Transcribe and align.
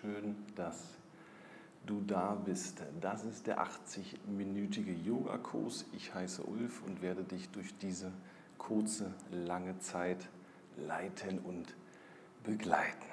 Schön, 0.00 0.36
dass 0.54 0.94
du 1.84 2.00
da 2.06 2.34
bist. 2.34 2.82
Das 3.00 3.24
ist 3.24 3.48
der 3.48 3.64
80-minütige 3.64 4.92
Yogakurs. 4.92 5.86
Ich 5.92 6.14
heiße 6.14 6.44
Ulf 6.44 6.82
und 6.86 7.02
werde 7.02 7.24
dich 7.24 7.48
durch 7.50 7.76
diese 7.78 8.12
kurze, 8.58 9.12
lange 9.32 9.76
Zeit 9.80 10.28
leiten 10.76 11.40
und 11.40 11.74
begleiten. 12.44 13.10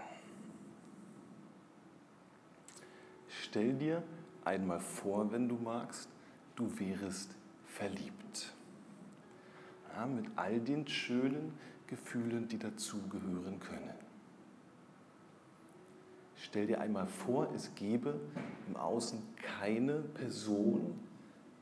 Stell 3.30 3.74
dir 3.74 4.04
einmal 4.44 4.80
vor, 4.80 5.32
wenn 5.32 5.50
du 5.50 5.56
magst, 5.56 6.08
du 6.56 6.80
wärest 6.80 7.34
verliebt. 7.66 8.54
Ja, 9.96 10.06
mit 10.06 10.26
all 10.36 10.60
den 10.60 10.88
schönen 10.88 11.58
Gefühlen, 11.88 12.48
die 12.48 12.60
dazugehören 12.60 13.60
können. 13.60 14.05
Stell 16.46 16.68
dir 16.68 16.80
einmal 16.80 17.08
vor, 17.08 17.52
es 17.56 17.74
gäbe 17.74 18.20
im 18.68 18.78
Außen 18.78 19.20
keine 19.58 19.96
Person, 19.96 20.94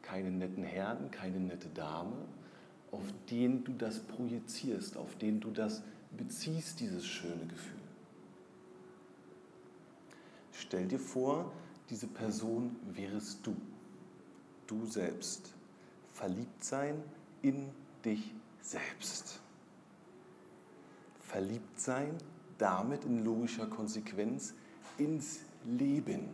keinen 0.02 0.40
netten 0.40 0.64
Herrn, 0.64 1.10
keine 1.10 1.40
nette 1.40 1.70
Dame, 1.70 2.18
auf 2.92 3.06
den 3.32 3.64
du 3.64 3.72
das 3.72 4.02
projizierst, 4.02 4.98
auf 4.98 5.16
den 5.16 5.40
du 5.40 5.52
das 5.52 5.84
beziehst, 6.18 6.82
dieses 6.82 7.06
schöne 7.06 7.46
Gefühl. 7.46 7.80
Stell 10.52 10.86
dir 10.86 11.00
vor, 11.00 11.54
diese 11.90 12.08
Person 12.08 12.76
wärest 12.92 13.40
du, 13.48 13.56
du 14.68 14.86
selbst. 14.86 15.54
Verliebt 16.12 16.62
sein 16.62 17.02
in 17.42 17.70
dich 18.04 18.34
selbst. 18.62 19.40
Verliebt 21.22 21.80
sein, 21.80 22.18
damit 22.58 23.06
in 23.06 23.24
logischer 23.24 23.68
Konsequenz 23.68 24.54
ins 24.98 25.42
Leben. 25.66 26.30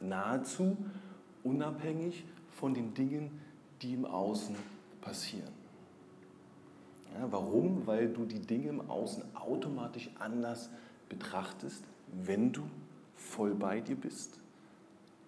Nahezu 0.00 0.76
unabhängig 1.44 2.24
von 2.50 2.74
den 2.74 2.94
Dingen, 2.94 3.40
die 3.80 3.94
im 3.94 4.04
Außen 4.04 4.56
passieren. 5.00 5.52
Ja, 7.14 7.30
warum? 7.30 7.86
Weil 7.86 8.08
du 8.08 8.24
die 8.24 8.40
Dinge 8.40 8.68
im 8.68 8.90
Außen 8.90 9.22
automatisch 9.36 10.10
anders 10.18 10.70
betrachtest, 11.08 11.84
wenn 12.12 12.52
du 12.52 12.62
voll 13.16 13.54
bei 13.54 13.80
dir 13.80 13.96
bist, 13.96 14.38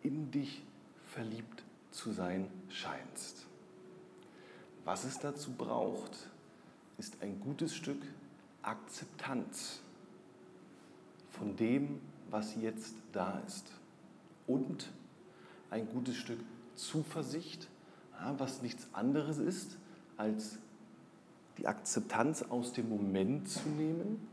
in 0.03 0.31
dich 0.31 0.63
verliebt 1.07 1.63
zu 1.91 2.13
sein 2.13 2.49
scheinst. 2.69 3.47
Was 4.85 5.05
es 5.05 5.19
dazu 5.19 5.53
braucht, 5.53 6.29
ist 6.99 7.23
ein 7.23 7.41
gutes 7.41 7.75
Stück 7.75 8.03
Akzeptanz 8.63 9.81
von 11.39 11.57
dem, 11.57 12.01
was 12.31 12.55
jetzt 12.57 12.95
da 13.13 13.41
ist. 13.47 13.71
Und 14.47 14.91
ein 15.71 15.89
gutes 15.89 16.17
Stück 16.17 16.39
Zuversicht, 16.75 17.69
was 18.39 18.63
nichts 18.63 18.89
anderes 18.93 19.39
ist, 19.39 19.77
als 20.17 20.59
die 21.59 21.67
Akzeptanz 21.67 22.43
aus 22.43 22.73
dem 22.73 22.89
Moment 22.89 23.49
zu 23.49 23.69
nehmen 23.69 24.27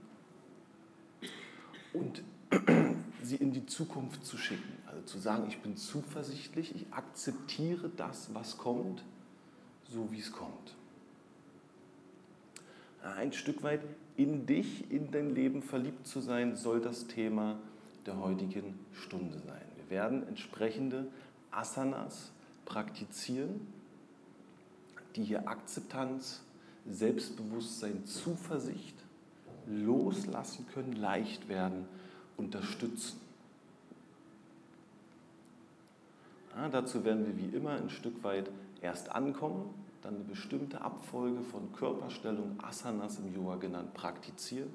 und 1.93 2.23
sie 3.21 3.35
in 3.35 3.51
die 3.51 3.65
Zukunft 3.65 4.25
zu 4.25 4.37
schicken. 4.37 4.77
Also 4.87 5.01
zu 5.03 5.19
sagen, 5.19 5.45
ich 5.47 5.59
bin 5.59 5.77
zuversichtlich, 5.77 6.75
ich 6.75 6.91
akzeptiere 6.91 7.89
das, 7.89 8.33
was 8.33 8.57
kommt, 8.57 9.03
so 9.87 10.11
wie 10.11 10.19
es 10.19 10.31
kommt. 10.31 10.75
Ein 13.03 13.33
Stück 13.33 13.63
weit 13.63 13.81
in 14.15 14.45
dich, 14.45 14.91
in 14.91 15.11
dein 15.11 15.33
Leben 15.33 15.63
verliebt 15.63 16.05
zu 16.07 16.21
sein, 16.21 16.55
soll 16.55 16.81
das 16.81 17.07
Thema 17.07 17.57
der 18.05 18.19
heutigen 18.19 18.77
Stunde 18.93 19.39
sein. 19.39 19.61
Wir 19.77 19.89
werden 19.89 20.27
entsprechende 20.27 21.07
Asanas 21.49 22.31
praktizieren, 22.65 23.67
die 25.15 25.23
hier 25.23 25.47
Akzeptanz, 25.47 26.41
Selbstbewusstsein, 26.89 28.05
Zuversicht 28.05 28.95
loslassen 29.67 30.65
können, 30.73 30.93
leicht 30.93 31.47
werden, 31.47 31.85
unterstützen. 32.37 33.19
Ja, 36.55 36.69
dazu 36.69 37.03
werden 37.03 37.25
wir 37.25 37.37
wie 37.37 37.55
immer 37.55 37.71
ein 37.71 37.89
Stück 37.89 38.23
weit 38.23 38.49
erst 38.81 39.11
ankommen, 39.11 39.73
dann 40.01 40.15
eine 40.15 40.23
bestimmte 40.23 40.81
Abfolge 40.81 41.41
von 41.41 41.71
Körperstellung, 41.73 42.57
Asanas 42.61 43.19
im 43.19 43.33
Yoga 43.33 43.55
genannt, 43.57 43.93
praktizieren, 43.93 44.69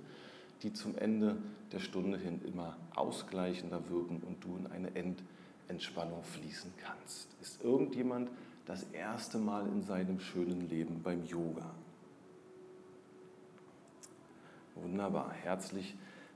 die 0.63 0.73
zum 0.73 0.97
Ende 0.97 1.37
der 1.73 1.81
Stunde 1.81 2.19
hin 2.19 2.41
immer 2.45 2.77
ausgleichender 2.95 3.89
wirken 3.89 4.23
und 4.27 4.43
du 4.43 4.57
in 4.57 4.67
eine 4.69 4.91
Endentspannung 4.95 6.23
fließen 6.23 6.73
kannst. 6.79 7.29
Ist 7.43 7.63
irgendjemand 7.63 8.31
das 8.67 8.85
erste 8.93 9.39
Mal 9.39 9.67
in 9.67 9.83
seinem 9.83 10.21
schönen 10.21 10.69
Leben 10.69 11.03
beim 11.03 11.25
Yoga? 11.25 11.71
Wunderbar, 14.77 15.33
herzlich 15.33 15.95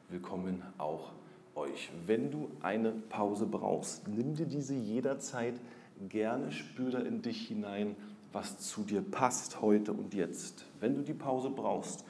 willkommen 0.08 0.62
auch 0.78 1.12
euch. 1.54 1.90
Wenn 2.06 2.30
du 2.30 2.50
eine 2.62 2.90
Pause 2.90 3.46
brauchst, 3.46 4.08
nimm 4.08 4.34
dir 4.34 4.46
diese 4.46 4.74
jederzeit 4.74 5.54
gerne, 6.08 6.50
spür 6.50 6.90
da 6.90 6.98
in 7.00 7.22
dich 7.22 7.48
hinein, 7.48 7.96
was 8.32 8.58
zu 8.58 8.82
dir 8.82 9.02
passt 9.02 9.60
heute 9.60 9.92
und 9.92 10.14
jetzt. 10.14 10.64
Wenn 10.80 10.94
du 10.94 11.02
die 11.02 11.14
Pause 11.14 11.50
brauchst, 11.50 12.04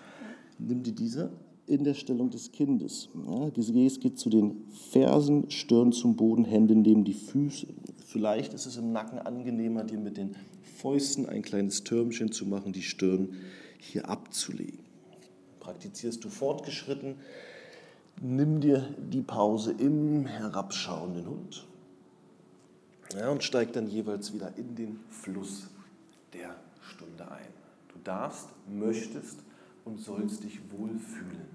nimm 0.58 0.82
dir 0.82 0.92
diese 0.92 1.30
in 1.66 1.84
der 1.84 1.94
Stellung 1.94 2.30
des 2.30 2.50
Kindes. 2.52 3.08
Ja, 3.26 3.48
Gesäß 3.50 4.00
geht 4.00 4.18
zu 4.18 4.28
den 4.28 4.66
Fersen, 4.90 5.50
Stirn 5.50 5.92
zum 5.92 6.16
Boden, 6.16 6.44
Hände 6.44 6.74
neben 6.74 7.04
die 7.04 7.14
Füße. 7.14 7.68
Vielleicht 8.06 8.54
ist 8.54 8.66
es 8.66 8.76
im 8.76 8.92
Nacken 8.92 9.18
angenehmer, 9.20 9.84
dir 9.84 9.98
mit 9.98 10.16
den 10.16 10.34
Fäusten 10.78 11.26
ein 11.26 11.42
kleines 11.42 11.84
Türmchen 11.84 12.32
zu 12.32 12.44
machen, 12.46 12.72
die 12.72 12.82
Stirn 12.82 13.34
hier 13.78 14.08
abzulegen. 14.08 14.80
Praktizierst 15.60 16.24
du 16.24 16.28
fortgeschritten, 16.28 17.16
nimm 18.20 18.60
dir 18.60 18.88
die 18.98 19.22
Pause 19.22 19.74
im 19.78 20.26
herabschauenden 20.26 21.26
Hund 21.26 21.66
ja, 23.14 23.30
und 23.30 23.42
steig 23.42 23.72
dann 23.72 23.88
jeweils 23.88 24.32
wieder 24.32 24.56
in 24.56 24.74
den 24.74 25.00
Fluss 25.08 25.68
der 26.32 26.54
Stunde 26.82 27.30
ein. 27.30 27.52
Du 27.92 27.98
darfst, 28.04 28.48
möchtest 28.68 29.40
und 29.84 29.98
sollst 29.98 30.44
dich 30.44 30.60
wohlfühlen. 30.70 31.48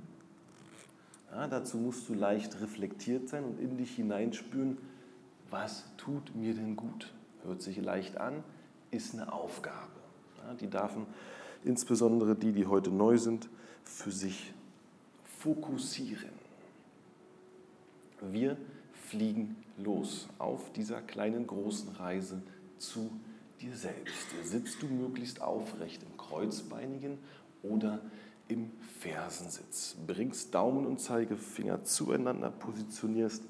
Ja, 1.32 1.48
dazu 1.48 1.78
musst 1.78 2.08
du 2.08 2.14
leicht 2.14 2.62
reflektiert 2.62 3.30
sein 3.30 3.44
und 3.44 3.60
in 3.60 3.78
dich 3.78 3.96
hineinspüren, 3.96 4.78
was 5.50 5.86
tut 5.98 6.36
mir 6.36 6.54
denn 6.54 6.76
gut? 6.76 7.14
Hört 7.44 7.62
sich 7.62 7.82
leicht 7.82 8.18
an, 8.18 8.44
ist 8.92 9.14
eine 9.14 9.32
Aufgabe. 9.32 9.92
Ja, 10.46 10.54
die 10.54 10.68
dürfen 10.68 11.06
insbesondere 11.64 12.36
die, 12.36 12.52
die 12.52 12.66
heute 12.66 12.92
neu 12.92 13.18
sind, 13.18 13.50
für 13.84 14.12
sich 14.12 14.54
fokussieren. 15.40 16.34
Wir 18.22 18.58
fliegen 18.94 19.56
los 19.78 20.28
auf 20.40 20.72
dieser 20.74 21.02
kleinen 21.02 21.46
großen 21.48 21.90
Reise 21.96 22.42
zu 22.78 23.12
dir 23.62 23.76
selbst. 23.76 24.28
Sitzt 24.44 24.82
du 24.82 24.88
möglichst 24.88 25.42
aufrecht 25.42 26.04
im 26.04 26.18
Kreuzbeinigen 26.18 27.18
oder 27.64 28.00
im 28.48 28.72
Fersensitz. 29.00 29.96
Bringst 30.06 30.54
Daumen 30.54 30.86
und 30.86 31.00
Zeigefinger 31.00 31.84
zueinander, 31.84 32.52
positionierst 32.52 33.44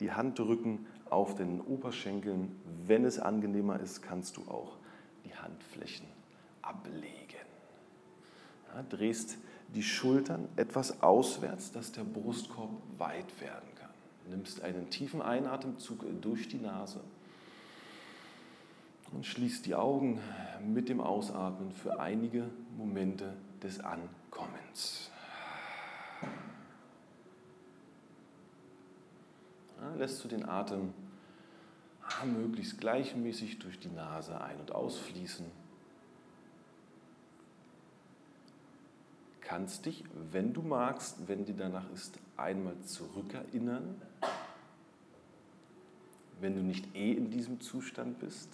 die 0.00 0.12
Handrücken 0.12 0.86
auf 1.10 1.34
den 1.34 1.60
Oberschenkeln. 1.60 2.56
Wenn 2.86 3.04
es 3.04 3.18
angenehmer 3.18 3.80
ist, 3.80 4.02
kannst 4.02 4.36
du 4.36 4.42
auch 4.42 4.78
die 5.24 5.34
Handflächen 5.34 6.06
ablegen. 6.62 7.16
Ja, 8.72 8.82
drehst 8.88 9.36
die 9.74 9.82
Schultern 9.82 10.48
etwas 10.56 11.02
auswärts, 11.02 11.72
dass 11.72 11.92
der 11.92 12.04
Brustkorb 12.04 12.70
weit 12.98 13.40
werden 13.40 13.68
kann. 13.76 13.90
Nimmst 14.28 14.62
einen 14.62 14.90
tiefen 14.90 15.22
Einatemzug 15.22 16.04
durch 16.20 16.48
die 16.48 16.58
Nase 16.58 17.00
und 19.12 19.26
schließt 19.26 19.66
die 19.66 19.74
Augen 19.74 20.20
mit 20.64 20.88
dem 20.88 21.00
Ausatmen 21.00 21.72
für 21.72 22.00
einige 22.00 22.50
Momente 22.76 23.34
des 23.62 23.80
Ankommens. 23.80 25.10
Lässt 29.96 30.22
du 30.24 30.28
den 30.28 30.48
Atem 30.48 30.92
möglichst 32.24 32.78
gleichmäßig 32.78 33.58
durch 33.58 33.78
die 33.78 33.88
Nase 33.88 34.40
ein- 34.40 34.60
und 34.60 34.72
ausfließen. 34.72 35.46
Kannst 39.40 39.86
dich, 39.86 40.04
wenn 40.30 40.52
du 40.52 40.62
magst, 40.62 41.28
wenn 41.28 41.44
dir 41.44 41.54
danach 41.54 41.90
ist, 41.92 42.18
einmal 42.36 42.78
zurückerinnern, 42.84 44.00
wenn 46.40 46.54
du 46.54 46.62
nicht 46.62 46.94
eh 46.94 47.12
in 47.12 47.30
diesem 47.30 47.60
Zustand 47.60 48.18
bist, 48.20 48.48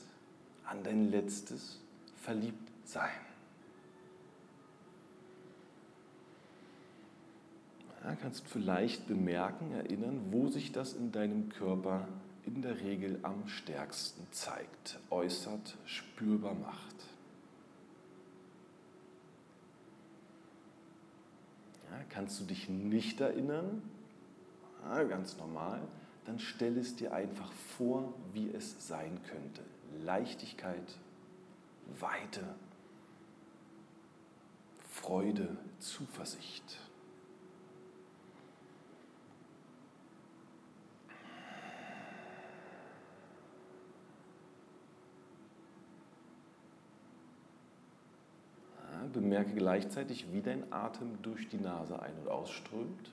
an 0.66 0.82
dein 0.82 1.10
letztes 1.10 1.80
Verliebtsein. 2.22 3.10
Ja, 8.04 8.14
kannst 8.14 8.46
vielleicht 8.46 9.08
bemerken, 9.08 9.72
erinnern, 9.72 10.20
wo 10.30 10.48
sich 10.48 10.70
das 10.72 10.92
in 10.92 11.10
deinem 11.10 11.48
Körper 11.48 12.06
in 12.44 12.62
der 12.62 12.80
Regel 12.80 13.18
am 13.22 13.48
stärksten 13.48 14.24
zeigt, 14.30 15.00
äußert, 15.10 15.76
spürbar 15.84 16.54
macht. 16.54 16.94
Ja, 21.90 22.04
kannst 22.10 22.40
du 22.40 22.44
dich 22.44 22.68
nicht 22.68 23.20
erinnern? 23.20 23.82
Ja, 24.84 25.02
ganz 25.02 25.36
normal. 25.38 25.80
Dann 26.24 26.38
stell 26.38 26.78
es 26.78 26.94
dir 26.94 27.12
einfach 27.12 27.50
vor, 27.76 28.14
wie 28.32 28.50
es 28.50 28.86
sein 28.86 29.18
könnte. 29.28 29.62
Leichtigkeit, 30.04 30.98
Weite, 31.98 32.42
Freude, 34.88 35.56
Zuversicht. 35.78 36.78
bemerke 49.16 49.54
gleichzeitig, 49.54 50.32
wie 50.32 50.42
dein 50.42 50.72
Atem 50.72 51.20
durch 51.22 51.48
die 51.48 51.58
Nase 51.58 52.00
ein- 52.00 52.18
und 52.22 52.28
ausströmt. 52.28 53.10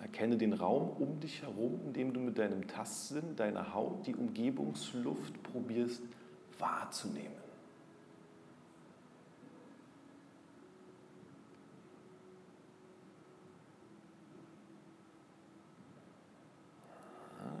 Erkenne 0.00 0.36
den 0.36 0.52
Raum 0.52 0.90
um 0.98 1.20
dich 1.20 1.42
herum, 1.42 1.80
indem 1.86 2.12
du 2.12 2.20
mit 2.20 2.38
deinem 2.38 2.66
Tastsinn, 2.66 3.36
deiner 3.36 3.74
Haut, 3.74 4.06
die 4.06 4.14
Umgebungsluft 4.14 5.42
probierst 5.42 6.02
wahrzunehmen. 6.58 7.40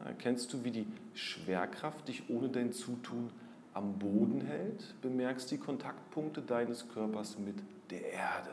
Erkennst 0.04 0.52
du, 0.52 0.64
wie 0.64 0.70
die 0.70 0.86
Schwerkraft 1.14 2.08
dich 2.08 2.28
ohne 2.28 2.50
dein 2.50 2.72
Zutun 2.72 3.30
am 3.72 3.98
Boden 3.98 4.42
hält, 4.42 4.94
bemerkst 5.00 5.50
die 5.50 5.58
Kontaktpunkte 5.58 6.42
deines 6.42 6.88
Körpers 6.88 7.38
mit 7.38 7.56
der 7.90 8.12
Erde. 8.12 8.50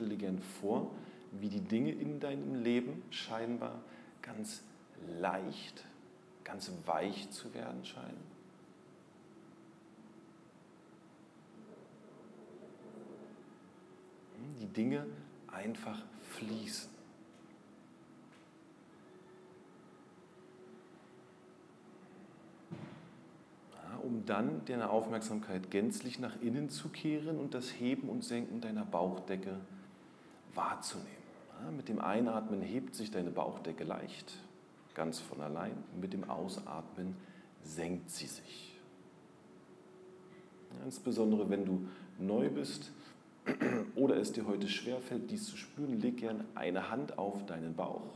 Stell 0.00 0.08
dir 0.08 0.16
gern 0.16 0.38
vor, 0.62 0.90
wie 1.30 1.50
die 1.50 1.60
Dinge 1.60 1.92
in 1.92 2.20
deinem 2.20 2.62
Leben 2.64 3.02
scheinbar 3.10 3.82
ganz 4.22 4.62
leicht 5.20 5.84
ganz 6.42 6.72
weich 6.86 7.28
zu 7.30 7.52
werden 7.52 7.84
scheinen? 7.84 8.16
Hm, 14.36 14.58
die 14.58 14.68
Dinge 14.68 15.06
einfach 15.48 16.02
fließen. 16.30 16.88
Um 24.02 24.24
dann 24.24 24.64
deine 24.64 24.88
Aufmerksamkeit 24.88 25.70
gänzlich 25.70 26.18
nach 26.18 26.40
innen 26.40 26.70
zu 26.70 26.88
kehren 26.88 27.38
und 27.38 27.52
das 27.52 27.68
Heben 27.78 28.08
und 28.08 28.24
Senken 28.24 28.62
deiner 28.62 28.86
Bauchdecke 28.86 29.60
wahrzunehmen. 30.54 31.10
Mit 31.76 31.88
dem 31.88 32.00
Einatmen 32.00 32.62
hebt 32.62 32.94
sich 32.94 33.10
deine 33.10 33.30
Bauchdecke 33.30 33.84
leicht 33.84 34.34
ganz 34.94 35.18
von 35.18 35.40
allein. 35.40 35.72
Mit 36.00 36.12
dem 36.12 36.28
Ausatmen 36.28 37.16
senkt 37.62 38.10
sie 38.10 38.26
sich. 38.26 38.78
Insbesondere 40.84 41.48
wenn 41.50 41.64
du 41.64 41.88
neu 42.18 42.48
bist 42.48 42.92
oder 43.94 44.16
es 44.16 44.32
dir 44.32 44.46
heute 44.46 44.68
schwerfällt, 44.68 45.30
dies 45.30 45.46
zu 45.46 45.56
spüren, 45.56 46.00
leg 46.00 46.18
gern 46.18 46.44
eine 46.54 46.90
Hand 46.90 47.18
auf 47.18 47.44
deinen 47.46 47.74
Bauch 47.74 48.14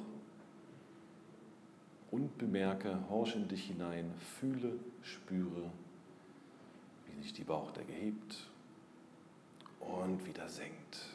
und 2.11 2.39
bemerke, 2.39 2.99
horch 3.09 3.35
in 3.35 3.49
dich 3.49 3.65
hinein, 3.65 4.13
fühle, 4.39 4.79
spüre, 5.03 5.71
wie 7.07 7.23
sich 7.23 7.33
die 7.33 7.45
Bauchdecke 7.45 7.93
hebt 7.93 8.49
und 9.81 10.25
wieder 10.27 10.49
senkt. 10.49 11.14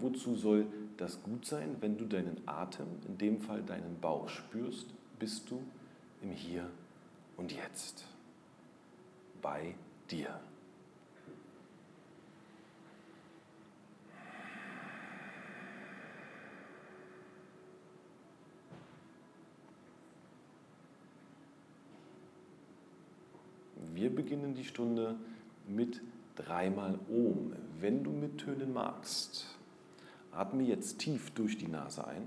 Wozu 0.00 0.34
soll 0.36 0.66
das 0.96 1.22
gut 1.22 1.44
sein? 1.44 1.76
Wenn 1.80 1.96
du 1.96 2.04
deinen 2.04 2.36
Atem, 2.46 2.86
in 3.06 3.18
dem 3.18 3.40
Fall 3.40 3.62
deinen 3.62 3.98
Bauch 4.00 4.28
spürst, 4.28 4.86
bist 5.18 5.50
du 5.50 5.62
im 6.22 6.30
Hier 6.30 6.68
und 7.36 7.52
Jetzt. 7.52 8.04
Bei 9.40 9.74
dir. 10.10 10.40
Wir 23.94 24.14
beginnen 24.14 24.54
die 24.54 24.64
Stunde 24.64 25.16
mit 25.66 26.00
dreimal 26.36 26.98
Ohm, 27.08 27.52
wenn 27.80 28.04
du 28.04 28.10
mittönen 28.10 28.72
magst. 28.72 29.57
Atme 30.38 30.62
jetzt 30.62 31.00
tief 31.00 31.32
durch 31.32 31.58
die 31.58 31.66
Nase 31.66 32.06
ein. 32.06 32.22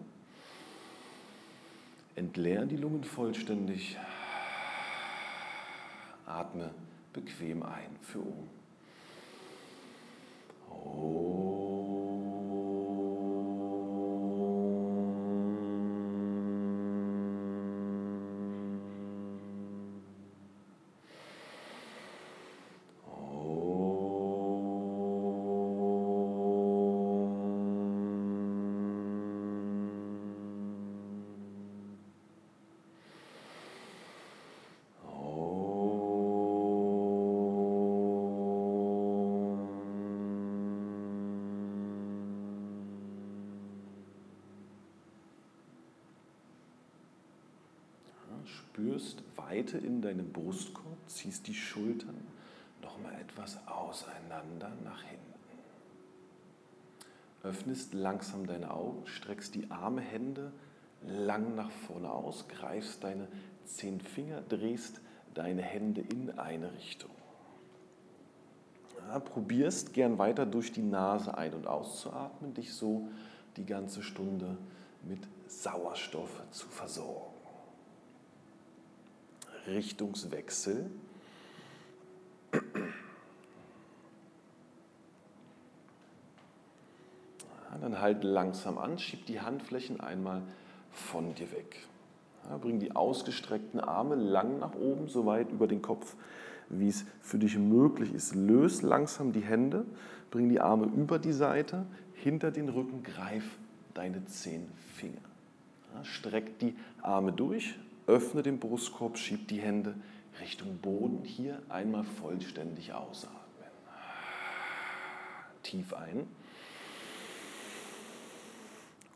Entleer 2.18 2.66
die 2.66 2.76
Lungen 2.76 3.06
vollständig. 3.06 3.98
Atme 6.26 6.72
bequem 7.14 7.64
ein 7.64 7.96
für 8.02 8.20
oben. 8.20 8.50
Oh. 10.70 11.21
Brustkorb, 50.32 50.98
ziehst 51.08 51.48
die 51.48 51.54
Schultern 51.54 52.28
nochmal 52.82 53.14
etwas 53.22 53.58
auseinander 53.68 54.72
nach 54.84 55.02
hinten. 55.04 55.22
Öffnest 57.44 57.94
langsam 57.94 58.46
deine 58.46 58.72
Augen, 58.72 59.08
streckst 59.08 59.56
die 59.56 59.70
Arme, 59.72 60.02
Hände 60.02 60.52
lang 61.04 61.56
nach 61.56 61.72
vorne 61.72 62.12
aus, 62.12 62.48
greifst 62.48 63.04
deine 63.04 63.28
zehn 63.66 64.00
Finger, 64.00 64.42
drehst 64.42 65.02
deine 65.34 65.62
Hände 65.62 66.02
in 66.02 66.38
eine 66.38 66.74
Richtung. 66.74 67.10
Ja, 69.08 69.20
probierst 69.20 69.94
gern 69.94 70.20
weiter 70.20 70.46
durch 70.46 70.72
die 70.72 70.84
Nase 70.84 71.36
ein- 71.36 71.54
und 71.56 71.66
auszuatmen, 71.66 72.54
dich 72.54 72.74
so 72.74 73.08
die 73.58 73.66
ganze 73.66 74.04
Stunde 74.04 74.58
mit 75.04 75.20
Sauerstoff 75.48 76.44
zu 76.52 76.68
versorgen. 76.68 77.31
Richtungswechsel. 79.68 80.90
Dann 87.80 88.00
halt 88.00 88.24
langsam 88.24 88.78
an, 88.78 89.00
schieb 89.00 89.26
die 89.26 89.42
Handflächen 89.42 90.00
einmal 90.00 90.44
von 90.92 91.34
dir 91.34 91.52
weg. 91.52 91.88
Bring 92.62 92.80
die 92.80 92.96
ausgestreckten 92.96 93.80
Arme 93.80 94.14
lang 94.16 94.60
nach 94.60 94.76
oben, 94.76 95.08
so 95.08 95.26
weit 95.26 95.52
über 95.52 95.68
den 95.68 95.82
Kopf, 95.82 96.16
wie 96.70 96.90
es 96.90 97.06
für 97.22 97.40
dich 97.40 97.58
möglich 97.58 98.14
ist. 98.14 98.36
Löse 98.36 98.86
langsam 98.86 99.32
die 99.32 99.42
Hände, 99.42 99.86
bring 100.30 100.48
die 100.50 100.60
Arme 100.60 100.86
über 100.86 101.18
die 101.18 101.34
Seite, 101.34 101.86
hinter 102.14 102.52
den 102.52 102.70
Rücken, 102.70 103.02
greif 103.04 103.58
deine 103.96 104.26
zehn 104.26 104.68
Finger. 104.96 105.22
Streck 106.04 106.60
die 106.60 106.76
Arme 107.02 107.32
durch, 107.32 107.80
öffne 108.08 108.44
den 108.44 108.60
Brustkorb, 108.60 109.18
schieb 109.18 109.48
die 109.48 109.62
Hände 109.62 109.96
Richtung 110.40 110.78
Boden. 110.78 111.24
Hier 111.24 111.62
einmal 111.70 112.04
vollständig 112.04 112.94
ausatmen. 112.94 113.40
Tief 115.64 115.94
ein. 115.94 116.28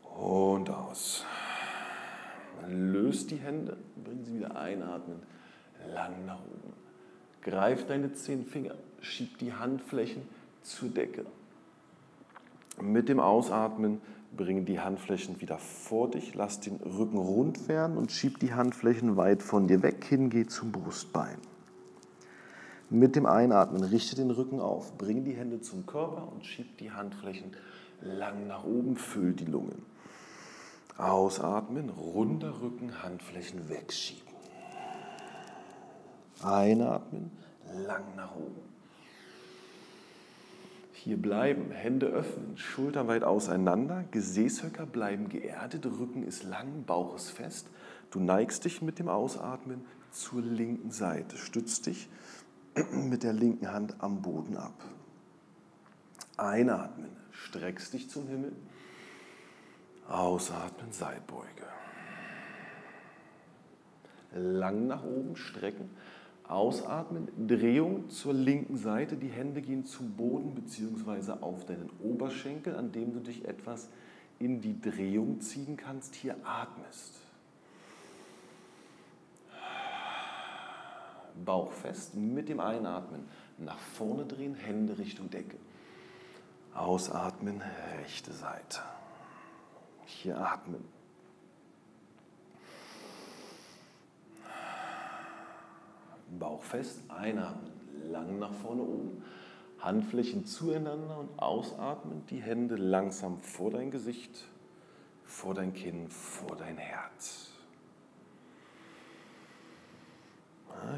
Und 0.02 0.70
aus. 0.70 1.24
Löst 2.68 3.30
die 3.30 3.36
Hände, 3.36 3.76
bring 4.02 4.24
sie 4.24 4.34
wieder 4.36 4.56
einatmen, 4.56 5.22
lang 5.92 6.24
nach 6.24 6.40
oben. 6.40 6.72
Greif 7.42 7.86
deine 7.86 8.12
zehn 8.12 8.44
Finger, 8.44 8.74
schieb 9.00 9.38
die 9.38 9.52
Handflächen 9.52 10.22
zur 10.62 10.88
Decke. 10.88 11.26
Mit 12.80 13.08
dem 13.08 13.20
Ausatmen 13.20 14.00
bringe 14.36 14.62
die 14.62 14.80
Handflächen 14.80 15.40
wieder 15.40 15.58
vor 15.58 16.10
dich, 16.10 16.34
lass 16.34 16.60
den 16.60 16.76
Rücken 16.76 17.18
rund 17.18 17.68
werden 17.68 17.96
und 17.96 18.12
schieb 18.12 18.38
die 18.40 18.54
Handflächen 18.54 19.16
weit 19.16 19.42
von 19.42 19.66
dir 19.66 19.82
weg, 19.82 20.04
hingeh 20.04 20.46
zum 20.46 20.72
Brustbein. 20.72 21.38
Mit 22.88 23.16
dem 23.16 23.26
Einatmen 23.26 23.82
richte 23.82 24.14
den 24.14 24.30
Rücken 24.30 24.60
auf, 24.60 24.96
bringe 24.96 25.22
die 25.22 25.34
Hände 25.34 25.60
zum 25.60 25.86
Körper 25.86 26.30
und 26.30 26.46
schieb 26.46 26.78
die 26.78 26.92
Handflächen 26.92 27.50
lang 28.00 28.46
nach 28.46 28.64
oben, 28.64 28.96
füll 28.96 29.32
die 29.32 29.44
Lungen. 29.44 29.82
Ausatmen, 30.96 31.90
runder 31.90 32.60
Rücken, 32.60 33.02
Handflächen 33.02 33.68
wegschieben. 33.68 34.22
Einatmen, 36.42 37.32
lang 37.86 38.14
nach 38.14 38.36
oben. 38.36 38.75
Hier 41.06 41.22
bleiben, 41.22 41.70
Hände 41.70 42.06
öffnen, 42.06 42.56
Schultern 42.56 43.06
weit 43.06 43.22
auseinander, 43.22 44.04
Gesäßhöcker 44.10 44.86
bleiben 44.86 45.28
geerdet, 45.28 45.86
Rücken 45.86 46.24
ist 46.24 46.42
lang, 46.42 46.82
Bauch 46.84 47.14
ist 47.14 47.30
fest. 47.30 47.68
Du 48.10 48.18
neigst 48.18 48.64
dich 48.64 48.82
mit 48.82 48.98
dem 48.98 49.08
Ausatmen 49.08 49.84
zur 50.10 50.42
linken 50.42 50.90
Seite, 50.90 51.36
stützt 51.36 51.86
dich 51.86 52.08
mit 52.90 53.22
der 53.22 53.34
linken 53.34 53.72
Hand 53.72 53.94
am 54.00 54.20
Boden 54.20 54.56
ab. 54.56 54.74
Einatmen, 56.38 57.10
streckst 57.30 57.92
dich 57.92 58.10
zum 58.10 58.26
Himmel. 58.26 58.50
Ausatmen, 60.08 60.90
Seitbeuge. 60.90 61.46
Lang 64.34 64.88
nach 64.88 65.04
oben 65.04 65.36
strecken. 65.36 65.88
Ausatmen, 66.48 67.28
Drehung 67.48 68.08
zur 68.08 68.32
linken 68.32 68.76
Seite. 68.76 69.16
Die 69.16 69.28
Hände 69.28 69.62
gehen 69.62 69.84
zum 69.84 70.12
Boden 70.12 70.54
bzw. 70.54 71.32
auf 71.40 71.64
deinen 71.66 71.90
Oberschenkel, 72.02 72.76
an 72.76 72.92
dem 72.92 73.12
du 73.12 73.20
dich 73.20 73.46
etwas 73.46 73.88
in 74.38 74.60
die 74.60 74.80
Drehung 74.80 75.40
ziehen 75.40 75.76
kannst. 75.76 76.14
Hier 76.14 76.36
atmest. 76.44 77.14
Bauch 81.44 81.72
fest, 81.72 82.14
mit 82.14 82.48
dem 82.48 82.60
Einatmen 82.60 83.28
nach 83.58 83.78
vorne 83.78 84.24
drehen, 84.24 84.54
Hände 84.54 84.98
Richtung 84.98 85.28
Decke. 85.30 85.56
Ausatmen, 86.74 87.62
rechte 87.98 88.32
Seite. 88.32 88.80
Hier 90.04 90.38
atmen. 90.38 90.95
Bauch 96.38 96.62
fest, 96.62 97.02
einatmen, 97.08 97.72
lang 98.10 98.38
nach 98.38 98.52
vorne 98.52 98.82
oben, 98.82 99.22
Handflächen 99.78 100.46
zueinander 100.46 101.18
und 101.18 101.38
ausatmen, 101.38 102.24
die 102.30 102.40
Hände 102.40 102.76
langsam 102.76 103.40
vor 103.40 103.70
dein 103.70 103.90
Gesicht, 103.90 104.44
vor 105.24 105.54
dein 105.54 105.72
Kinn, 105.72 106.08
vor 106.08 106.56
dein 106.56 106.78
Herz. 106.78 107.50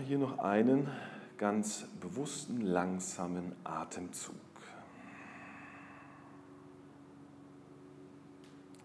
Hier 0.07 0.19
noch 0.19 0.39
einen 0.39 0.89
ganz 1.37 1.87
bewussten, 2.01 2.61
langsamen 2.61 3.55
Atemzug. 3.65 4.35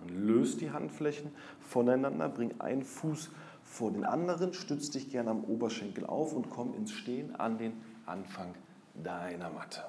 Löst 0.07 0.61
die 0.61 0.71
Handflächen 0.71 1.31
voneinander, 1.61 2.29
bring 2.29 2.59
einen 2.59 2.83
Fuß 2.83 3.31
vor 3.73 3.91
den 3.91 4.05
anderen, 4.05 4.53
stütz 4.53 4.91
dich 4.91 5.09
gerne 5.09 5.31
am 5.31 5.43
Oberschenkel 5.45 6.05
auf 6.05 6.33
und 6.33 6.51
komm 6.51 6.75
ins 6.75 6.91
Stehen 6.91 7.35
an 7.35 7.57
den 7.57 7.73
Anfang 8.05 8.53
deiner 8.93 9.49
Matte. 9.49 9.81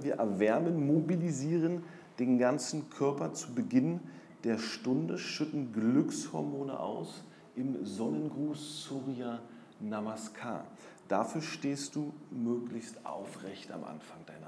wir 0.00 0.14
erwärmen, 0.14 0.86
mobilisieren 0.86 1.82
den 2.18 2.38
ganzen 2.38 2.88
Körper 2.90 3.32
zu 3.32 3.54
Beginn 3.54 4.00
der 4.44 4.58
Stunde, 4.58 5.18
schütten 5.18 5.72
Glückshormone 5.72 6.78
aus 6.78 7.24
im 7.56 7.84
Sonnengruß 7.84 8.84
Surya 8.84 9.40
Namaskar. 9.80 10.66
Dafür 11.08 11.42
stehst 11.42 11.96
du 11.96 12.12
möglichst 12.30 13.04
aufrecht 13.04 13.72
am 13.72 13.82
Anfang 13.82 14.24
deiner. 14.26 14.41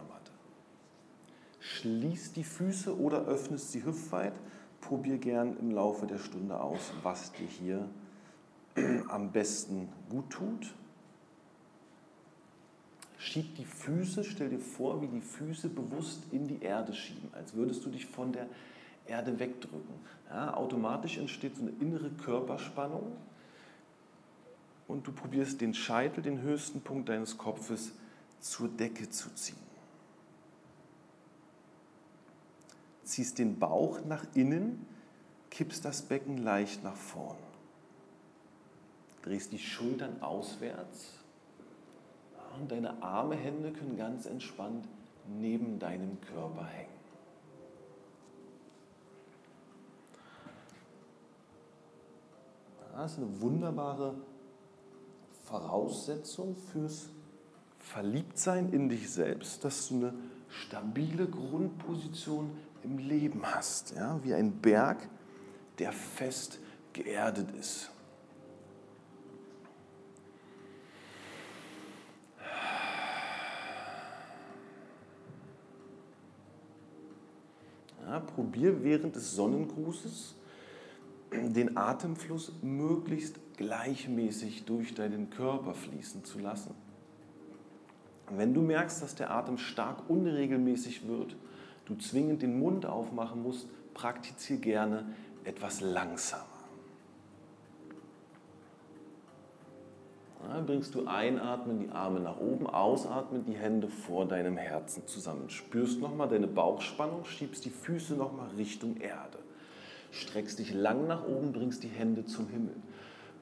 Schließ 1.64 2.34
die 2.34 2.44
Füße 2.44 2.98
oder 2.98 3.24
öffnest 3.24 3.72
sie 3.72 3.84
hüftweit. 3.84 4.34
Probier 4.82 5.16
gern 5.16 5.56
im 5.56 5.70
Laufe 5.70 6.06
der 6.06 6.18
Stunde 6.18 6.60
aus, 6.60 6.92
was 7.02 7.32
dir 7.32 7.46
hier 7.46 7.88
am 9.08 9.32
besten 9.32 9.88
gut 10.10 10.28
tut. 10.28 10.74
Schieb 13.16 13.54
die 13.56 13.64
Füße, 13.64 14.24
stell 14.24 14.50
dir 14.50 14.58
vor, 14.58 15.00
wie 15.00 15.06
die 15.06 15.22
Füße 15.22 15.70
bewusst 15.70 16.24
in 16.32 16.46
die 16.46 16.60
Erde 16.60 16.92
schieben, 16.92 17.30
als 17.32 17.54
würdest 17.54 17.82
du 17.86 17.88
dich 17.88 18.04
von 18.04 18.32
der 18.32 18.46
Erde 19.06 19.38
wegdrücken. 19.38 19.94
Ja, 20.28 20.52
automatisch 20.52 21.16
entsteht 21.16 21.56
so 21.56 21.62
eine 21.62 21.72
innere 21.80 22.10
Körperspannung 22.10 23.16
und 24.86 25.06
du 25.06 25.12
probierst 25.12 25.62
den 25.62 25.72
Scheitel, 25.72 26.20
den 26.20 26.42
höchsten 26.42 26.82
Punkt 26.82 27.08
deines 27.08 27.38
Kopfes, 27.38 27.92
zur 28.38 28.68
Decke 28.68 29.08
zu 29.08 29.34
ziehen. 29.34 29.63
Ziehst 33.14 33.38
den 33.38 33.60
Bauch 33.60 34.00
nach 34.04 34.24
innen, 34.34 34.84
kippst 35.48 35.84
das 35.84 36.02
Becken 36.02 36.36
leicht 36.38 36.82
nach 36.82 36.96
vorn. 36.96 37.36
Drehst 39.22 39.52
die 39.52 39.60
Schultern 39.60 40.20
auswärts 40.20 41.12
und 42.58 42.72
deine 42.72 43.00
Arme, 43.04 43.36
Hände 43.36 43.70
können 43.70 43.96
ganz 43.96 44.26
entspannt 44.26 44.88
neben 45.28 45.78
deinem 45.78 46.20
Körper 46.22 46.66
hängen. 46.66 46.88
Das 52.96 53.12
ist 53.12 53.18
eine 53.18 53.40
wunderbare 53.40 54.16
Voraussetzung 55.44 56.56
fürs 56.56 57.10
Verliebtsein 57.78 58.72
in 58.72 58.88
dich 58.88 59.08
selbst, 59.08 59.62
dass 59.62 59.88
du 59.88 59.94
eine 59.98 60.14
stabile 60.48 61.28
Grundposition 61.28 62.50
im 62.84 62.98
Leben 62.98 63.42
hast, 63.44 63.94
ja? 63.96 64.20
wie 64.22 64.34
ein 64.34 64.52
Berg, 64.52 65.08
der 65.78 65.92
fest 65.92 66.60
geerdet 66.92 67.50
ist. 67.58 67.90
Ja, 78.06 78.20
probier 78.20 78.84
während 78.84 79.16
des 79.16 79.34
Sonnengrußes 79.34 80.34
den 81.32 81.76
Atemfluss 81.76 82.52
möglichst 82.62 83.40
gleichmäßig 83.56 84.64
durch 84.66 84.94
deinen 84.94 85.30
Körper 85.30 85.74
fließen 85.74 86.24
zu 86.24 86.38
lassen. 86.38 86.74
Wenn 88.30 88.54
du 88.54 88.62
merkst, 88.62 89.02
dass 89.02 89.14
der 89.14 89.30
Atem 89.30 89.58
stark 89.58 90.08
unregelmäßig 90.08 91.06
wird, 91.08 91.36
du 91.86 91.96
zwingend 91.96 92.42
den 92.42 92.58
Mund 92.58 92.86
aufmachen 92.86 93.42
musst, 93.42 93.68
praktiziere 93.94 94.60
gerne 94.60 95.06
etwas 95.44 95.80
langsamer. 95.80 96.44
Dann 100.48 100.66
bringst 100.66 100.94
du 100.94 101.06
einatmen, 101.06 101.80
die 101.80 101.88
Arme 101.88 102.20
nach 102.20 102.38
oben, 102.38 102.66
ausatmen, 102.66 103.44
die 103.46 103.54
Hände 103.54 103.88
vor 103.88 104.26
deinem 104.26 104.56
Herzen 104.56 105.06
zusammen. 105.06 105.48
Spürst 105.48 106.00
nochmal 106.00 106.28
deine 106.28 106.46
Bauchspannung, 106.46 107.24
schiebst 107.24 107.64
die 107.64 107.70
Füße 107.70 108.14
nochmal 108.14 108.48
Richtung 108.56 108.98
Erde. 108.98 109.38
Streckst 110.12 110.58
dich 110.58 110.72
lang 110.72 111.06
nach 111.06 111.26
oben, 111.26 111.52
bringst 111.52 111.82
die 111.82 111.88
Hände 111.88 112.24
zum 112.24 112.48
Himmel. 112.48 112.76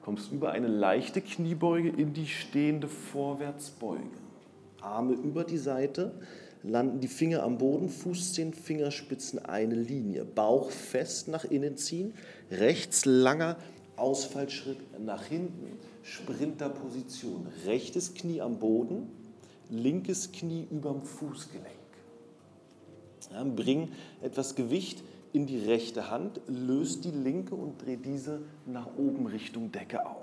Kommst 0.01 0.31
über 0.31 0.51
eine 0.51 0.67
leichte 0.67 1.21
Kniebeuge 1.21 1.89
in 1.89 2.13
die 2.13 2.27
stehende 2.27 2.87
Vorwärtsbeuge. 2.87 4.01
Arme 4.81 5.13
über 5.13 5.43
die 5.43 5.57
Seite, 5.57 6.13
landen 6.63 7.01
die 7.01 7.07
Finger 7.07 7.43
am 7.43 7.57
Boden, 7.57 7.89
Fußzehen, 7.89 8.53
Fingerspitzen 8.53 9.39
eine 9.45 9.75
Linie. 9.75 10.25
Bauch 10.25 10.71
fest 10.71 11.27
nach 11.27 11.43
innen 11.43 11.77
ziehen, 11.77 12.13
rechts 12.49 13.05
langer 13.05 13.57
Ausfallschritt 13.95 14.99
nach 14.99 15.25
hinten, 15.25 15.77
Sprinterposition. 16.01 17.47
Rechtes 17.65 18.13
Knie 18.13 18.41
am 18.41 18.59
Boden, 18.59 19.07
linkes 19.69 20.31
Knie 20.31 20.67
überm 20.71 21.03
Fußgelenk. 21.03 21.67
Ja, 23.31 23.43
bring 23.43 23.89
etwas 24.21 24.55
Gewicht 24.55 25.03
in 25.33 25.47
die 25.47 25.57
rechte 25.57 26.11
Hand, 26.11 26.39
löst 26.47 27.05
die 27.05 27.11
linke 27.11 27.55
und 27.55 27.83
dreht 27.83 28.05
diese 28.05 28.41
nach 28.65 28.87
oben 28.97 29.25
Richtung 29.25 29.71
Decke 29.71 30.05
auf. 30.05 30.22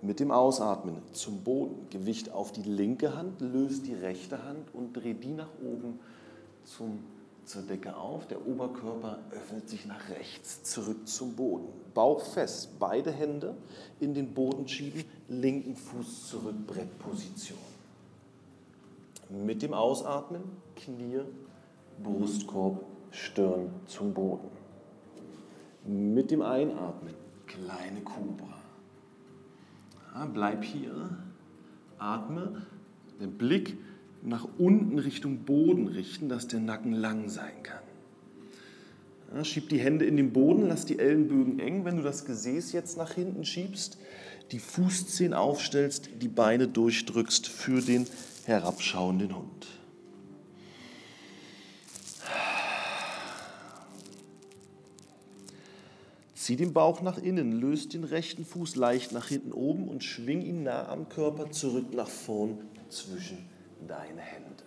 Mit 0.00 0.20
dem 0.20 0.30
Ausatmen 0.30 1.02
zum 1.12 1.42
Boden, 1.42 1.88
Gewicht 1.90 2.30
auf 2.30 2.52
die 2.52 2.62
linke 2.62 3.16
Hand, 3.16 3.40
löst 3.40 3.84
die 3.86 3.94
rechte 3.94 4.44
Hand 4.44 4.72
und 4.72 4.92
dreht 4.92 5.24
die 5.24 5.32
nach 5.32 5.50
oben 5.60 5.98
zum, 6.62 7.00
zur 7.44 7.62
Decke 7.62 7.96
auf. 7.96 8.28
Der 8.28 8.46
Oberkörper 8.46 9.18
öffnet 9.32 9.68
sich 9.68 9.86
nach 9.86 10.08
rechts, 10.08 10.62
zurück 10.62 11.08
zum 11.08 11.34
Boden. 11.34 11.66
Bauch 11.94 12.20
fest, 12.20 12.78
beide 12.78 13.10
Hände 13.10 13.56
in 13.98 14.14
den 14.14 14.34
Boden 14.34 14.68
schieben, 14.68 15.04
linken 15.28 15.74
Fuß 15.74 16.28
zurück, 16.28 16.54
Brettposition. 16.68 17.58
Mit 19.30 19.62
dem 19.62 19.74
Ausatmen, 19.74 20.42
Knie, 20.76 21.22
Brustkorb, 22.04 22.84
Stirn 23.10 23.70
zum 23.86 24.14
Boden. 24.14 24.48
Mit 25.84 26.30
dem 26.30 26.42
Einatmen, 26.42 27.14
kleine 27.46 28.00
Kobra. 28.02 28.57
Bleib 30.26 30.64
hier, 30.64 31.18
atme, 31.98 32.66
den 33.20 33.32
Blick 33.38 33.76
nach 34.22 34.48
unten 34.58 34.98
Richtung 34.98 35.44
Boden 35.44 35.88
richten, 35.88 36.28
dass 36.28 36.48
der 36.48 36.60
Nacken 36.60 36.92
lang 36.92 37.28
sein 37.28 37.62
kann. 37.62 39.44
Schieb 39.44 39.68
die 39.68 39.78
Hände 39.78 40.06
in 40.06 40.16
den 40.16 40.32
Boden, 40.32 40.68
lass 40.68 40.86
die 40.86 40.98
Ellenbögen 40.98 41.58
eng. 41.58 41.84
Wenn 41.84 41.96
du 41.96 42.02
das 42.02 42.24
Gesäß 42.24 42.72
jetzt 42.72 42.96
nach 42.96 43.12
hinten 43.12 43.44
schiebst, 43.44 43.98
die 44.52 44.58
Fußzehen 44.58 45.34
aufstellst, 45.34 46.10
die 46.20 46.28
Beine 46.28 46.66
durchdrückst 46.66 47.46
für 47.46 47.82
den 47.82 48.06
herabschauenden 48.46 49.36
Hund. 49.36 49.77
Zieh 56.48 56.56
den 56.56 56.72
Bauch 56.72 57.02
nach 57.02 57.18
innen, 57.18 57.52
löst 57.52 57.92
den 57.92 58.04
rechten 58.04 58.42
Fuß 58.42 58.76
leicht 58.76 59.12
nach 59.12 59.28
hinten 59.28 59.52
oben 59.52 59.86
und 59.86 60.02
schwing 60.02 60.40
ihn 60.40 60.62
nah 60.62 60.88
am 60.88 61.10
Körper 61.10 61.50
zurück 61.50 61.92
nach 61.92 62.08
vorn 62.08 62.56
zwischen 62.88 63.36
deine 63.86 64.22
Hände. 64.22 64.64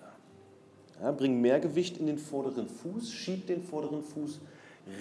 Ja, 1.01 1.11
bring 1.11 1.41
mehr 1.41 1.59
Gewicht 1.59 1.97
in 1.97 2.05
den 2.05 2.19
vorderen 2.19 2.69
Fuß, 2.69 3.11
schieb 3.11 3.47
den 3.47 3.63
vorderen 3.63 4.03
Fuß 4.03 4.41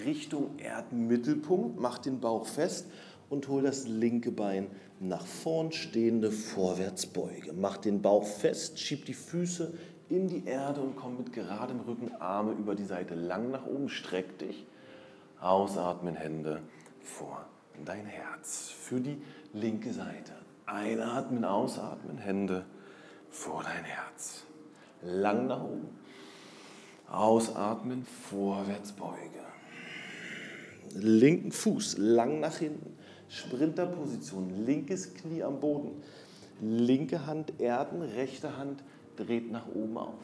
Richtung 0.05 0.57
Erdmittelpunkt, 0.57 1.79
mach 1.79 1.99
den 1.99 2.19
Bauch 2.19 2.47
fest 2.47 2.87
und 3.29 3.47
hol 3.47 3.61
das 3.61 3.87
linke 3.87 4.31
Bein 4.31 4.65
nach 4.99 5.27
vorn, 5.27 5.71
stehende 5.71 6.31
Vorwärtsbeuge. 6.31 7.53
Mach 7.53 7.77
den 7.77 8.01
Bauch 8.01 8.25
fest, 8.25 8.79
schieb 8.79 9.05
die 9.05 9.13
Füße 9.13 9.71
in 10.09 10.27
die 10.27 10.45
Erde 10.47 10.81
und 10.81 10.95
komm 10.95 11.17
mit 11.17 11.31
geradem 11.31 11.81
Rücken, 11.81 12.11
Arme 12.19 12.53
über 12.53 12.73
die 12.73 12.85
Seite 12.85 13.13
lang 13.13 13.51
nach 13.51 13.67
oben, 13.67 13.87
streck 13.87 14.39
dich 14.39 14.65
Ausatmen, 15.41 16.15
Hände 16.15 16.61
vor 17.01 17.45
dein 17.83 18.05
Herz. 18.05 18.69
Für 18.69 18.99
die 19.01 19.19
linke 19.53 19.91
Seite. 19.91 20.33
Einatmen, 20.67 21.43
ausatmen, 21.43 22.19
Hände 22.19 22.63
vor 23.29 23.63
dein 23.63 23.83
Herz. 23.83 24.43
Lang 25.01 25.47
nach 25.47 25.63
oben. 25.63 25.89
Ausatmen, 27.09 28.05
vorwärts 28.29 28.91
beuge. 28.91 29.17
Linken 30.93 31.51
Fuß 31.51 31.97
lang 31.97 32.39
nach 32.39 32.57
hinten. 32.57 32.95
Sprinterposition. 33.27 34.65
Linkes 34.65 35.15
Knie 35.15 35.41
am 35.41 35.59
Boden. 35.59 36.03
Linke 36.61 37.25
Hand 37.25 37.59
erden, 37.59 38.03
rechte 38.03 38.57
Hand 38.57 38.83
dreht 39.15 39.51
nach 39.51 39.67
oben 39.73 39.97
auf. 39.97 40.23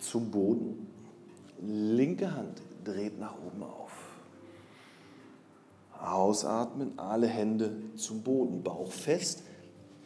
Zum 0.00 0.32
Boden. 0.32 0.88
Linke 1.60 2.34
Hand 2.34 2.60
dreht 2.84 3.18
nach 3.18 3.34
oben 3.38 3.62
auf. 3.62 3.92
Ausatmen, 6.00 6.98
alle 6.98 7.28
Hände 7.28 7.72
zum 7.96 8.22
Boden, 8.22 8.62
Bauch 8.62 8.90
fest, 8.90 9.42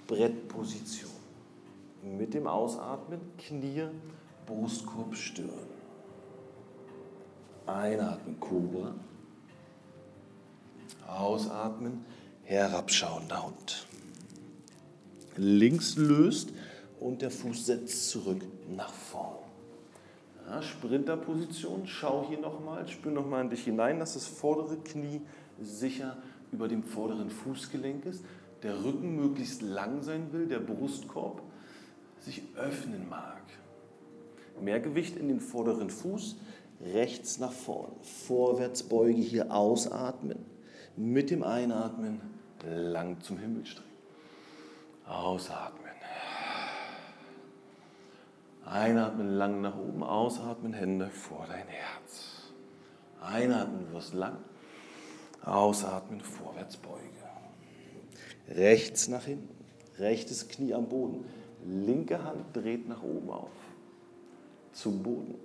Brettposition. 0.07 1.11
Mit 2.03 2.35
dem 2.35 2.47
Ausatmen 2.47 3.21
Knie, 3.39 3.89
Brustkorb, 4.45 5.15
Stirn. 5.17 5.49
Einatmen, 7.67 8.39
Kobra. 8.39 8.95
Ausatmen, 11.09 12.05
herabschauender 12.45 13.47
Hund. 13.47 13.87
Links 15.37 15.97
löst 15.97 16.51
und 17.01 17.23
der 17.23 17.31
Fuß 17.31 17.67
setzt 17.67 18.11
zurück 18.11 18.43
nach 18.69 18.93
vorn. 18.93 19.36
Ja, 20.49 20.63
Sprinterposition, 20.63 21.87
schau 21.87 22.27
hier 22.29 22.39
nochmal, 22.39 22.87
spür 22.87 23.11
nochmal 23.11 23.43
in 23.43 23.51
dich 23.51 23.65
hinein, 23.65 23.99
dass 23.99 24.15
das 24.15 24.27
vordere 24.27 24.77
Knie 24.77 25.21
sicher 25.61 26.17
über 26.53 26.69
dem 26.69 26.85
vorderen 26.85 27.31
Fußgelenk 27.31 28.07
ist, 28.07 28.25
der 28.63 28.85
Rücken 28.85 29.17
möglichst 29.17 29.63
lang 29.63 30.03
sein 30.03 30.33
will, 30.33 30.47
der 30.47 30.61
Brustkorb 30.61 31.43
sich 32.21 32.43
öffnen 32.57 33.09
mag. 33.09 33.43
Mehr 34.61 34.81
Gewicht 34.81 35.17
in 35.17 35.29
den 35.29 35.41
vorderen 35.41 35.91
Fuß, 35.91 36.37
rechts 36.95 37.39
nach 37.39 37.53
vorn, 37.53 37.93
vorwärts 38.03 38.85
beuge 38.85 39.21
hier 39.21 39.53
ausatmen, 39.53 40.39
mit 40.97 41.31
dem 41.31 41.43
Einatmen 41.43 42.21
lang 42.65 43.21
zum 43.21 43.39
Himmel 43.39 43.67
strecken. 43.67 43.91
Ausatmen. 45.07 45.86
Einatmen 48.67 49.31
lang 49.31 49.61
nach 49.61 49.79
oben, 49.79 50.03
ausatmen, 50.03 50.73
Hände 50.73 51.09
vor 51.09 51.47
dein 51.49 51.69
Herz. 51.69 52.53
Einatmen, 53.21 53.93
wirst 53.93 54.13
lang. 54.13 54.39
Ausatmen, 55.45 56.21
vorwärts 56.21 56.77
beuge. 56.77 57.01
Rechts 58.49 59.07
nach 59.07 59.25
hinten, 59.25 59.55
rechtes 59.99 60.49
Knie 60.49 60.75
am 60.75 60.89
Boden. 60.89 61.25
Linke 61.65 62.23
Hand 62.23 62.45
dreht 62.55 62.89
nach 62.89 63.03
oben 63.03 63.31
auf. 63.31 63.51
Zum 64.73 65.03
Boden. 65.03 65.37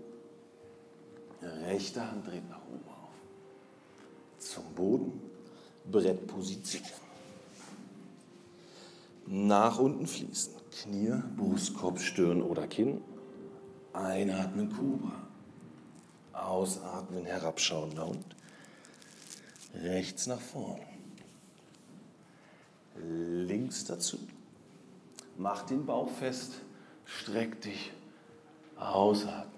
Rechte 1.42 2.10
Hand 2.10 2.28
dreht 2.28 2.48
nach 2.50 2.62
oben 2.68 2.88
auf. 2.88 4.40
Zum 4.40 4.64
Boden. 4.76 5.22
Brettposition. 5.90 6.84
Nach 9.28 9.80
unten 9.80 10.08
fließen. 10.08 10.54
Knie, 10.72 11.14
Brustkorb, 11.38 12.00
Stirn 12.00 12.42
oder 12.42 12.68
Kinn. 12.68 13.02
Einatmen, 13.94 14.70
Kobra. 14.70 15.12
Ausatmen, 16.34 17.26
herabschauender 17.26 18.08
Hund. 18.08 18.36
Rechts 19.74 20.28
nach 20.28 20.40
vorn. 20.40 20.80
Links 22.98 23.86
dazu. 23.86 24.18
Mach 25.38 25.64
den 25.64 25.86
Bauch 25.86 26.10
fest. 26.10 26.54
Streck 27.06 27.62
dich. 27.62 27.92
Ausatmen. 28.78 29.52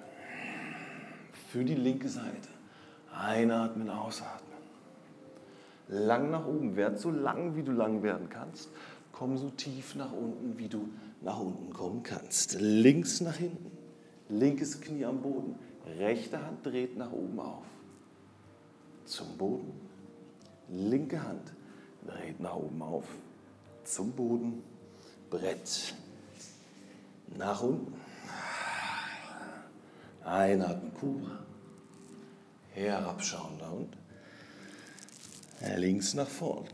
Für 1.50 1.64
die 1.64 1.76
linke 1.76 2.10
Seite. 2.10 2.50
Einatmen, 3.16 3.90
ausatmen. 3.90 4.42
Lang 5.88 6.32
nach 6.32 6.48
oben. 6.48 6.76
Werd 6.76 7.00
so 7.00 7.12
lang, 7.12 7.56
wie 7.56 7.64
du 7.64 7.72
lang 7.72 8.02
werden 8.02 8.30
kannst. 8.30 8.70
Komm 9.12 9.38
so 9.38 9.50
tief 9.52 9.96
nach 9.96 10.12
unten, 10.12 10.58
wie 10.58 10.68
du 10.68 10.90
nach 11.22 11.40
unten 11.40 11.72
kommen 11.72 12.02
kannst. 12.02 12.60
Links 12.60 13.22
nach 13.22 13.36
hinten 13.36 13.73
linkes 14.30 14.80
Knie 14.82 15.06
am 15.06 15.22
Boden, 15.22 15.56
rechte 15.98 16.44
Hand 16.44 16.66
dreht 16.66 16.98
nach 16.98 17.12
oben 17.12 17.40
auf. 17.40 17.66
Zum 19.06 19.38
Boden, 19.38 19.74
linke 20.70 21.22
Hand 21.22 21.54
dreht 22.06 22.40
nach 22.40 22.56
oben 22.56 22.82
auf. 22.82 23.06
Zum 23.84 24.12
Boden, 24.12 24.64
Brett, 25.30 25.94
nach 27.38 27.62
unten. 27.62 27.94
Einatmen, 30.24 30.94
Kubra. 30.94 31.40
Herabschauender 32.72 33.72
Hund. 33.72 33.98
Links 35.76 36.14
nach 36.14 36.28
vorn. 36.28 36.66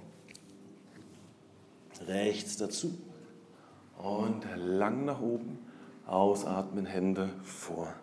Rechts 2.08 2.58
dazu. 2.58 2.98
Und 3.98 4.46
lang 4.56 5.06
nach 5.06 5.20
oben 5.20 5.69
Ausatmen, 6.10 6.86
Hände 6.86 7.30
vor 7.44 7.94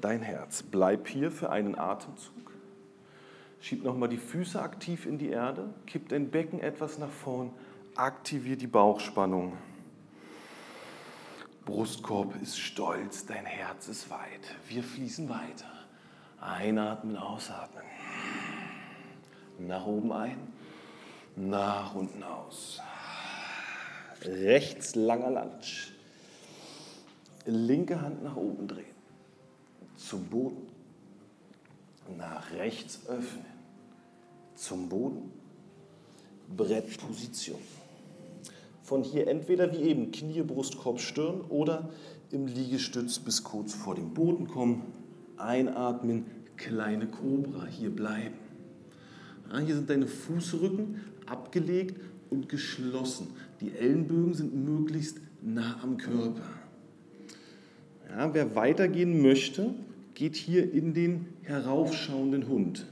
dein 0.00 0.22
Herz. 0.22 0.62
Bleib 0.62 1.08
hier 1.08 1.30
für 1.30 1.50
einen 1.50 1.78
Atemzug. 1.78 2.52
Schieb 3.60 3.84
nochmal 3.84 4.08
die 4.08 4.18
Füße 4.18 4.60
aktiv 4.60 5.06
in 5.06 5.18
die 5.18 5.30
Erde, 5.30 5.72
kipp 5.86 6.08
dein 6.08 6.30
Becken 6.30 6.60
etwas 6.60 6.98
nach 6.98 7.10
vorn, 7.10 7.50
aktivier 7.96 8.56
die 8.56 8.66
Bauchspannung. 8.66 9.56
Brustkorb 11.64 12.34
ist 12.42 12.58
stolz, 12.58 13.24
dein 13.24 13.46
Herz 13.46 13.88
ist 13.88 14.10
weit. 14.10 14.54
Wir 14.68 14.82
fließen 14.82 15.28
weiter. 15.30 15.72
Einatmen, 16.40 17.16
ausatmen. 17.16 17.84
Nach 19.58 19.86
oben 19.86 20.12
ein, 20.12 20.36
nach 21.36 21.94
unten 21.94 22.22
aus. 22.22 22.82
Rechts 24.22 24.94
langer 24.94 25.30
Lunge 25.30 25.93
linke 27.52 28.00
Hand 28.00 28.22
nach 28.22 28.36
oben 28.36 28.66
drehen, 28.66 28.94
zum 29.96 30.24
Boden, 30.24 30.66
nach 32.18 32.52
rechts 32.52 33.00
öffnen, 33.08 33.44
zum 34.54 34.88
Boden, 34.88 35.30
Brettposition. 36.56 37.60
Von 38.82 39.02
hier 39.02 39.28
entweder 39.28 39.72
wie 39.72 39.82
eben 39.82 40.10
Knie, 40.12 40.42
Brust, 40.42 40.76
Kopf, 40.76 41.00
Stirn 41.00 41.40
oder 41.48 41.88
im 42.30 42.46
Liegestütz 42.46 43.18
bis 43.18 43.42
kurz 43.42 43.72
vor 43.74 43.94
dem 43.94 44.12
Boden 44.12 44.46
kommen, 44.46 44.82
einatmen, 45.36 46.26
kleine 46.56 47.06
Kobra, 47.06 47.66
hier 47.66 47.90
bleiben. 47.90 48.34
Hier 49.64 49.74
sind 49.74 49.88
deine 49.88 50.06
Fußrücken 50.06 51.00
abgelegt 51.26 52.00
und 52.30 52.48
geschlossen. 52.48 53.28
Die 53.60 53.72
Ellenbögen 53.72 54.34
sind 54.34 54.54
möglichst 54.54 55.18
nah 55.40 55.80
am 55.82 55.96
Körper. 55.96 56.42
Ja, 58.16 58.32
wer 58.32 58.54
weitergehen 58.54 59.22
möchte, 59.22 59.74
geht 60.14 60.36
hier 60.36 60.72
in 60.72 60.94
den 60.94 61.26
heraufschauenden 61.42 62.46
Hund. 62.46 62.86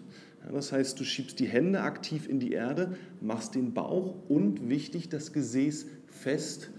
Ja, 0.44 0.50
das 0.50 0.72
heißt, 0.72 0.98
du 0.98 1.04
schiebst 1.04 1.38
die 1.38 1.46
Hände 1.46 1.82
aktiv 1.82 2.28
in 2.28 2.40
die 2.40 2.50
Erde, 2.50 2.96
machst 3.20 3.54
den 3.54 3.72
Bauch 3.72 4.16
und 4.28 4.68
wichtig, 4.68 5.11
das 5.11 5.32
Gesäß 5.32 5.87
fest 6.08 6.70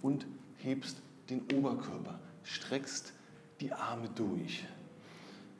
und 0.00 0.26
hebst 0.56 1.02
den 1.28 1.42
Oberkörper, 1.54 2.18
streckst 2.42 3.12
die 3.60 3.72
Arme 3.72 4.08
durch. 4.14 4.64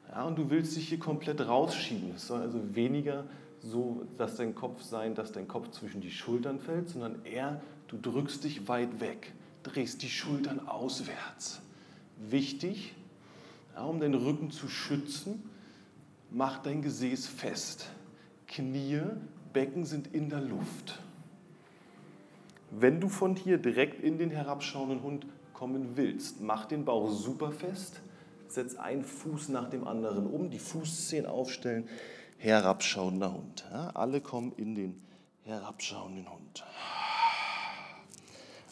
Ja, 0.09 0.24
und 0.24 0.38
du 0.38 0.48
willst 0.48 0.76
dich 0.76 0.88
hier 0.88 0.98
komplett 0.98 1.46
rausschieben. 1.46 2.12
Es 2.16 2.26
soll 2.26 2.40
also 2.40 2.74
weniger 2.74 3.24
so, 3.62 4.07
dass 4.16 4.37
dein 4.37 4.55
Kopf 4.55 4.81
sein, 4.83 5.14
dass 5.14 5.31
dein 5.33 5.46
Kopf 5.46 5.72
zwischen 5.72 6.00
die 6.00 6.11
Schultern 6.11 6.59
fällt, 6.59 6.88
sondern 6.88 7.22
eher, 7.26 7.61
du 7.88 7.98
drückst 7.98 8.44
dich 8.44 8.66
weit 8.66 8.98
weg, 9.00 9.35
drehst 9.62 10.03
die 10.03 10.09
Schultern 10.09 10.66
auswärts. 10.66 11.61
Wichtig, 12.28 12.94
ja, 13.74 13.85
um 13.85 13.98
den 13.98 14.14
Rücken 14.14 14.50
zu 14.50 14.68
schützen, 14.68 15.42
mach 16.30 16.59
dein 16.59 16.83
Gesäß 16.83 17.26
fest. 17.26 17.87
Knie, 18.46 19.00
Becken 19.52 19.85
sind 19.85 20.12
in 20.14 20.28
der 20.28 20.40
Luft. 20.40 21.00
Wenn 22.70 23.00
du 23.00 23.09
von 23.09 23.35
hier 23.35 23.59
direkt 23.59 24.02
in 24.02 24.18
den 24.18 24.30
herabschauenden 24.30 25.02
Hund 25.02 25.26
kommen 25.54 25.96
willst, 25.96 26.40
mach 26.40 26.66
den 26.66 26.85
Bauch 26.85 27.11
super 27.11 27.50
fest, 27.52 28.00
setz 28.48 28.76
einen 28.76 29.04
Fuß 29.04 29.48
nach 29.48 29.70
dem 29.70 29.87
anderen 29.87 30.26
um, 30.26 30.50
die 30.50 30.59
Fußzehen 30.59 31.26
aufstellen, 31.26 31.88
herabschauender 32.38 33.33
Hund. 33.33 33.64
Ja, 33.72 33.90
alle 33.90 34.20
kommen 34.20 34.52
in 34.56 34.74
den 34.74 35.02
herabschauenden 35.42 36.30
Hund. 36.30 36.64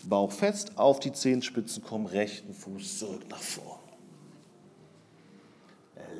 Bauch 0.04 0.32
fest, 0.32 0.78
auf 0.78 1.00
die 1.00 1.12
Zehenspitzen 1.12 1.82
kommen, 1.82 2.06
rechten 2.06 2.54
Fuß 2.54 2.98
zurück 2.98 3.28
nach 3.28 3.40
vorn. 3.40 3.80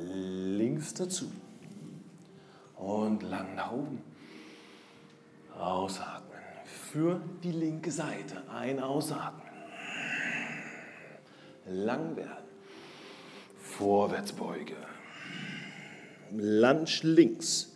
Links 0.01 0.95
dazu. 0.95 1.31
Und 2.77 3.23
lang 3.23 3.55
nach 3.55 3.73
oben. 3.73 4.01
Ausatmen. 5.59 6.39
Für 6.65 7.21
die 7.43 7.53
linke 7.53 7.91
Seite. 7.91 8.43
Ein 8.51 8.81
Ausatmen. 8.81 9.47
Lang 11.67 12.17
werden. 12.17 12.45
Vorwärtsbeuge. 13.61 14.77
Lunge 16.33 16.91
links. 17.03 17.73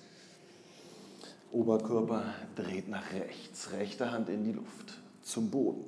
Oberkörper 1.50 2.34
dreht 2.54 2.88
nach 2.88 3.12
rechts. 3.12 3.72
Rechte 3.72 4.10
Hand 4.10 4.28
in 4.28 4.44
die 4.44 4.52
Luft. 4.52 5.01
Zum 5.22 5.50
Boden. 5.50 5.84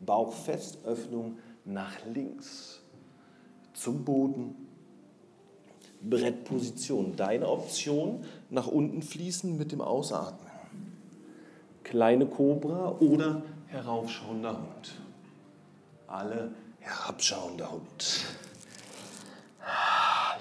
Bauch 0.00 0.32
fest, 0.32 0.78
Öffnung 0.84 1.38
nach 1.64 1.92
links. 2.12 2.80
Zum 3.72 4.04
Boden 4.04 4.54
Brettposition. 6.02 7.16
Deine 7.16 7.48
Option, 7.48 8.24
nach 8.50 8.66
unten 8.66 9.02
fließen 9.02 9.56
mit 9.56 9.72
dem 9.72 9.80
Ausatmen. 9.80 10.50
Kleine 11.84 12.26
Kobra 12.26 12.96
oder 13.00 13.42
heraufschauender 13.68 14.56
Hund. 14.56 14.94
Alle 16.06 16.52
herabschauender 16.80 17.70
Hund. 17.70 18.24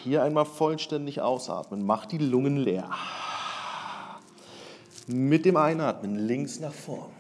Hier 0.04 0.23
einmal 0.23 0.45
vollständig 0.45 1.21
ausatmen. 1.21 1.84
Mach 1.86 2.06
die 2.06 2.19
Lungen 2.19 2.58
leer. 2.58 2.89
Mit 5.08 5.45
dem 5.45 5.58
Einatmen 5.58 6.15
links 6.15 6.60
nach 6.60 6.73
vorn. 6.73 7.14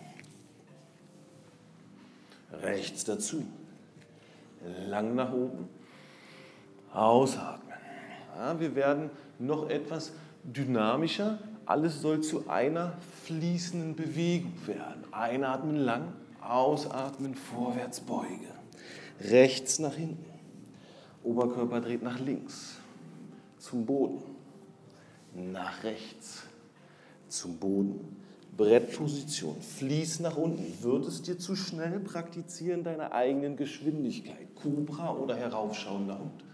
Rechts 2.61 3.03
dazu. 3.03 3.45
Lang 4.87 5.15
nach 5.15 5.31
oben. 5.31 5.69
Ausatmen. 6.93 7.73
Ja, 8.35 8.59
wir 8.59 8.75
werden 8.75 9.09
noch 9.39 9.69
etwas 9.69 10.11
dynamischer. 10.43 11.39
Alles 11.65 12.01
soll 12.01 12.21
zu 12.21 12.47
einer 12.47 12.93
fließenden 13.23 13.95
Bewegung 13.95 14.53
werden. 14.65 15.03
Einatmen 15.11 15.77
lang, 15.77 16.13
ausatmen, 16.41 17.35
vorwärts 17.35 18.01
beuge. 18.01 18.47
Rechts 19.19 19.79
nach 19.79 19.95
hinten. 19.95 20.25
Oberkörper 21.23 21.81
dreht 21.81 22.03
nach 22.03 22.19
links. 22.19 22.75
Zum 23.57 23.85
Boden. 23.85 24.21
Nach 25.33 25.83
rechts. 25.83 26.43
Zum 27.27 27.57
Boden. 27.57 28.24
Brettposition. 28.57 29.61
Fließ 29.61 30.21
nach 30.21 30.37
unten. 30.37 30.83
Wird 30.83 31.05
es 31.05 31.21
dir 31.21 31.37
zu 31.37 31.55
schnell, 31.55 31.99
praktizieren 31.99 32.83
deiner 32.83 33.11
eigenen 33.11 33.57
Geschwindigkeit. 33.57 34.55
Cobra 34.55 35.13
oder 35.13 35.35
heraufschauender 35.35 36.19
Hund 36.19 36.45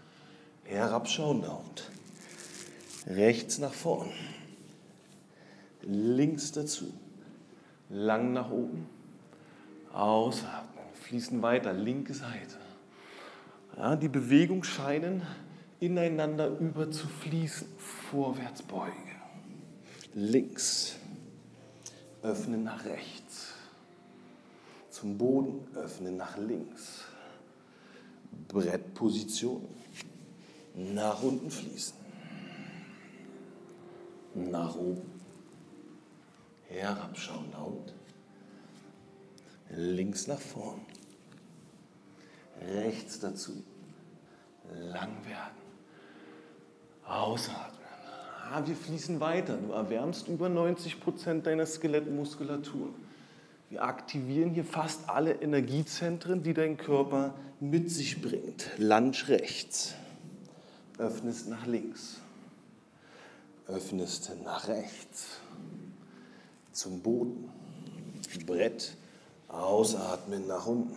herabschauender 0.64 1.58
Hund. 1.58 1.90
Rechts 3.06 3.58
nach 3.58 3.72
vorn. 3.72 4.10
Links 5.82 6.52
dazu. 6.52 6.92
Lang 7.90 8.32
nach 8.32 8.50
oben. 8.50 8.86
Ausatmen. 9.92 10.84
Fließen 10.94 11.42
weiter. 11.42 11.72
Linke 11.72 12.14
Seite. 12.14 12.56
Ja, 13.76 13.96
die 13.96 14.08
Bewegungen 14.08 14.64
scheinen 14.64 15.22
ineinander 15.80 16.48
über 16.58 16.90
zu 16.90 17.06
fließen. 17.08 17.66
Vorwärts 17.78 18.62
beuge. 18.62 18.92
Links. 20.14 20.96
Öffnen 22.22 22.62
nach 22.64 22.84
rechts. 22.84 23.54
Zum 24.90 25.18
Boden. 25.18 25.66
Öffnen 25.74 26.16
nach 26.16 26.36
links. 26.36 27.04
Brettposition 28.48 29.68
nach 30.74 31.22
unten 31.22 31.50
fließen. 31.50 31.96
Nach 34.34 34.74
oben. 34.76 35.10
Herabschauen 36.68 37.50
laut. 37.52 37.92
Links 39.70 40.26
nach 40.26 40.40
vorn. 40.40 40.80
Rechts 42.60 43.18
dazu. 43.18 43.62
Lang 44.72 45.24
werden. 45.26 45.62
Ausatmen. 47.04 47.81
Ah, 48.50 48.62
wir 48.64 48.76
fließen 48.76 49.20
weiter. 49.20 49.56
Du 49.56 49.72
erwärmst 49.72 50.28
über 50.28 50.48
90 50.48 51.00
Prozent 51.00 51.46
deiner 51.46 51.66
Skelettmuskulatur. 51.66 52.88
Wir 53.70 53.82
aktivieren 53.82 54.50
hier 54.50 54.64
fast 54.64 55.08
alle 55.08 55.32
Energiezentren, 55.32 56.42
die 56.42 56.52
dein 56.52 56.76
Körper 56.76 57.34
mit 57.60 57.90
sich 57.90 58.20
bringt. 58.20 58.70
Lunge 58.78 59.16
rechts. 59.28 59.94
Öffnest 60.98 61.48
nach 61.48 61.66
links, 61.66 62.20
öffnest 63.66 64.30
nach 64.44 64.68
rechts, 64.68 65.40
zum 66.70 67.00
Boden, 67.00 67.50
Brett, 68.46 68.94
ausatmen 69.48 70.46
nach 70.46 70.66
unten, 70.66 70.96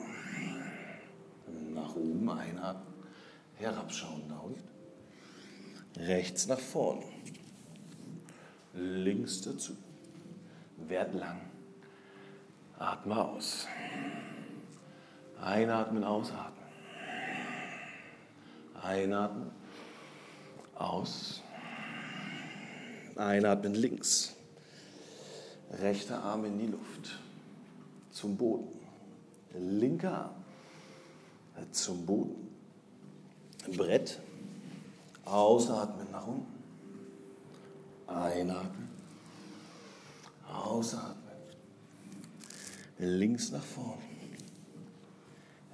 nach 1.73 1.95
oben 1.95 2.29
einatmen, 2.29 2.93
herabschauen 3.55 4.23
laut, 4.29 4.57
rechts 5.97 6.47
nach 6.47 6.59
vorn, 6.59 7.03
links 8.73 9.41
dazu, 9.41 9.75
werd 10.87 11.13
lang, 11.13 11.41
atme 12.77 13.17
aus, 13.17 13.67
einatmen, 15.41 16.03
ausatmen, 16.03 16.65
einatmen, 18.81 19.51
aus. 20.75 21.41
Einatmen 23.15 23.73
links. 23.73 24.35
Rechter 25.71 26.21
Arm 26.21 26.45
in 26.45 26.59
die 26.59 26.67
Luft. 26.67 27.19
Zum 28.11 28.35
Boden. 28.35 28.67
Linker 29.57 30.11
Arm. 30.11 31.71
Zum 31.71 32.05
Boden. 32.05 32.49
Brett. 33.75 34.19
Ausatmen 35.25 36.07
nach 36.11 36.27
unten. 36.27 36.63
Einatmen. 38.07 38.89
Ausatmen. 40.51 41.15
Links 42.99 43.51
nach 43.51 43.63
vorn. 43.63 43.99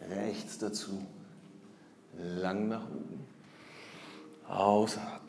Rechts 0.09 0.57
dazu. 0.57 1.05
Lang 2.17 2.67
nach 2.67 2.85
oben. 2.85 3.25
Ausatmen. 4.47 5.19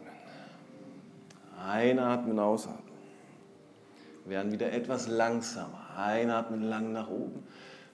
Einatmen, 1.59 2.39
ausatmen. 2.39 2.93
Wir 4.25 4.37
werden 4.37 4.53
wieder 4.53 4.73
etwas 4.73 5.09
langsamer. 5.09 5.97
Einatmen 5.97 6.63
lang 6.63 6.93
nach 6.93 7.09
oben. 7.09 7.43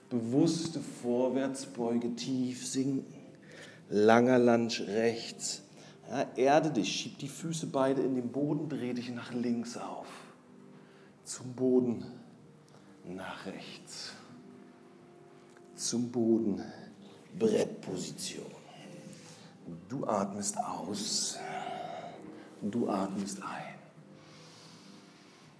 Bewusste 0.09 0.79
Vorwärtsbeuge, 0.79 2.15
tief 2.15 2.65
sinken. 2.67 3.13
Langer 3.89 4.39
Lunge 4.39 4.87
rechts. 4.87 5.63
Ja, 6.09 6.25
erde 6.35 6.71
dich, 6.71 6.91
schieb 6.91 7.19
die 7.19 7.27
Füße 7.27 7.67
beide 7.67 8.01
in 8.01 8.15
den 8.15 8.31
Boden, 8.31 8.67
dreh 8.67 8.93
dich 8.93 9.09
nach 9.09 9.31
links 9.31 9.77
auf. 9.77 10.07
Zum 11.23 11.53
Boden, 11.53 12.03
nach 13.05 13.45
rechts. 13.45 14.13
Zum 15.75 16.11
Boden, 16.11 16.63
Brettposition. 17.37 18.51
Du 19.87 20.07
atmest 20.07 20.57
aus. 20.57 21.37
Du 22.59 22.89
atmest 22.89 23.43
ein. 23.43 23.75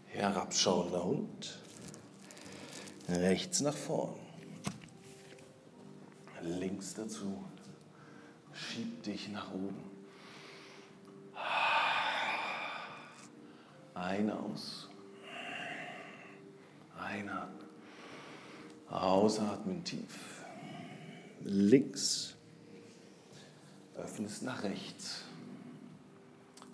Herabschauender 0.07 1.03
Hund. 1.03 1.59
Rechts 3.07 3.61
nach 3.61 3.77
vorn. 3.77 4.15
Links 6.41 6.95
dazu. 6.95 7.43
Schieb 8.51 9.03
dich 9.03 9.29
nach 9.29 9.53
oben. 9.53 9.88
Ein 13.93 14.31
aus. 14.31 14.87
Einatmen. 16.97 17.67
Ausatmen 18.89 19.83
tief. 19.83 20.43
Links. 21.43 22.35
Öffne 23.97 24.27
es 24.27 24.41
nach 24.41 24.63
rechts. 24.63 25.23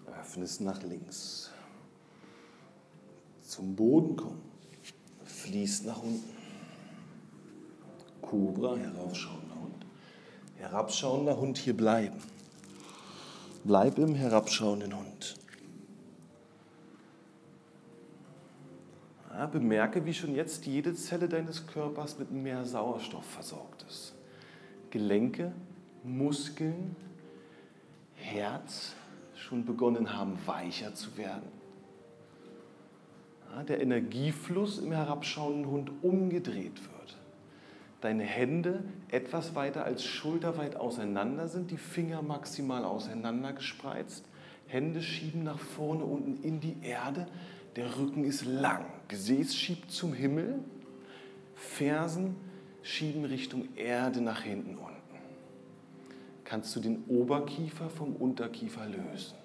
Öffne 0.08 0.43
es 0.43 0.60
nach 0.60 0.82
links. 0.84 1.51
Zum 3.47 3.75
Boden 3.75 4.15
kommen. 4.15 4.41
Fließt 5.25 5.86
nach 5.86 6.01
unten. 6.01 6.36
Kobra, 8.21 8.75
heraufschauender 8.75 9.56
Hund. 9.56 9.86
Herabschauender 10.58 11.38
Hund 11.38 11.58
hier 11.58 11.75
bleiben. 11.75 12.21
Bleib 13.67 13.97
im 13.97 14.13
herabschauenden 14.13 14.95
Hund. 14.95 15.34
Ja, 19.32 19.47
bemerke, 19.47 20.06
wie 20.06 20.13
schon 20.13 20.36
jetzt 20.36 20.67
jede 20.67 20.93
Zelle 20.93 21.28
deines 21.28 21.65
Körpers 21.65 22.19
mit 22.19 22.32
mehr 22.32 22.63
Sauerstoff 22.63 23.25
versorgt 23.25 23.84
ist. 23.89 24.13
Gelenke, 24.91 25.51
Muskeln, 26.04 26.95
Herz 28.13 28.93
schon 29.36 29.65
begonnen 29.65 30.15
haben, 30.15 30.38
weicher 30.45 30.93
zu 30.93 31.17
werden. 31.17 31.49
Ja, 33.51 33.63
der 33.63 33.82
Energiefluss 33.82 34.78
im 34.78 34.91
herabschauenden 34.91 35.65
Hund 35.71 35.91
umgedreht 36.04 36.84
wird. 36.84 36.94
Deine 38.01 38.23
Hände 38.23 38.84
etwas 39.10 39.55
weiter 39.55 39.86
als 39.86 40.03
schulterweit 40.03 40.75
auseinander 40.75 41.47
sind, 41.47 41.71
die 41.71 41.77
Finger 41.77 42.21
maximal 42.21 42.84
auseinander 42.84 43.53
gespreizt. 43.53 44.25
Hände 44.67 45.01
schieben 45.01 45.43
nach 45.43 45.60
vorne 45.60 46.03
unten 46.03 46.43
in 46.43 46.60
die 46.60 46.77
Erde, 46.81 47.27
der 47.75 47.97
Rücken 47.97 48.23
ist 48.23 48.45
lang. 48.45 48.86
Gesäß 49.08 49.55
schiebt 49.55 49.91
zum 49.91 50.13
Himmel. 50.13 50.60
Fersen 51.55 52.36
schieben 52.84 53.25
Richtung 53.25 53.67
Erde 53.75 54.21
nach 54.21 54.41
hinten 54.41 54.77
unten. 54.77 54.95
Kannst 56.43 56.75
du 56.75 56.79
den 56.79 57.03
Oberkiefer 57.08 57.89
vom 57.89 58.15
Unterkiefer 58.15 58.86
lösen. 58.86 59.36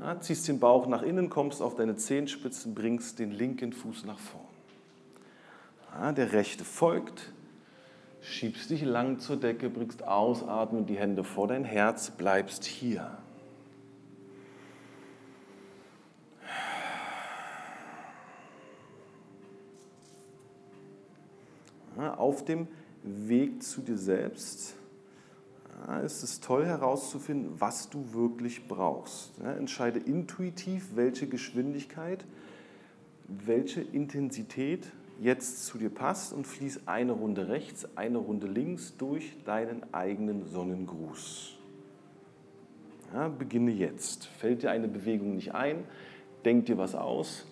Ja, 0.00 0.18
ziehst 0.18 0.48
den 0.48 0.58
Bauch 0.58 0.86
nach 0.86 1.02
innen, 1.02 1.28
kommst 1.28 1.60
auf 1.60 1.74
deine 1.74 1.94
Zehenspitzen, 1.94 2.74
bringst 2.74 3.18
den 3.18 3.32
linken 3.32 3.74
Fuß 3.74 4.06
nach 4.06 4.18
vorn. 4.18 4.44
Ja, 5.92 6.12
der 6.12 6.32
rechte 6.32 6.64
folgt, 6.64 7.32
schiebst 8.22 8.70
dich 8.70 8.82
lang 8.82 9.18
zur 9.18 9.36
Decke, 9.36 9.68
bringst 9.68 10.02
ausatmen, 10.06 10.86
die 10.86 10.96
Hände 10.96 11.22
vor 11.22 11.48
dein 11.48 11.64
Herz, 11.64 12.10
bleibst 12.10 12.64
hier. 12.64 13.18
Auf 22.16 22.42
dem 22.46 22.68
Weg 23.02 23.62
zu 23.62 23.82
dir 23.82 23.98
selbst 23.98 24.79
ist 26.04 26.22
es 26.22 26.40
toll 26.40 26.64
herauszufinden, 26.64 27.52
was 27.58 27.90
du 27.90 28.12
wirklich 28.12 28.68
brauchst. 28.68 29.40
Entscheide 29.40 29.98
intuitiv, 29.98 30.90
welche 30.94 31.26
Geschwindigkeit, 31.26 32.24
welche 33.28 33.80
Intensität 33.80 34.86
jetzt 35.20 35.66
zu 35.66 35.78
dir 35.78 35.90
passt 35.90 36.32
und 36.32 36.46
fließ 36.46 36.82
eine 36.86 37.12
Runde 37.12 37.48
rechts, 37.48 37.86
eine 37.96 38.18
Runde 38.18 38.46
links 38.46 38.96
durch 38.96 39.36
deinen 39.44 39.82
eigenen 39.92 40.46
Sonnengruß. 40.46 41.58
Ja, 43.12 43.28
beginne 43.28 43.70
jetzt. 43.70 44.26
Fällt 44.26 44.62
dir 44.62 44.70
eine 44.70 44.88
Bewegung 44.88 45.34
nicht 45.34 45.54
ein, 45.54 45.84
denk 46.44 46.66
dir 46.66 46.78
was 46.78 46.94
aus 46.94 47.46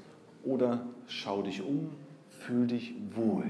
oder 0.45 0.87
schau 1.07 1.43
dich 1.43 1.63
um, 1.63 1.91
fühl 2.29 2.67
dich 2.67 2.95
wohl. 3.15 3.45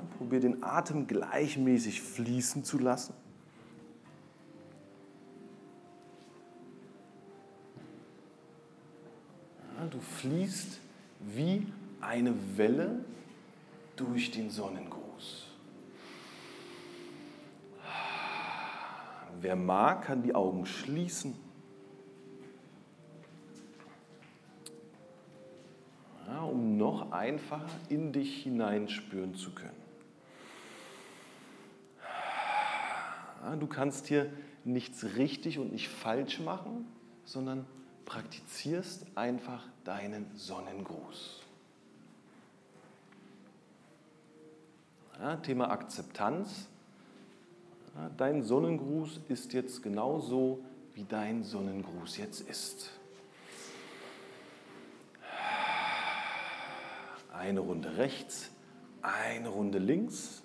Ja, 0.00 0.06
probier 0.16 0.40
den 0.40 0.64
Atem 0.64 1.06
gleichmäßig 1.06 2.00
fließen 2.00 2.64
zu 2.64 2.78
lassen. 2.78 3.12
du 9.90 9.98
fließt 9.98 10.78
wie 11.20 11.66
eine 12.00 12.34
Welle 12.56 13.04
durch 13.96 14.30
den 14.30 14.48
Sonnengruß. 14.50 15.48
Wer 19.40 19.56
mag, 19.56 20.02
kann 20.02 20.22
die 20.22 20.34
Augen 20.34 20.66
schließen. 20.66 21.34
Ja, 26.28 26.42
um 26.42 26.76
noch 26.76 27.10
einfacher 27.10 27.66
in 27.88 28.12
dich 28.12 28.44
hineinspüren 28.44 29.34
zu 29.34 29.50
können. 29.50 29.79
Du 33.58 33.66
kannst 33.66 34.06
hier 34.06 34.30
nichts 34.64 35.16
richtig 35.16 35.58
und 35.58 35.72
nicht 35.72 35.88
falsch 35.88 36.40
machen, 36.40 36.86
sondern 37.24 37.66
praktizierst 38.04 39.06
einfach 39.14 39.62
deinen 39.84 40.26
Sonnengruß. 40.36 41.40
Ja, 45.20 45.36
Thema 45.36 45.70
Akzeptanz. 45.70 46.66
Ja, 47.94 48.10
dein 48.16 48.42
Sonnengruß 48.42 49.20
ist 49.28 49.52
jetzt 49.52 49.82
genauso, 49.82 50.64
wie 50.94 51.04
dein 51.04 51.44
Sonnengruß 51.44 52.16
jetzt 52.16 52.40
ist. 52.40 52.90
Eine 57.32 57.60
Runde 57.60 57.96
rechts, 57.96 58.50
eine 59.02 59.48
Runde 59.48 59.78
links. 59.78 60.42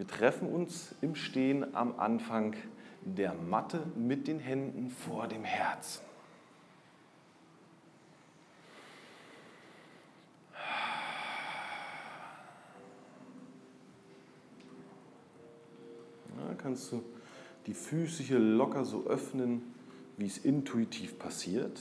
Wir 0.00 0.06
treffen 0.06 0.48
uns 0.48 0.94
im 1.02 1.14
Stehen 1.14 1.76
am 1.76 2.00
Anfang 2.00 2.56
der 3.02 3.34
Matte 3.34 3.82
mit 3.96 4.28
den 4.28 4.38
Händen 4.38 4.88
vor 4.88 5.28
dem 5.28 5.44
Herzen. 5.44 6.00
kannst 16.56 16.92
du 16.92 17.02
die 17.66 17.74
Füße 17.74 18.22
hier 18.22 18.38
locker 18.38 18.86
so 18.86 19.06
öffnen, 19.06 19.60
wie 20.16 20.24
es 20.24 20.38
intuitiv 20.38 21.18
passiert. 21.18 21.78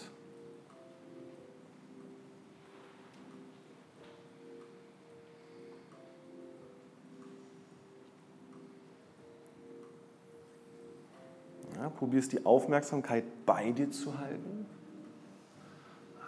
Probierst 12.00 12.32
die 12.32 12.46
Aufmerksamkeit 12.46 13.26
bei 13.46 13.74
dir 13.74 13.92
zu 13.92 14.18
halten. 14.18 14.66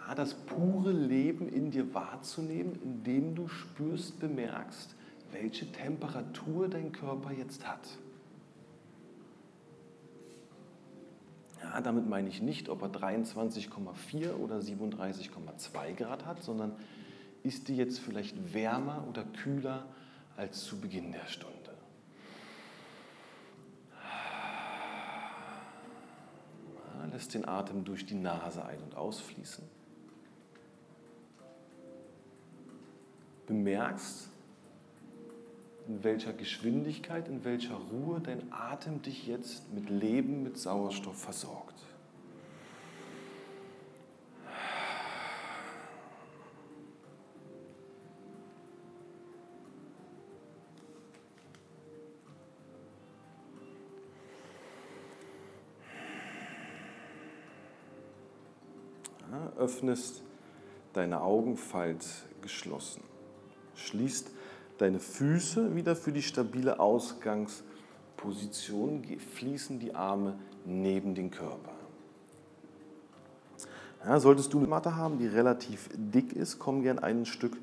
Ja, 0.06 0.14
das 0.14 0.34
pure 0.34 0.92
Leben 0.92 1.48
in 1.48 1.70
dir 1.70 1.94
wahrzunehmen, 1.94 2.78
indem 2.84 3.34
du 3.34 3.48
spürst, 3.48 4.20
bemerkst, 4.20 4.94
welche 5.30 5.72
Temperatur 5.72 6.68
dein 6.68 6.92
Körper 6.92 7.32
jetzt 7.32 7.66
hat. 7.66 7.88
Ja, 11.62 11.80
damit 11.80 12.06
meine 12.06 12.28
ich 12.28 12.42
nicht, 12.42 12.68
ob 12.68 12.82
er 12.82 12.88
23,4 12.88 14.34
oder 14.34 14.58
37,2 14.58 15.94
Grad 15.94 16.26
hat, 16.26 16.42
sondern 16.42 16.72
ist 17.44 17.68
dir 17.68 17.76
jetzt 17.76 17.98
vielleicht 17.98 18.52
wärmer 18.52 19.06
oder 19.08 19.24
kühler 19.24 19.86
als 20.36 20.64
zu 20.64 20.78
Beginn 20.78 21.12
der 21.12 21.26
Stunde. 21.28 21.61
Lässt 27.10 27.34
den 27.34 27.46
Atem 27.46 27.84
durch 27.84 28.06
die 28.06 28.14
Nase 28.14 28.64
ein- 28.64 28.82
und 28.82 28.96
ausfließen. 28.96 29.64
Bemerkst, 33.46 34.30
in 35.88 36.04
welcher 36.04 36.32
Geschwindigkeit, 36.32 37.28
in 37.28 37.44
welcher 37.44 37.74
Ruhe 37.74 38.20
dein 38.20 38.52
Atem 38.52 39.02
dich 39.02 39.26
jetzt 39.26 39.72
mit 39.72 39.90
Leben, 39.90 40.42
mit 40.42 40.56
Sauerstoff 40.56 41.20
versorgt. 41.20 41.74
Öffnest 59.82 60.22
deine 60.92 61.22
Augen 61.22 61.56
falls 61.56 62.22
geschlossen. 62.40 63.02
Schließt 63.74 64.30
deine 64.78 65.00
Füße 65.00 65.74
wieder 65.74 65.96
für 65.96 66.12
die 66.12 66.22
stabile 66.22 66.78
Ausgangsposition, 66.78 69.02
fließen 69.34 69.80
die 69.80 69.96
Arme 69.96 70.38
neben 70.64 71.16
den 71.16 71.32
Körper. 71.32 71.72
Ja, 74.04 74.20
solltest 74.20 74.52
du 74.52 74.58
eine 74.58 74.68
Matte 74.68 74.94
haben, 74.94 75.18
die 75.18 75.26
relativ 75.26 75.88
dick 75.94 76.32
ist, 76.32 76.60
komm 76.60 76.82
gern 76.82 77.00
ein 77.00 77.26
Stück 77.26 77.56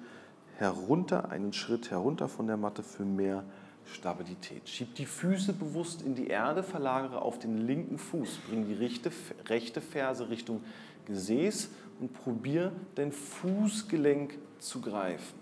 herunter, 0.58 1.32
einen 1.32 1.54
Schritt 1.54 1.90
herunter 1.92 2.28
von 2.28 2.48
der 2.48 2.58
Matte 2.58 2.84
für 2.84 3.06
mehr 3.06 3.46
Stabilität. 3.86 4.68
Schieb 4.68 4.96
die 4.96 5.06
Füße 5.06 5.54
bewusst 5.54 6.02
in 6.02 6.16
die 6.16 6.28
Erde, 6.28 6.64
verlagere 6.64 7.22
auf 7.22 7.40
den 7.40 7.66
linken 7.66 7.98
Fuß, 7.98 8.40
bring 8.50 8.68
die 8.68 8.74
rechte, 8.74 9.10
rechte 9.48 9.80
Ferse 9.82 10.30
Richtung 10.30 10.62
Gesäß 11.10 11.69
und 12.00 12.13
probier 12.13 12.72
dein 12.95 13.12
Fußgelenk 13.12 14.38
zu 14.60 14.80
greifen. 14.80 15.38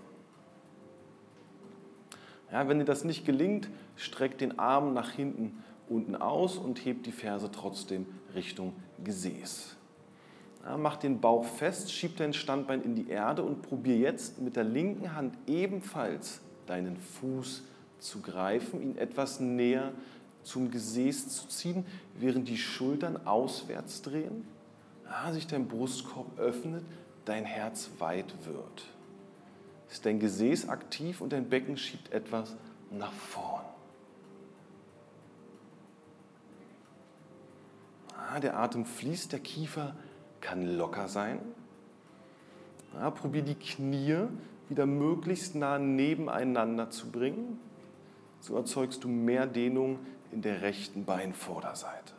Ja, 2.51 2.67
wenn 2.67 2.79
dir 2.79 2.85
das 2.85 3.03
nicht 3.03 3.25
gelingt, 3.25 3.69
streck 3.95 4.37
den 4.37 4.57
Arm 4.57 4.93
nach 4.93 5.11
hinten 5.11 5.63
unten 5.89 6.15
aus 6.15 6.57
und 6.57 6.83
heb 6.85 7.03
die 7.03 7.11
Ferse 7.11 7.49
trotzdem 7.51 8.05
Richtung 8.35 8.73
Gesäß. 9.03 9.75
Ja, 10.63 10.77
mach 10.77 10.97
den 10.97 11.21
Bauch 11.21 11.45
fest, 11.45 11.91
schieb 11.91 12.17
dein 12.17 12.33
Standbein 12.33 12.81
in 12.81 12.95
die 12.95 13.09
Erde 13.09 13.43
und 13.43 13.61
probier 13.61 13.97
jetzt 13.97 14.39
mit 14.41 14.55
der 14.55 14.63
linken 14.63 15.15
Hand 15.15 15.37
ebenfalls 15.47 16.41
deinen 16.65 16.97
Fuß 16.97 17.63
zu 17.99 18.21
greifen, 18.21 18.81
ihn 18.81 18.97
etwas 18.97 19.39
näher 19.39 19.93
zum 20.43 20.71
Gesäß 20.71 21.29
zu 21.29 21.47
ziehen, 21.47 21.85
während 22.19 22.47
die 22.47 22.57
Schultern 22.57 23.25
auswärts 23.25 24.01
drehen 24.01 24.45
ja, 25.09 25.31
sich 25.31 25.47
dein 25.47 25.67
Brustkorb 25.67 26.37
öffnet, 26.39 26.83
dein 27.25 27.45
Herz 27.45 27.89
weit 27.99 28.33
wird. 28.45 28.85
Ist 29.89 30.05
dein 30.05 30.19
Gesäß 30.19 30.69
aktiv 30.69 31.21
und 31.21 31.33
dein 31.33 31.49
Becken 31.49 31.77
schiebt 31.77 32.11
etwas 32.11 32.55
nach 32.91 33.13
vorn. 33.13 33.63
Ah, 38.17 38.39
der 38.39 38.57
Atem 38.57 38.85
fließt, 38.85 39.31
der 39.31 39.39
Kiefer 39.39 39.95
kann 40.41 40.65
locker 40.77 41.07
sein. 41.07 41.39
Ja, 42.93 43.09
probier 43.11 43.43
die 43.43 43.55
Knie 43.55 44.27
wieder 44.69 44.85
möglichst 44.85 45.55
nah 45.55 45.79
nebeneinander 45.79 46.89
zu 46.89 47.09
bringen. 47.09 47.59
So 48.41 48.55
erzeugst 48.55 49.03
du 49.03 49.07
mehr 49.07 49.47
Dehnung 49.47 49.99
in 50.31 50.41
der 50.41 50.61
rechten 50.61 51.05
Beinvorderseite 51.05 52.16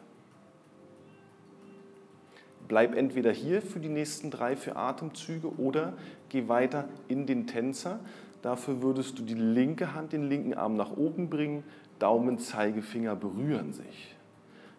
bleib 2.68 2.94
entweder 2.94 3.32
hier 3.32 3.62
für 3.62 3.80
die 3.80 3.88
nächsten 3.88 4.30
drei, 4.30 4.56
vier 4.56 4.76
Atemzüge 4.76 5.58
oder 5.58 5.94
geh 6.28 6.48
weiter 6.48 6.88
in 7.08 7.26
den 7.26 7.46
Tänzer. 7.46 7.98
Dafür 8.42 8.82
würdest 8.82 9.18
du 9.18 9.22
die 9.22 9.34
linke 9.34 9.94
Hand, 9.94 10.12
den 10.12 10.28
linken 10.28 10.54
Arm 10.54 10.76
nach 10.76 10.96
oben 10.96 11.28
bringen, 11.28 11.64
Daumen, 11.98 12.38
Zeigefinger 12.38 13.16
berühren 13.16 13.72
sich. 13.72 14.14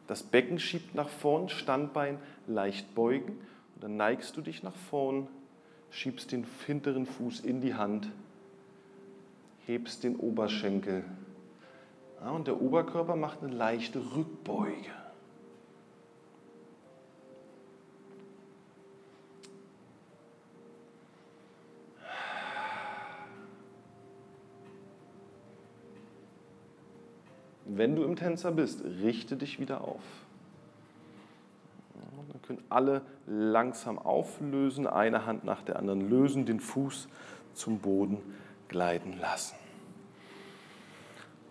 Das 0.07 0.23
Becken 0.23 0.59
schiebt 0.59 0.95
nach 0.95 1.09
vorn, 1.09 1.49
Standbein 1.49 2.17
leicht 2.47 2.95
beugen 2.95 3.33
und 3.75 3.83
dann 3.83 3.97
neigst 3.97 4.37
du 4.37 4.41
dich 4.41 4.63
nach 4.63 4.75
vorn, 4.89 5.27
schiebst 5.91 6.31
den 6.31 6.45
hinteren 6.65 7.05
Fuß 7.05 7.41
in 7.41 7.59
die 7.59 7.75
Hand, 7.75 8.09
hebst 9.65 10.03
den 10.03 10.15
Oberschenkel 10.15 11.03
ja, 12.21 12.31
und 12.31 12.47
der 12.47 12.61
Oberkörper 12.61 13.15
macht 13.15 13.43
eine 13.43 13.53
leichte 13.53 13.99
Rückbeuge. 14.15 14.91
Wenn 27.71 27.95
du 27.95 28.03
im 28.03 28.15
Tänzer 28.15 28.51
bist, 28.51 28.83
richte 28.83 29.37
dich 29.37 29.59
wieder 29.59 29.81
auf. 29.81 30.01
Dann 32.31 32.41
können 32.41 32.63
alle 32.69 33.01
langsam 33.27 33.99
auflösen, 33.99 34.87
eine 34.87 35.27
Hand 35.27 35.43
nach 35.43 35.61
der 35.61 35.77
anderen 35.77 36.09
lösen, 36.09 36.45
den 36.45 36.59
Fuß 36.59 37.07
zum 37.53 37.77
Boden 37.77 38.17
gleiten 38.69 39.19
lassen. 39.19 39.55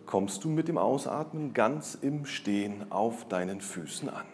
Kommst 0.07 0.43
du 0.43 0.49
mit 0.49 0.67
dem 0.67 0.77
Ausatmen 0.77 1.55
ganz 1.55 1.95
im 1.95 2.25
Stehen 2.25 2.91
auf 2.91 3.29
deinen 3.29 3.61
Füßen 3.61 4.09
an. 4.09 4.27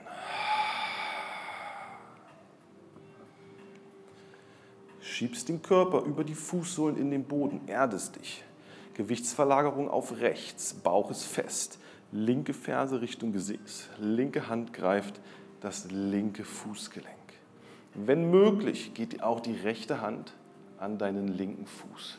Schiebst 5.00 5.50
den 5.50 5.60
Körper 5.60 6.02
über 6.02 6.24
die 6.24 6.34
Fußsohlen 6.34 6.96
in 6.96 7.10
den 7.10 7.24
Boden, 7.24 7.60
erdest 7.66 8.16
dich. 8.16 8.42
Gewichtsverlagerung 8.94 9.90
auf 9.90 10.20
rechts, 10.20 10.74
Bauch 10.74 11.10
ist 11.10 11.24
fest, 11.24 11.78
linke 12.12 12.54
Ferse 12.54 13.00
Richtung 13.00 13.32
Gesäß, 13.32 13.88
linke 13.98 14.48
Hand 14.48 14.72
greift 14.72 15.20
das 15.60 15.90
linke 15.90 16.44
Fußgelenk. 16.44 17.14
Wenn 17.94 18.30
möglich, 18.30 18.94
geht 18.94 19.22
auch 19.22 19.40
die 19.40 19.54
rechte 19.54 20.00
Hand 20.00 20.32
an 20.78 20.98
deinen 20.98 21.28
linken 21.28 21.66
Fuß. 21.66 22.18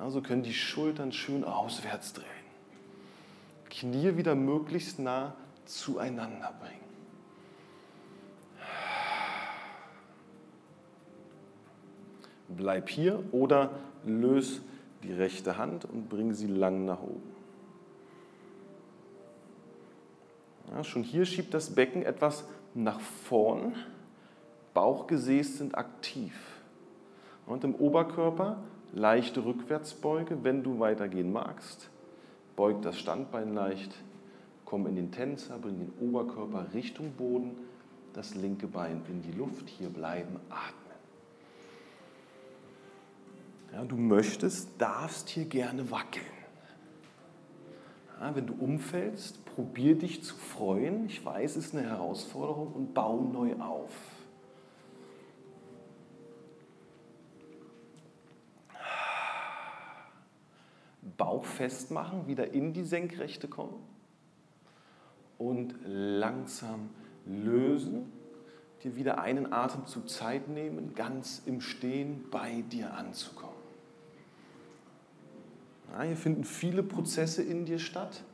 Also 0.00 0.22
können 0.22 0.42
die 0.42 0.54
Schultern 0.54 1.12
schön 1.12 1.44
auswärts 1.44 2.12
drehen. 2.12 2.26
Knie 3.70 4.16
wieder 4.16 4.34
möglichst 4.34 4.98
nah 4.98 5.34
zueinander 5.64 6.52
bringen. 6.60 6.80
Bleib 12.48 12.88
hier 12.88 13.22
oder 13.32 13.70
löse 14.04 14.60
die 15.02 15.12
rechte 15.12 15.58
Hand 15.58 15.84
und 15.84 16.08
bring 16.08 16.32
sie 16.32 16.46
lang 16.46 16.84
nach 16.84 17.02
oben. 17.02 17.32
Ja, 20.70 20.84
schon 20.84 21.02
hier 21.02 21.24
schiebt 21.24 21.52
das 21.54 21.74
Becken 21.74 22.02
etwas 22.02 22.44
nach 22.74 23.00
vorn. 23.00 23.74
Bauchgesäß 24.74 25.58
sind 25.58 25.76
aktiv. 25.76 26.34
Und 27.46 27.64
im 27.64 27.74
Oberkörper 27.74 28.62
leichte 28.92 29.44
Rückwärtsbeuge, 29.44 30.44
wenn 30.44 30.62
du 30.62 30.78
weitergehen 30.78 31.32
magst. 31.32 31.90
Beug 32.56 32.82
das 32.82 32.98
Standbein 32.98 33.54
leicht, 33.54 33.94
komm 34.64 34.86
in 34.86 34.96
den 34.96 35.10
Tänzer, 35.10 35.58
bring 35.58 35.78
den 35.78 35.92
Oberkörper 36.00 36.66
Richtung 36.74 37.12
Boden, 37.12 37.56
das 38.12 38.34
linke 38.34 38.66
Bein 38.66 39.02
in 39.08 39.22
die 39.22 39.32
Luft, 39.32 39.68
hier 39.68 39.88
bleiben, 39.88 40.36
atmen. 40.50 40.91
Ja, 43.72 43.84
du 43.84 43.96
möchtest, 43.96 44.68
darfst 44.78 45.30
hier 45.30 45.46
gerne 45.46 45.90
wackeln. 45.90 46.24
Ja, 48.20 48.34
wenn 48.36 48.46
du 48.46 48.54
umfällst, 48.54 49.44
probier 49.46 49.98
dich 49.98 50.22
zu 50.22 50.34
freuen. 50.34 51.06
Ich 51.06 51.24
weiß, 51.24 51.56
es 51.56 51.66
ist 51.66 51.74
eine 51.74 51.88
Herausforderung 51.88 52.72
und 52.72 52.94
bau 52.94 53.20
neu 53.20 53.54
auf. 53.56 53.90
Bauch 61.16 61.44
festmachen, 61.44 62.26
wieder 62.26 62.52
in 62.52 62.72
die 62.72 62.84
Senkrechte 62.84 63.48
kommen 63.48 63.82
und 65.38 65.74
langsam 65.84 66.90
lösen 67.26 68.12
dir 68.82 68.96
wieder 68.96 69.20
einen 69.20 69.52
Atemzug 69.52 70.08
Zeit 70.08 70.48
nehmen, 70.48 70.94
ganz 70.94 71.42
im 71.46 71.60
Stehen 71.60 72.24
bei 72.30 72.62
dir 72.62 72.94
anzukommen. 72.94 73.51
Ja, 75.92 76.02
hier 76.02 76.16
finden 76.16 76.44
viele 76.44 76.82
Prozesse 76.82 77.42
in 77.42 77.66
dir 77.66 77.78
statt, 77.78 78.24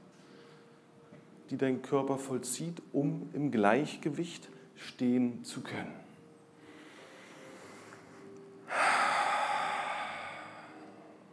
die 1.51 1.57
dein 1.57 1.83
Körper 1.83 2.17
vollzieht, 2.17 2.81
um 2.93 3.31
im 3.33 3.51
Gleichgewicht 3.51 4.49
stehen 4.77 5.45
zu 5.45 5.63
können. 5.63 5.93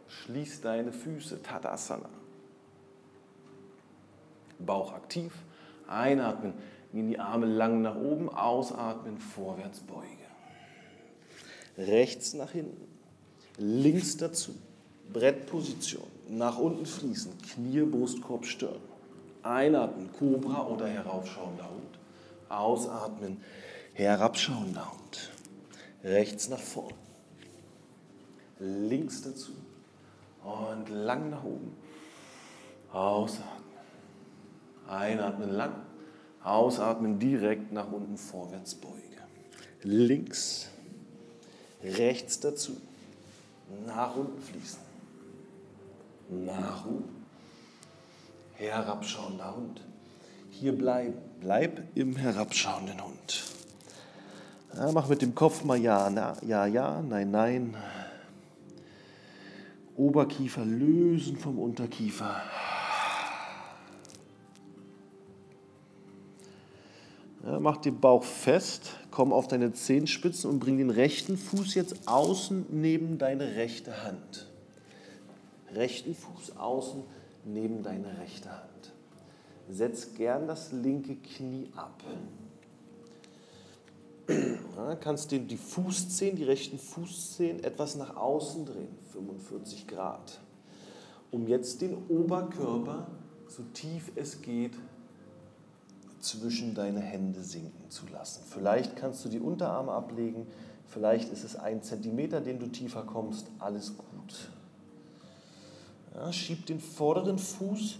Schließ 0.08 0.62
deine 0.62 0.92
Füße, 0.92 1.40
Tadasana. 1.42 2.08
Bauch 4.58 4.94
aktiv, 4.94 5.32
einatmen, 5.86 6.54
gehen 6.92 7.08
die 7.08 7.20
Arme 7.20 7.46
lang 7.46 7.82
nach 7.82 7.94
oben, 7.94 8.28
ausatmen, 8.28 9.18
vorwärts 9.18 9.80
beuge. 9.80 10.08
Rechts 11.78 12.34
nach 12.34 12.50
hinten, 12.50 12.88
links 13.58 14.16
dazu, 14.16 14.56
Brettposition, 15.12 16.15
nach 16.28 16.58
unten 16.58 16.86
fließen, 16.86 17.32
Knie, 17.38 17.82
Brustkorb, 17.82 18.46
Stirn. 18.46 18.80
Einatmen, 19.42 20.10
Cobra 20.12 20.66
oder 20.66 20.88
heraufschauender 20.88 21.68
Hund. 21.70 21.98
Ausatmen, 22.48 23.40
herabschauender 23.92 24.92
Hund. 24.92 25.30
Rechts 26.02 26.48
nach 26.48 26.60
vorn. 26.60 26.94
Links 28.58 29.22
dazu. 29.22 29.52
Und 30.42 30.88
lang 30.88 31.30
nach 31.30 31.44
oben. 31.44 31.76
Ausatmen. 32.92 33.46
Einatmen 34.88 35.50
lang. 35.50 35.74
Ausatmen 36.42 37.18
direkt 37.18 37.72
nach 37.72 37.90
unten 37.90 38.16
vorwärts 38.16 38.74
beuge. 38.74 38.96
Links. 39.82 40.68
Rechts 41.82 42.40
dazu. 42.40 42.76
Nach 43.84 44.14
unten 44.16 44.40
fließen. 44.40 44.85
Oben 46.28 47.04
herabschauender 48.54 49.54
Hund. 49.56 49.80
Hier 50.50 50.76
bleiben, 50.76 51.14
bleib 51.40 51.82
im 51.94 52.16
herabschauenden 52.16 53.02
Hund. 53.04 53.44
Ja, 54.74 54.90
mach 54.92 55.08
mit 55.08 55.22
dem 55.22 55.34
Kopf 55.34 55.64
mal 55.64 55.78
ja, 55.78 56.10
na, 56.10 56.36
ja, 56.42 56.66
ja, 56.66 57.02
nein, 57.02 57.30
nein. 57.30 57.76
Oberkiefer 59.96 60.64
lösen 60.64 61.36
vom 61.36 61.58
Unterkiefer. 61.58 62.42
Ja, 67.44 67.60
mach 67.60 67.76
den 67.78 68.00
Bauch 68.00 68.24
fest, 68.24 68.96
komm 69.10 69.32
auf 69.32 69.48
deine 69.48 69.72
Zehenspitzen 69.72 70.50
und 70.50 70.58
bring 70.58 70.78
den 70.78 70.90
rechten 70.90 71.38
Fuß 71.38 71.74
jetzt 71.74 72.08
außen 72.08 72.66
neben 72.70 73.18
deine 73.18 73.54
rechte 73.54 74.04
Hand. 74.04 74.48
Rechten 75.74 76.14
Fuß 76.14 76.56
außen 76.56 77.02
neben 77.44 77.82
deine 77.82 78.18
rechte 78.18 78.50
Hand. 78.50 78.92
Setz 79.68 80.14
gern 80.14 80.46
das 80.46 80.72
linke 80.72 81.16
Knie 81.16 81.70
ab. 81.74 82.02
Ja, 84.76 84.96
kannst 84.96 85.30
den, 85.30 85.46
die 85.46 85.56
Fußzehen, 85.56 86.36
die 86.36 86.44
rechten 86.44 86.78
Fußzehen 86.78 87.62
etwas 87.62 87.96
nach 87.96 88.16
außen 88.16 88.66
drehen, 88.66 88.98
45 89.12 89.86
Grad, 89.86 90.40
um 91.30 91.46
jetzt 91.46 91.80
den 91.80 91.96
Oberkörper, 92.08 93.06
so 93.46 93.62
tief 93.72 94.10
es 94.16 94.42
geht, 94.42 94.72
zwischen 96.20 96.74
deine 96.74 97.00
Hände 97.00 97.42
sinken 97.42 97.88
zu 97.88 98.06
lassen. 98.08 98.42
Vielleicht 98.48 98.96
kannst 98.96 99.24
du 99.24 99.28
die 99.28 99.38
Unterarme 99.38 99.92
ablegen, 99.92 100.46
vielleicht 100.86 101.30
ist 101.30 101.44
es 101.44 101.54
ein 101.54 101.82
Zentimeter, 101.82 102.40
den 102.40 102.58
du 102.58 102.66
tiefer 102.66 103.04
kommst, 103.04 103.46
alles 103.60 103.96
gut. 103.96 104.50
Ja, 106.16 106.32
schieb 106.32 106.64
den 106.64 106.80
vorderen 106.80 107.38
Fuß 107.38 107.98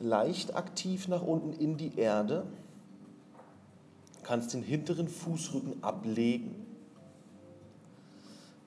leicht 0.00 0.54
aktiv 0.54 1.08
nach 1.08 1.22
unten 1.22 1.54
in 1.54 1.78
die 1.78 1.98
Erde. 1.98 2.46
Kannst 4.22 4.52
den 4.52 4.62
hinteren 4.62 5.08
Fußrücken 5.08 5.82
ablegen. 5.82 6.66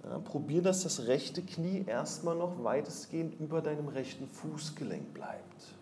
Ja, 0.03 0.17
probier, 0.17 0.63
dass 0.63 0.82
das 0.82 1.05
rechte 1.05 1.43
Knie 1.43 1.86
erstmal 1.86 2.36
noch 2.36 2.63
weitestgehend 2.63 3.39
über 3.39 3.61
deinem 3.61 3.88
rechten 3.88 4.27
Fußgelenk 4.27 5.13
bleibt. 5.13 5.75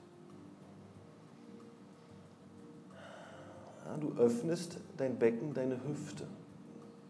Ja, 3.85 3.95
du 3.95 4.11
öffnest 4.17 4.77
dein 4.97 5.17
Becken, 5.17 5.53
deine 5.53 5.81
Hüfte, 5.85 6.27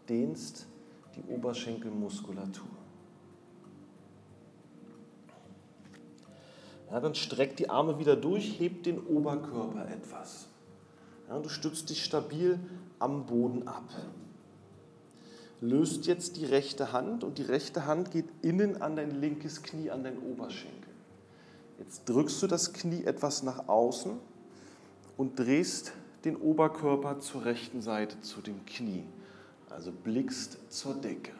dehnst 0.08 0.66
die 1.16 1.22
Oberschenkelmuskulatur. 1.24 2.79
Ja, 6.90 6.98
dann 6.98 7.14
streck 7.14 7.56
die 7.56 7.70
Arme 7.70 7.98
wieder 7.98 8.16
durch, 8.16 8.58
heb 8.58 8.82
den 8.82 8.98
Oberkörper 8.98 9.88
etwas. 9.88 10.48
Ja, 11.28 11.38
du 11.38 11.48
stützt 11.48 11.88
dich 11.90 12.04
stabil 12.04 12.58
am 12.98 13.26
Boden 13.26 13.68
ab. 13.68 13.88
Löst 15.60 16.06
jetzt 16.06 16.36
die 16.36 16.46
rechte 16.46 16.92
Hand 16.92 17.22
und 17.22 17.38
die 17.38 17.42
rechte 17.42 17.86
Hand 17.86 18.10
geht 18.10 18.26
innen 18.42 18.82
an 18.82 18.96
dein 18.96 19.20
linkes 19.20 19.62
Knie, 19.62 19.90
an 19.90 20.02
dein 20.02 20.18
Oberschenkel. 20.18 20.90
Jetzt 21.78 22.08
drückst 22.08 22.42
du 22.42 22.46
das 22.46 22.72
Knie 22.72 23.04
etwas 23.04 23.42
nach 23.42 23.68
außen 23.68 24.12
und 25.16 25.38
drehst 25.38 25.92
den 26.24 26.36
Oberkörper 26.36 27.20
zur 27.20 27.44
rechten 27.44 27.82
Seite 27.82 28.20
zu 28.20 28.40
dem 28.40 28.66
Knie. 28.66 29.04
Also 29.68 29.92
blickst 29.92 30.58
zur 30.70 30.94
Decke. 30.94 31.32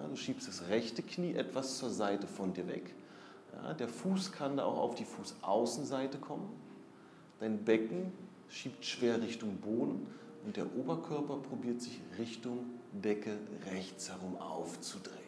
Ja, 0.00 0.08
du 0.08 0.16
schiebst 0.16 0.48
das 0.48 0.68
rechte 0.68 1.02
Knie 1.02 1.34
etwas 1.34 1.78
zur 1.78 1.90
Seite 1.90 2.26
von 2.26 2.52
dir 2.52 2.66
weg 2.66 2.94
ja, 3.62 3.74
der 3.74 3.88
Fuß 3.88 4.32
kann 4.32 4.56
da 4.56 4.64
auch 4.64 4.78
auf 4.78 4.94
die 4.94 5.04
Fußaußenseite 5.04 6.18
kommen. 6.18 6.48
Dein 7.40 7.64
Becken 7.64 8.12
schiebt 8.48 8.84
schwer 8.84 9.20
Richtung 9.20 9.56
Boden 9.56 10.06
und 10.44 10.56
der 10.56 10.74
Oberkörper 10.76 11.36
probiert 11.36 11.80
sich 11.80 12.00
Richtung 12.18 12.66
Decke 12.92 13.36
rechts 13.70 14.10
herum 14.10 14.36
aufzudrehen. 14.36 15.18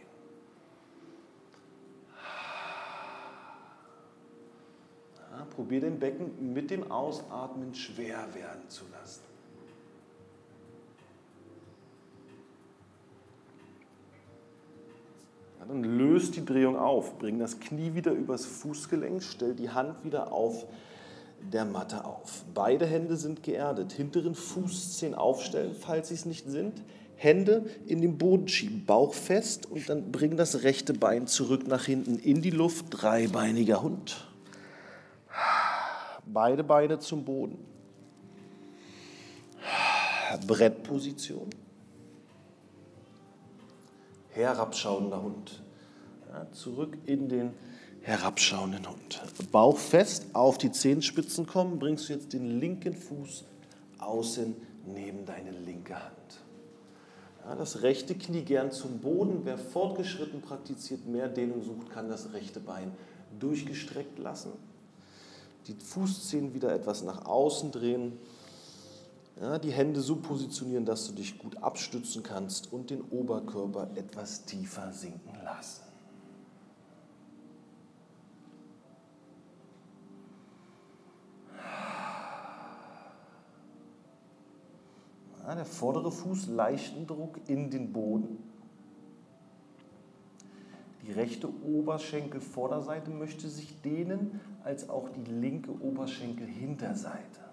Ja, 5.31 5.45
probier 5.55 5.81
den 5.81 5.99
Becken 5.99 6.53
mit 6.55 6.71
dem 6.71 6.91
Ausatmen 6.91 7.75
schwer 7.75 8.33
werden 8.35 8.69
zu 8.69 8.85
lassen. 8.93 9.26
Dann 15.69 15.83
löst 15.83 16.37
die 16.37 16.45
Drehung 16.45 16.77
auf, 16.77 17.19
bring 17.19 17.39
das 17.39 17.61
Knie 17.61 17.95
wieder 17.95 18.13
übers 18.13 18.47
Fußgelenk, 18.47 19.23
stell 19.23 19.55
die 19.55 19.71
Hand 19.71 20.05
wieder 20.05 20.33
auf 20.33 20.67
der 21.53 21.65
Matte 21.65 22.05
auf. 22.05 22.45
Beide 22.55 22.87
Hände 22.87 23.17
sind 23.17 23.43
geerdet. 23.43 23.93
Hinteren 23.93 24.35
Fußzehen 24.35 25.15
aufstellen, 25.15 25.75
falls 25.79 26.09
sie 26.09 26.15
es 26.15 26.25
nicht 26.25 26.49
sind. 26.49 26.83
Hände 27.17 27.65
in 27.87 28.03
den 28.03 28.19
Boden 28.19 28.49
schieben, 28.49 28.85
Bauch 28.85 29.15
fest 29.15 29.71
und 29.71 29.89
dann 29.89 30.13
bring 30.13 30.37
das 30.37 30.63
rechte 30.65 30.93
Bein 30.93 31.27
zurück 31.27 31.67
nach 31.67 31.85
hinten 31.85 32.19
in 32.19 32.43
die 32.43 32.51
Luft. 32.51 32.87
Dreibeiniger 32.91 33.83
Hund. 33.83 34.27
Beide 36.27 36.63
Beine 36.65 36.99
zum 36.99 37.25
Boden. 37.25 37.59
Brettposition 40.47 41.49
herabschauender 44.37 45.23
Hund. 45.23 45.63
Ja, 46.31 46.47
zurück 46.53 46.97
in 47.07 47.29
den 47.29 47.55
herabschauenden 48.03 48.89
Hund. 48.89 49.21
Bauch 49.51 49.79
fest, 49.79 50.27
auf 50.35 50.59
die 50.59 50.71
Zehenspitzen 50.71 51.47
kommen, 51.47 51.79
bringst 51.79 52.09
du 52.09 52.13
jetzt 52.13 52.33
den 52.33 52.61
linken 52.61 52.95
Fuß 52.95 53.45
außen 53.99 54.55
neben 54.87 55.25
deine 55.25 55.51
linke 55.51 55.95
Hand. 55.95 56.13
Ja, 57.45 57.55
das 57.55 57.83
rechte 57.83 58.15
Knie 58.15 58.43
gern 58.43 58.71
zum 58.71 58.99
Boden. 58.99 59.41
Wer 59.45 59.59
fortgeschritten 59.59 60.43
praktiziert, 60.43 61.07
mehr 61.07 61.29
Dehnung 61.29 61.63
sucht, 61.63 61.91
kann 61.91 62.09
das 62.09 62.33
rechte 62.33 62.61
Bein 62.61 62.93
durchgestreckt 63.41 64.19
lassen. 64.19 64.53
Die 65.67 65.75
Fußzehen 65.75 66.55
wieder 66.55 66.73
etwas 66.73 67.03
nach 67.03 67.25
außen 67.25 67.73
drehen 67.73 68.19
ja, 69.41 69.59
die 69.59 69.71
Hände 69.71 70.01
so 70.01 70.17
positionieren, 70.17 70.85
dass 70.85 71.07
du 71.07 71.13
dich 71.13 71.39
gut 71.39 71.63
abstützen 71.63 72.23
kannst 72.23 72.73
und 72.73 72.91
den 72.91 73.03
Oberkörper 73.03 73.91
etwas 73.95 74.45
tiefer 74.45 74.93
sinken 74.93 75.35
lassen. 75.45 75.83
Ja, 85.47 85.55
der 85.55 85.65
vordere 85.65 86.11
Fuß 86.11 86.49
leichten 86.49 87.07
Druck 87.07 87.39
in 87.47 87.71
den 87.71 87.93
Boden. 87.93 88.43
Die 91.07 91.13
rechte 91.13 91.49
Oberschenkelvorderseite 91.63 93.11
möchte 93.11 93.49
sich 93.49 93.81
dehnen, 93.81 94.41
als 94.65 94.89
auch 94.89 95.09
die 95.09 95.31
linke 95.31 95.71
Oberschenkelhinterseite. 95.71 97.46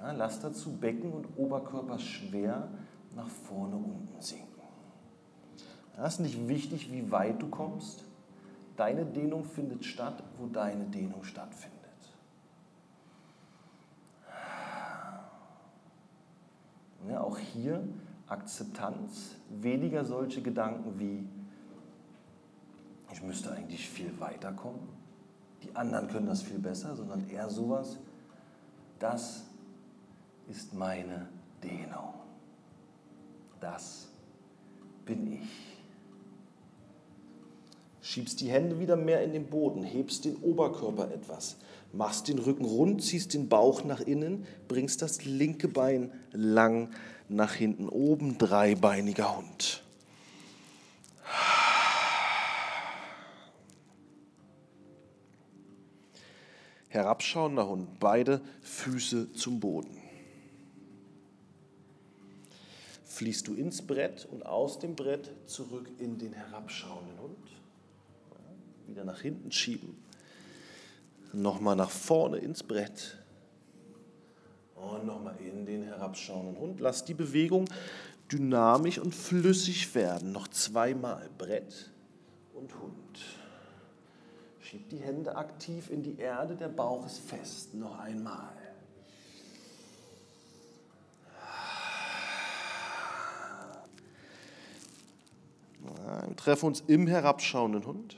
Ja, 0.00 0.12
lass 0.12 0.40
dazu 0.40 0.72
Becken 0.72 1.12
und 1.12 1.26
Oberkörper 1.36 1.98
schwer 1.98 2.68
nach 3.14 3.28
vorne 3.28 3.76
unten 3.76 4.20
sinken. 4.20 4.46
Ja, 5.96 6.06
es 6.06 6.14
ist 6.14 6.20
nicht 6.20 6.48
wichtig, 6.48 6.90
wie 6.90 7.10
weit 7.10 7.42
du 7.42 7.48
kommst. 7.48 8.04
Deine 8.76 9.04
Dehnung 9.04 9.44
findet 9.44 9.84
statt, 9.84 10.22
wo 10.38 10.46
deine 10.46 10.84
Dehnung 10.86 11.22
stattfindet. 11.24 11.78
Ja, 17.08 17.20
auch 17.20 17.36
hier 17.36 17.86
Akzeptanz, 18.26 19.36
weniger 19.50 20.04
solche 20.04 20.40
Gedanken 20.40 20.98
wie 20.98 21.28
ich 23.12 23.22
müsste 23.22 23.50
eigentlich 23.52 23.88
viel 23.88 24.18
weiterkommen. 24.20 24.80
Die 25.62 25.74
anderen 25.74 26.08
können 26.08 26.26
das 26.26 26.42
viel 26.42 26.58
besser, 26.58 26.94
sondern 26.94 27.28
eher 27.28 27.50
sowas. 27.50 27.98
Das 28.98 29.49
ist 30.50 30.74
meine 30.74 31.28
Dehnung. 31.62 32.14
Das 33.60 34.08
bin 35.04 35.32
ich. 35.32 35.48
Schiebst 38.02 38.40
die 38.40 38.50
Hände 38.50 38.80
wieder 38.80 38.96
mehr 38.96 39.22
in 39.22 39.32
den 39.32 39.46
Boden, 39.46 39.84
hebst 39.84 40.24
den 40.24 40.36
Oberkörper 40.36 41.12
etwas, 41.12 41.56
machst 41.92 42.26
den 42.26 42.40
Rücken 42.40 42.64
rund, 42.64 43.04
ziehst 43.04 43.34
den 43.34 43.48
Bauch 43.48 43.84
nach 43.84 44.00
innen, 44.00 44.46
bringst 44.66 45.02
das 45.02 45.24
linke 45.24 45.68
Bein 45.68 46.10
lang 46.32 46.90
nach 47.28 47.52
hinten 47.52 47.88
oben, 47.88 48.36
dreibeiniger 48.38 49.36
Hund. 49.36 49.84
Herabschauender 56.88 57.68
Hund, 57.68 58.00
beide 58.00 58.40
Füße 58.62 59.32
zum 59.32 59.60
Boden. 59.60 59.99
Fließt 63.20 63.48
du 63.48 63.54
ins 63.54 63.82
Brett 63.82 64.26
und 64.32 64.46
aus 64.46 64.78
dem 64.78 64.96
Brett 64.96 65.30
zurück 65.44 65.90
in 65.98 66.16
den 66.16 66.32
herabschauenden 66.32 67.20
Hund. 67.20 67.50
Wieder 68.86 69.04
nach 69.04 69.20
hinten 69.20 69.52
schieben. 69.52 70.02
Nochmal 71.34 71.76
nach 71.76 71.90
vorne 71.90 72.38
ins 72.38 72.62
Brett. 72.62 73.18
Und 74.74 75.04
nochmal 75.04 75.36
in 75.38 75.66
den 75.66 75.82
herabschauenden 75.82 76.58
Hund. 76.58 76.80
Lass 76.80 77.04
die 77.04 77.12
Bewegung 77.12 77.66
dynamisch 78.32 78.98
und 78.98 79.14
flüssig 79.14 79.94
werden. 79.94 80.32
Noch 80.32 80.48
zweimal 80.48 81.28
Brett 81.36 81.90
und 82.54 82.74
Hund. 82.80 83.20
Schieb 84.60 84.88
die 84.88 85.00
Hände 85.00 85.36
aktiv 85.36 85.90
in 85.90 86.02
die 86.02 86.16
Erde, 86.16 86.56
der 86.56 86.68
Bauch 86.68 87.04
ist 87.04 87.18
fest. 87.18 87.74
Noch 87.74 87.98
einmal. 87.98 88.48
Wir 95.82 96.36
treffen 96.36 96.66
uns 96.66 96.82
im 96.86 97.06
herabschauenden 97.06 97.86
Hund. 97.86 98.16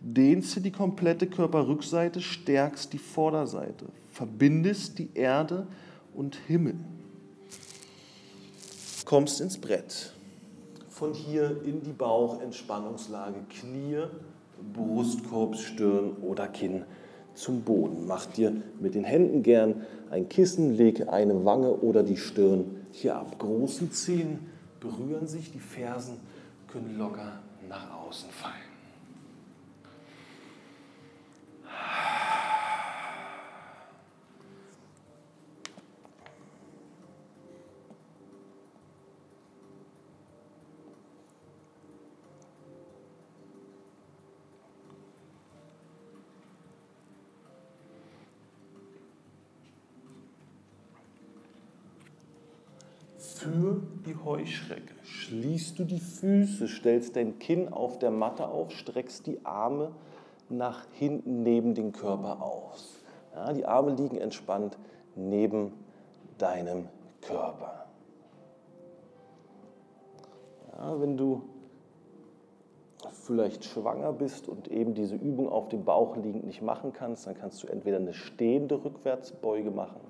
Du 0.00 0.12
dehnst 0.12 0.64
die 0.64 0.72
komplette 0.72 1.26
Körperrückseite, 1.26 2.20
stärkst 2.20 2.92
die 2.92 2.98
Vorderseite, 2.98 3.86
verbindest 4.10 4.98
die 4.98 5.10
Erde 5.14 5.66
und 6.14 6.36
Himmel. 6.46 6.76
Kommst 9.04 9.40
ins 9.40 9.58
Brett 9.58 10.12
von 10.88 11.12
hier 11.12 11.60
in 11.64 11.82
die 11.82 11.92
Bauchentspannungslage, 11.92 13.40
Knie, 13.50 14.04
Brustkorb, 14.72 15.56
Stirn 15.56 16.12
oder 16.22 16.48
Kinn 16.48 16.84
zum 17.34 17.62
Boden. 17.62 18.06
Mach 18.06 18.26
dir 18.26 18.52
mit 18.80 18.94
den 18.94 19.04
Händen 19.04 19.42
gern 19.42 19.82
ein 20.10 20.28
Kissen, 20.28 20.74
leg 20.74 21.08
eine 21.08 21.44
Wange 21.44 21.70
oder 21.70 22.02
die 22.02 22.16
Stirn 22.16 22.86
hier 22.92 23.16
ab. 23.16 23.38
Großen 23.38 23.92
Zehen 23.92 24.38
berühren 24.86 25.26
sich, 25.26 25.50
die 25.50 25.60
Fersen 25.60 26.20
können 26.68 26.98
locker 26.98 27.40
nach 27.68 27.90
außen 27.90 28.30
fallen. 28.30 28.54
Für 53.46 53.80
die 54.04 54.16
Heuschrecke. 54.16 54.94
Schließt 55.02 55.78
du 55.78 55.84
die 55.84 56.00
Füße, 56.00 56.66
stellst 56.68 57.16
dein 57.16 57.38
Kinn 57.38 57.72
auf 57.72 57.98
der 57.98 58.10
Matte 58.10 58.48
auf, 58.48 58.72
streckst 58.72 59.26
die 59.26 59.44
Arme 59.44 59.92
nach 60.48 60.86
hinten 60.92 61.42
neben 61.42 61.74
den 61.74 61.92
Körper 61.92 62.42
aus. 62.42 63.02
Ja, 63.34 63.52
die 63.52 63.66
Arme 63.66 63.94
liegen 63.94 64.16
entspannt 64.16 64.78
neben 65.14 65.72
deinem 66.38 66.88
Körper. 67.20 67.86
Ja, 70.72 71.00
wenn 71.00 71.16
du 71.16 71.42
vielleicht 73.12 73.64
schwanger 73.64 74.12
bist 74.12 74.48
und 74.48 74.68
eben 74.68 74.94
diese 74.94 75.14
Übung 75.14 75.48
auf 75.48 75.68
dem 75.68 75.84
Bauch 75.84 76.16
liegend 76.16 76.44
nicht 76.44 76.62
machen 76.62 76.92
kannst, 76.92 77.26
dann 77.26 77.34
kannst 77.34 77.62
du 77.62 77.68
entweder 77.68 77.98
eine 77.98 78.12
stehende 78.12 78.84
Rückwärtsbeuge 78.84 79.70
machen 79.70 80.00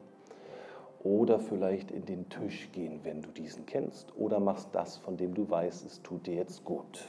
oder 1.02 1.38
vielleicht 1.38 1.90
in 1.90 2.04
den 2.04 2.28
Tisch 2.28 2.70
gehen, 2.72 3.00
wenn 3.02 3.22
du 3.22 3.30
diesen 3.30 3.66
kennst, 3.66 4.16
oder 4.16 4.40
machst 4.40 4.70
das, 4.72 4.96
von 4.96 5.16
dem 5.16 5.34
du 5.34 5.48
weißt, 5.48 5.86
es 5.86 6.02
tut 6.02 6.26
dir 6.26 6.34
jetzt 6.34 6.64
gut. 6.64 7.04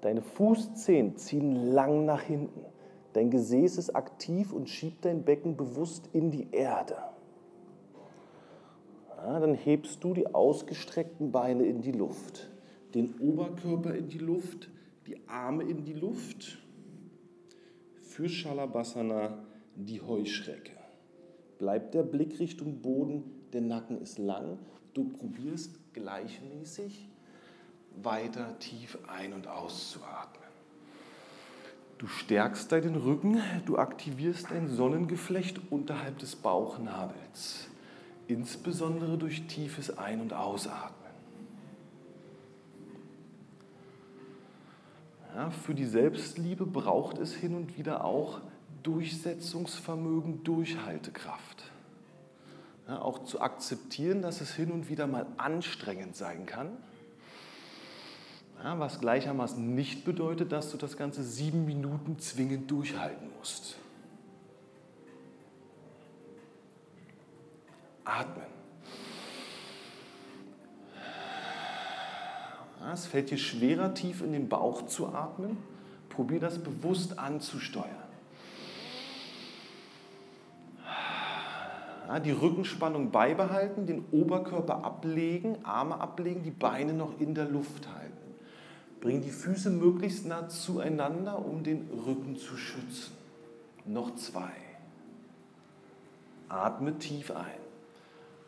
Deine 0.00 0.22
Fußzehen 0.22 1.16
ziehen 1.16 1.72
lang 1.72 2.04
nach 2.04 2.22
hinten. 2.22 2.64
Dein 3.12 3.30
Gesäß 3.30 3.78
ist 3.78 3.90
aktiv 3.94 4.52
und 4.52 4.68
schiebt 4.68 5.04
dein 5.04 5.24
Becken 5.24 5.56
bewusst 5.56 6.08
in 6.12 6.30
die 6.30 6.48
Erde. 6.50 6.96
Ja, 9.16 9.38
dann 9.38 9.54
hebst 9.54 10.02
du 10.02 10.14
die 10.14 10.34
ausgestreckten 10.34 11.30
Beine 11.30 11.64
in 11.64 11.80
die 11.80 11.92
Luft, 11.92 12.50
den 12.94 13.14
Oberkörper 13.20 13.94
in 13.94 14.08
die 14.08 14.18
Luft, 14.18 14.70
die 15.06 15.16
Arme 15.28 15.62
in 15.62 15.84
die 15.84 15.92
Luft. 15.92 16.58
Für 18.00 18.28
Shalabhasana 18.28 19.38
die 19.76 20.00
Heuschrecke 20.00 20.81
bleibt 21.62 21.94
der 21.94 22.02
Blick 22.02 22.40
Richtung 22.40 22.82
Boden, 22.82 23.22
der 23.52 23.60
Nacken 23.60 24.02
ist 24.02 24.18
lang. 24.18 24.58
Du 24.94 25.04
probierst 25.04 25.78
gleichmäßig 25.92 27.08
weiter 28.02 28.58
tief 28.58 28.98
ein- 29.06 29.32
und 29.32 29.46
auszuatmen. 29.46 30.48
Du 31.98 32.08
stärkst 32.08 32.72
deinen 32.72 32.96
Rücken, 32.96 33.40
du 33.64 33.78
aktivierst 33.78 34.50
dein 34.50 34.70
Sonnengeflecht 34.70 35.60
unterhalb 35.70 36.18
des 36.18 36.34
Bauchnabels, 36.34 37.68
insbesondere 38.26 39.16
durch 39.16 39.46
tiefes 39.46 39.96
Ein- 39.96 40.20
und 40.20 40.32
Ausatmen. 40.32 41.12
Ja, 45.36 45.50
für 45.50 45.76
die 45.76 45.86
Selbstliebe 45.86 46.66
braucht 46.66 47.18
es 47.18 47.32
hin 47.32 47.54
und 47.54 47.78
wieder 47.78 48.04
auch 48.04 48.40
Durchsetzungsvermögen, 48.82 50.42
Durchhaltekraft. 50.44 51.51
Ja, 52.88 53.00
auch 53.00 53.24
zu 53.24 53.40
akzeptieren, 53.40 54.22
dass 54.22 54.40
es 54.40 54.54
hin 54.54 54.72
und 54.72 54.88
wieder 54.88 55.06
mal 55.06 55.26
anstrengend 55.36 56.16
sein 56.16 56.46
kann. 56.46 56.76
Ja, 58.62 58.78
was 58.78 59.00
gleichermaßen 59.00 59.74
nicht 59.74 60.04
bedeutet, 60.04 60.52
dass 60.52 60.70
du 60.70 60.76
das 60.76 60.96
Ganze 60.96 61.22
sieben 61.22 61.64
Minuten 61.64 62.18
zwingend 62.18 62.70
durchhalten 62.70 63.28
musst. 63.38 63.76
Atmen. 68.04 68.46
Ja, 72.80 72.92
es 72.92 73.06
fällt 73.06 73.30
dir 73.30 73.38
schwerer, 73.38 73.94
tief 73.94 74.22
in 74.22 74.32
den 74.32 74.48
Bauch 74.48 74.86
zu 74.86 75.08
atmen. 75.08 75.56
Probier 76.08 76.40
das 76.40 76.58
bewusst 76.58 77.18
anzusteuern. 77.18 78.01
Die 82.20 82.32
Rückenspannung 82.32 83.10
beibehalten, 83.10 83.86
den 83.86 84.04
Oberkörper 84.10 84.84
ablegen, 84.84 85.64
Arme 85.64 86.00
ablegen, 86.00 86.42
die 86.42 86.50
Beine 86.50 86.92
noch 86.92 87.18
in 87.20 87.34
der 87.34 87.46
Luft 87.46 87.88
halten. 87.88 88.34
Bring 89.00 89.22
die 89.22 89.30
Füße 89.30 89.70
möglichst 89.70 90.26
nah 90.26 90.48
zueinander, 90.48 91.44
um 91.44 91.62
den 91.62 91.88
Rücken 92.06 92.36
zu 92.36 92.56
schützen. 92.56 93.12
Noch 93.84 94.14
zwei. 94.14 94.52
Atme 96.48 96.98
tief 96.98 97.30
ein. 97.30 97.62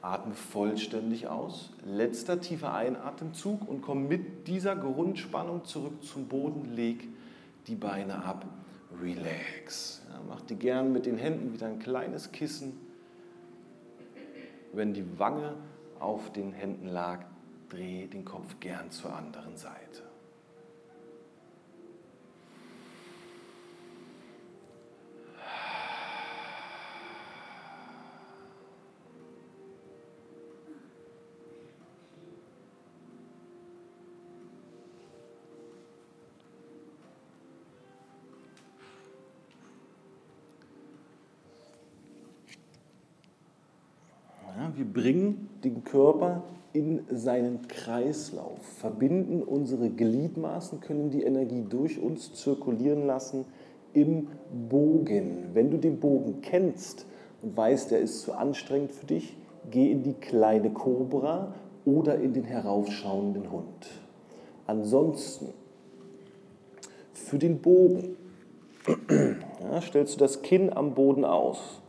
Atme 0.03 0.35
vollständig 0.35 1.29
aus. 1.29 1.73
Letzter 1.87 2.41
tiefer 2.41 2.75
Einatemzug 2.75 3.67
und 3.67 3.81
komm 3.81 4.07
mit 4.07 4.47
dieser 4.47 4.77
Grundspannung 4.77 5.65
zurück 5.65 6.05
zum 6.05 6.29
Boden. 6.29 6.75
Leg 6.75 7.09
die 7.67 7.77
Beine 7.77 8.25
ab. 8.25 8.45
Relax. 9.03 10.03
Ja, 10.09 10.21
mach 10.29 10.43
dir 10.43 10.57
gern 10.57 10.93
mit 10.93 11.07
den 11.07 11.17
Händen 11.17 11.53
wieder 11.53 11.67
ein 11.67 11.79
kleines 11.79 12.31
Kissen 12.31 12.84
wenn 14.77 14.95
die 14.95 15.19
Wange 15.19 15.55
auf 16.01 16.33
den 16.33 16.53
Händen 16.53 16.89
lag, 16.89 17.25
dreh 17.69 18.07
den 18.07 18.25
Kopf 18.25 18.61
gern 18.61 18.91
zur 18.91 19.15
anderen 19.15 19.57
Seite. 19.57 20.03
Bringen 44.95 45.51
den 45.63 45.85
Körper 45.85 46.45
in 46.73 47.03
seinen 47.11 47.69
Kreislauf, 47.69 48.59
verbinden 48.79 49.43
unsere 49.43 49.91
Gliedmaßen, 49.91 50.81
können 50.81 51.11
die 51.11 51.23
Energie 51.23 51.65
durch 51.69 52.01
uns 52.01 52.33
zirkulieren 52.35 53.07
lassen 53.07 53.45
im 53.93 54.29
Bogen. 54.69 55.51
Wenn 55.53 55.71
du 55.71 55.77
den 55.77 56.01
Bogen 56.01 56.41
kennst 56.41 57.07
und 57.43 57.57
weißt, 57.57 57.91
der 57.91 58.01
ist 58.01 58.23
zu 58.23 58.33
anstrengend 58.33 58.93
für 58.93 59.07
dich, 59.07 59.37
geh 59.71 59.91
in 59.91 60.03
die 60.03 60.15
kleine 60.15 60.71
Kobra 60.71 61.55
oder 61.85 62.19
in 62.19 62.33
den 62.33 62.45
heraufschauenden 62.45 63.51
Hund. 63.53 63.87
Ansonsten 64.67 65.49
für 67.13 67.39
den 67.39 67.61
Bogen 67.61 68.17
ja, 69.63 69.81
stellst 69.81 70.15
du 70.15 70.19
das 70.19 70.43
Kinn 70.43 70.73
am 70.73 70.95
Boden 70.95 71.25
aus, 71.25 71.81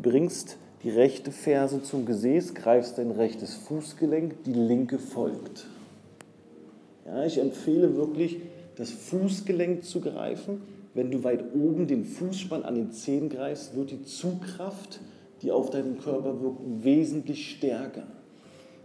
bringst 0.00 0.58
die 0.82 0.90
rechte 0.90 1.32
Ferse 1.32 1.82
zum 1.82 2.06
Gesäß, 2.06 2.54
greifst 2.54 2.98
dein 2.98 3.10
rechtes 3.10 3.54
Fußgelenk, 3.54 4.44
die 4.44 4.52
linke 4.52 4.98
folgt. 4.98 5.66
Ja, 7.04 7.24
ich 7.24 7.38
empfehle 7.38 7.96
wirklich, 7.96 8.38
das 8.76 8.90
Fußgelenk 8.90 9.84
zu 9.84 10.00
greifen. 10.00 10.62
Wenn 10.94 11.10
du 11.10 11.24
weit 11.24 11.54
oben 11.54 11.86
den 11.86 12.04
Fußspann 12.04 12.62
an 12.62 12.74
den 12.74 12.92
Zehen 12.92 13.28
greifst, 13.28 13.76
wird 13.76 13.90
die 13.90 14.04
Zugkraft, 14.04 15.00
die 15.42 15.50
auf 15.50 15.70
deinen 15.70 15.98
Körper 15.98 16.40
wirkt, 16.40 16.60
wesentlich 16.84 17.50
stärker. 17.50 18.06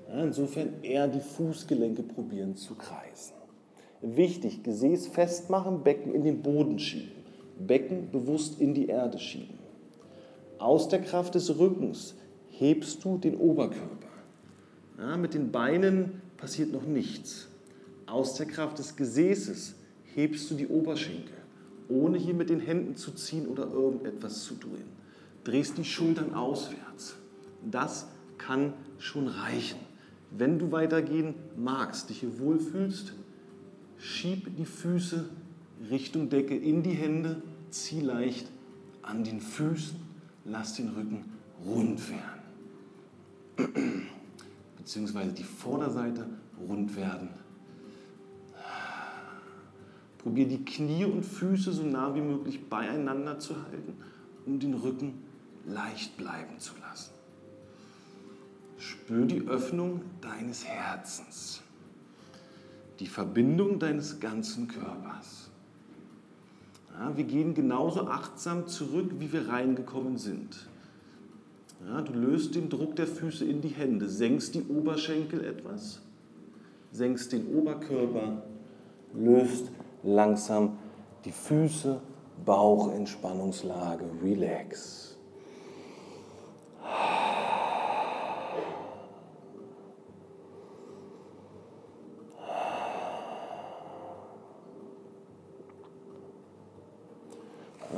Ja, 0.09 0.23
insofern 0.23 0.69
eher 0.81 1.07
die 1.07 1.19
Fußgelenke 1.19 2.03
probieren 2.03 2.55
zu 2.55 2.75
kreisen. 2.75 3.33
Wichtig, 4.01 4.63
Gesäß 4.63 5.07
festmachen, 5.07 5.83
Becken 5.83 6.13
in 6.13 6.23
den 6.23 6.41
Boden 6.41 6.77
schieben. 6.77 7.23
Becken 7.57 8.09
bewusst 8.11 8.59
in 8.59 8.73
die 8.73 8.87
Erde 8.87 9.17
schieben. 9.17 9.62
Aus 10.63 10.87
der 10.87 11.01
Kraft 11.01 11.35
des 11.35 11.59
Rückens 11.59 12.15
hebst 12.51 13.03
du 13.03 13.17
den 13.17 13.35
Oberkörper. 13.35 14.07
Ja, 14.97 15.17
mit 15.17 15.33
den 15.33 15.51
Beinen 15.51 16.21
passiert 16.37 16.71
noch 16.71 16.85
nichts. 16.85 17.49
Aus 18.05 18.35
der 18.35 18.45
Kraft 18.45 18.79
des 18.79 18.95
Gesäßes 18.95 19.75
hebst 20.15 20.49
du 20.49 20.55
die 20.55 20.69
Oberschenkel, 20.69 21.35
ohne 21.89 22.17
hier 22.17 22.33
mit 22.33 22.49
den 22.49 22.61
Händen 22.61 22.95
zu 22.95 23.11
ziehen 23.11 23.47
oder 23.47 23.69
irgendetwas 23.69 24.45
zu 24.45 24.53
tun. 24.53 24.77
Drehst 25.43 25.77
die 25.77 25.83
Schultern 25.83 26.33
auswärts. 26.33 27.15
Das 27.69 28.07
kann 28.37 28.71
schon 28.99 29.27
reichen. 29.27 29.79
Wenn 30.31 30.59
du 30.59 30.71
weitergehen 30.71 31.35
magst, 31.57 32.09
dich 32.09 32.21
hier 32.21 32.39
wohlfühlst, 32.39 33.11
schieb 33.97 34.55
die 34.55 34.63
Füße 34.63 35.25
Richtung 35.91 36.29
Decke 36.29 36.55
in 36.55 36.83
die 36.83 36.91
Hände, 36.91 37.41
zieh 37.69 37.99
leicht 37.99 38.47
an 39.01 39.25
den 39.25 39.41
Füßen 39.41 40.02
lass 40.45 40.75
den 40.75 40.89
Rücken 40.89 41.25
rund 41.65 42.01
werden. 42.09 42.43
Beziehungsweise 44.77 45.31
die 45.31 45.43
Vorderseite 45.43 46.25
rund 46.67 46.95
werden. 46.95 47.29
Probier 50.17 50.47
die 50.47 50.63
Knie 50.63 51.05
und 51.05 51.23
Füße 51.25 51.73
so 51.73 51.83
nah 51.83 52.15
wie 52.15 52.21
möglich 52.21 52.69
beieinander 52.69 53.39
zu 53.39 53.55
halten, 53.61 53.97
um 54.45 54.57
den 54.59 54.73
Rücken 54.73 55.21
leicht 55.65 56.15
bleiben 56.17 56.59
zu 56.59 56.73
lassen. 56.79 57.11
Spür 58.77 59.25
die 59.25 59.41
Öffnung 59.41 60.01
deines 60.21 60.65
Herzens, 60.65 61.61
die 62.99 63.07
Verbindung 63.07 63.79
deines 63.79 64.19
ganzen 64.19 64.67
Körpers. 64.67 65.42
Ja, 66.99 67.17
wir 67.17 67.23
gehen 67.23 67.53
genauso 67.53 68.07
achtsam 68.07 68.67
zurück, 68.67 69.11
wie 69.19 69.33
wir 69.33 69.49
reingekommen 69.49 70.17
sind. 70.17 70.67
Ja, 71.87 72.01
du 72.01 72.13
löst 72.13 72.55
den 72.55 72.69
Druck 72.69 72.95
der 72.95 73.07
Füße 73.07 73.45
in 73.45 73.61
die 73.61 73.69
Hände, 73.69 74.07
senkst 74.07 74.55
die 74.55 74.63
Oberschenkel 74.63 75.43
etwas, 75.43 76.01
senkst 76.91 77.33
den 77.33 77.47
Oberkörper, 77.53 78.43
löst 79.13 79.69
langsam 80.03 80.77
die 81.25 81.31
Füße, 81.31 81.99
Bauchentspannungslage, 82.45 84.05
relax. 84.23 85.12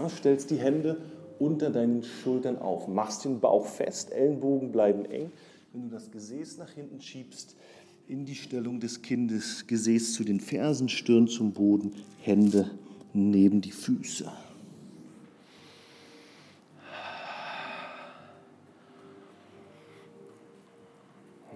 Stellst 0.09 0.51
die 0.51 0.57
Hände 0.57 0.97
unter 1.39 1.69
deinen 1.69 2.03
Schultern 2.03 2.57
auf, 2.57 2.87
machst 2.87 3.25
den 3.25 3.39
Bauch 3.39 3.65
fest, 3.65 4.11
Ellenbogen 4.11 4.71
bleiben 4.71 5.05
eng. 5.05 5.31
Wenn 5.73 5.83
du 5.83 5.89
das 5.89 6.11
Gesäß 6.11 6.57
nach 6.57 6.71
hinten 6.71 7.01
schiebst, 7.01 7.55
in 8.07 8.25
die 8.25 8.35
Stellung 8.35 8.79
des 8.79 9.01
Kindes, 9.01 9.65
Gesäß 9.67 10.13
zu 10.13 10.23
den 10.23 10.39
Fersen, 10.39 10.89
Stirn 10.89 11.27
zum 11.27 11.51
Boden, 11.53 11.93
Hände 12.21 12.71
neben 13.13 13.61
die 13.61 13.71
Füße. 13.71 14.31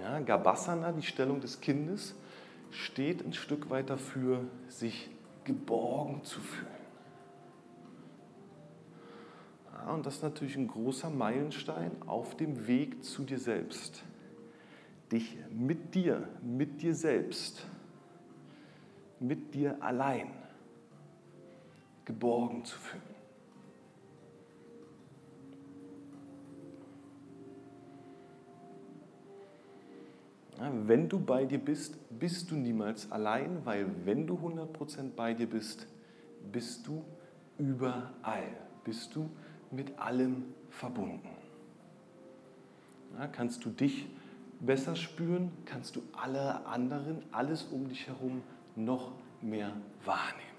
Ja, 0.01 0.19
Gabasana, 0.19 0.91
die 0.91 1.05
Stellung 1.05 1.39
des 1.39 1.61
Kindes, 1.61 2.15
steht 2.71 3.23
ein 3.23 3.33
Stück 3.33 3.69
weit 3.69 3.89
dafür, 3.89 4.45
sich 4.67 5.09
geborgen 5.43 6.23
zu 6.23 6.39
fühlen. 6.39 6.78
Und 9.87 10.05
das 10.05 10.15
ist 10.15 10.23
natürlich 10.23 10.55
ein 10.55 10.67
großer 10.67 11.09
Meilenstein 11.09 11.91
auf 12.05 12.35
dem 12.35 12.67
Weg 12.67 13.03
zu 13.03 13.23
dir 13.23 13.39
selbst. 13.39 14.03
Dich 15.11 15.37
mit 15.51 15.95
dir, 15.95 16.27
mit 16.41 16.81
dir 16.81 16.93
selbst, 16.93 17.65
mit 19.19 19.53
dir 19.53 19.81
allein 19.81 20.31
geborgen 22.05 22.63
zu 22.65 22.77
fühlen. 22.77 23.19
Wenn 30.87 31.07
du 31.07 31.19
bei 31.19 31.45
dir 31.45 31.59
bist, 31.59 31.97
bist 32.19 32.51
du 32.51 32.55
niemals 32.55 33.09
allein, 33.11 33.65
weil 33.65 33.87
wenn 34.03 34.27
du 34.27 34.35
100% 34.35 35.11
bei 35.15 35.33
dir 35.33 35.49
bist, 35.49 35.87
bist 36.51 36.85
du 36.85 37.03
überall. 37.57 38.43
Bist 38.83 39.15
du 39.15 39.29
mit 39.71 39.97
allem 39.99 40.43
verbunden. 40.69 41.29
Ja, 43.17 43.27
kannst 43.27 43.65
du 43.65 43.69
dich 43.69 44.07
besser 44.59 44.95
spüren, 44.95 45.51
kannst 45.65 45.95
du 45.95 46.01
alle 46.13 46.65
anderen, 46.65 47.23
alles 47.31 47.63
um 47.63 47.89
dich 47.89 48.07
herum 48.07 48.41
noch 48.75 49.11
mehr 49.41 49.71
wahrnehmen. 50.05 50.49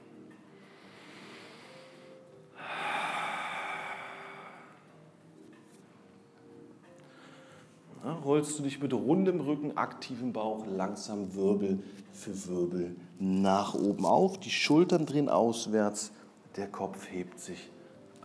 Ja, 8.03 8.15
rollst 8.15 8.59
du 8.59 8.63
dich 8.63 8.81
mit 8.81 8.95
rundem 8.95 9.41
Rücken, 9.41 9.77
aktivem 9.77 10.33
Bauch 10.33 10.67
langsam 10.67 11.35
Wirbel 11.35 11.83
für 12.13 12.47
Wirbel 12.47 12.97
nach 13.19 13.75
oben 13.75 14.07
auf, 14.07 14.41
die 14.41 14.51
Schultern 14.51 15.05
drehen 15.05 15.29
auswärts, 15.29 16.11
der 16.57 16.67
Kopf 16.67 17.11
hebt 17.11 17.39
sich 17.39 17.71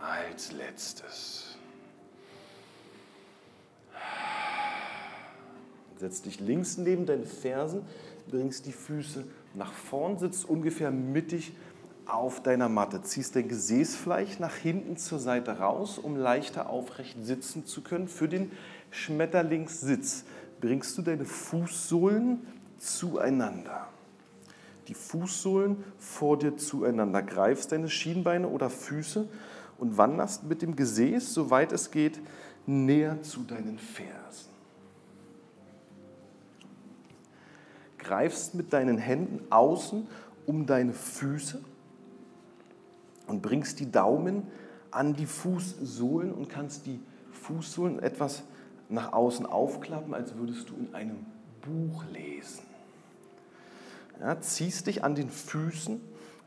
als 0.06 0.52
letztes. 0.52 1.56
Setz 5.98 6.22
dich 6.22 6.40
links 6.40 6.76
neben 6.76 7.06
deine 7.06 7.24
Fersen, 7.24 7.82
bringst 8.30 8.66
die 8.66 8.72
Füße 8.72 9.24
nach 9.54 9.72
vorn, 9.72 10.18
sitzt 10.18 10.48
ungefähr 10.48 10.90
mittig 10.90 11.54
auf 12.04 12.42
deiner 12.42 12.68
Matte. 12.68 13.02
Ziehst 13.02 13.34
dein 13.34 13.48
Gesäßfleisch 13.48 14.38
nach 14.38 14.54
hinten 14.54 14.96
zur 14.96 15.18
Seite 15.18 15.58
raus, 15.58 15.98
um 15.98 16.16
leichter 16.16 16.68
aufrecht 16.68 17.16
sitzen 17.22 17.64
zu 17.64 17.80
können. 17.80 18.08
Für 18.08 18.28
den 18.28 18.52
Schmetterlingssitz 18.90 20.24
bringst 20.60 20.96
du 20.98 21.02
deine 21.02 21.24
Fußsohlen 21.24 22.46
zueinander. 22.78 23.88
Die 24.88 24.94
Fußsohlen 24.94 25.82
vor 25.98 26.38
dir 26.38 26.56
zueinander. 26.56 27.22
Greifst 27.22 27.72
deine 27.72 27.88
Schienbeine 27.88 28.48
oder 28.48 28.70
Füße 28.70 29.26
und 29.78 29.98
wanderst 29.98 30.44
mit 30.44 30.62
dem 30.62 30.76
Gesäß, 30.76 31.32
soweit 31.34 31.72
es 31.72 31.90
geht, 31.90 32.20
näher 32.66 33.22
zu 33.22 33.40
deinen 33.40 33.78
Fersen. 33.78 34.50
Greifst 37.98 38.54
mit 38.54 38.72
deinen 38.72 38.98
Händen 38.98 39.40
außen 39.50 40.06
um 40.46 40.66
deine 40.66 40.92
Füße 40.92 41.60
und 43.26 43.42
bringst 43.42 43.80
die 43.80 43.90
Daumen 43.90 44.44
an 44.90 45.14
die 45.14 45.26
Fußsohlen 45.26 46.32
und 46.32 46.48
kannst 46.48 46.86
die 46.86 47.00
Fußsohlen 47.32 47.98
etwas 47.98 48.44
nach 48.88 49.12
außen 49.12 49.46
aufklappen, 49.46 50.14
als 50.14 50.36
würdest 50.36 50.70
du 50.70 50.74
in 50.76 50.94
einem 50.94 51.26
Buch 51.60 52.04
lesen. 52.12 52.62
Ja, 54.20 54.40
ziehst 54.40 54.86
dich 54.86 55.04
an 55.04 55.14
den 55.14 55.28
Füßen 55.28 56.00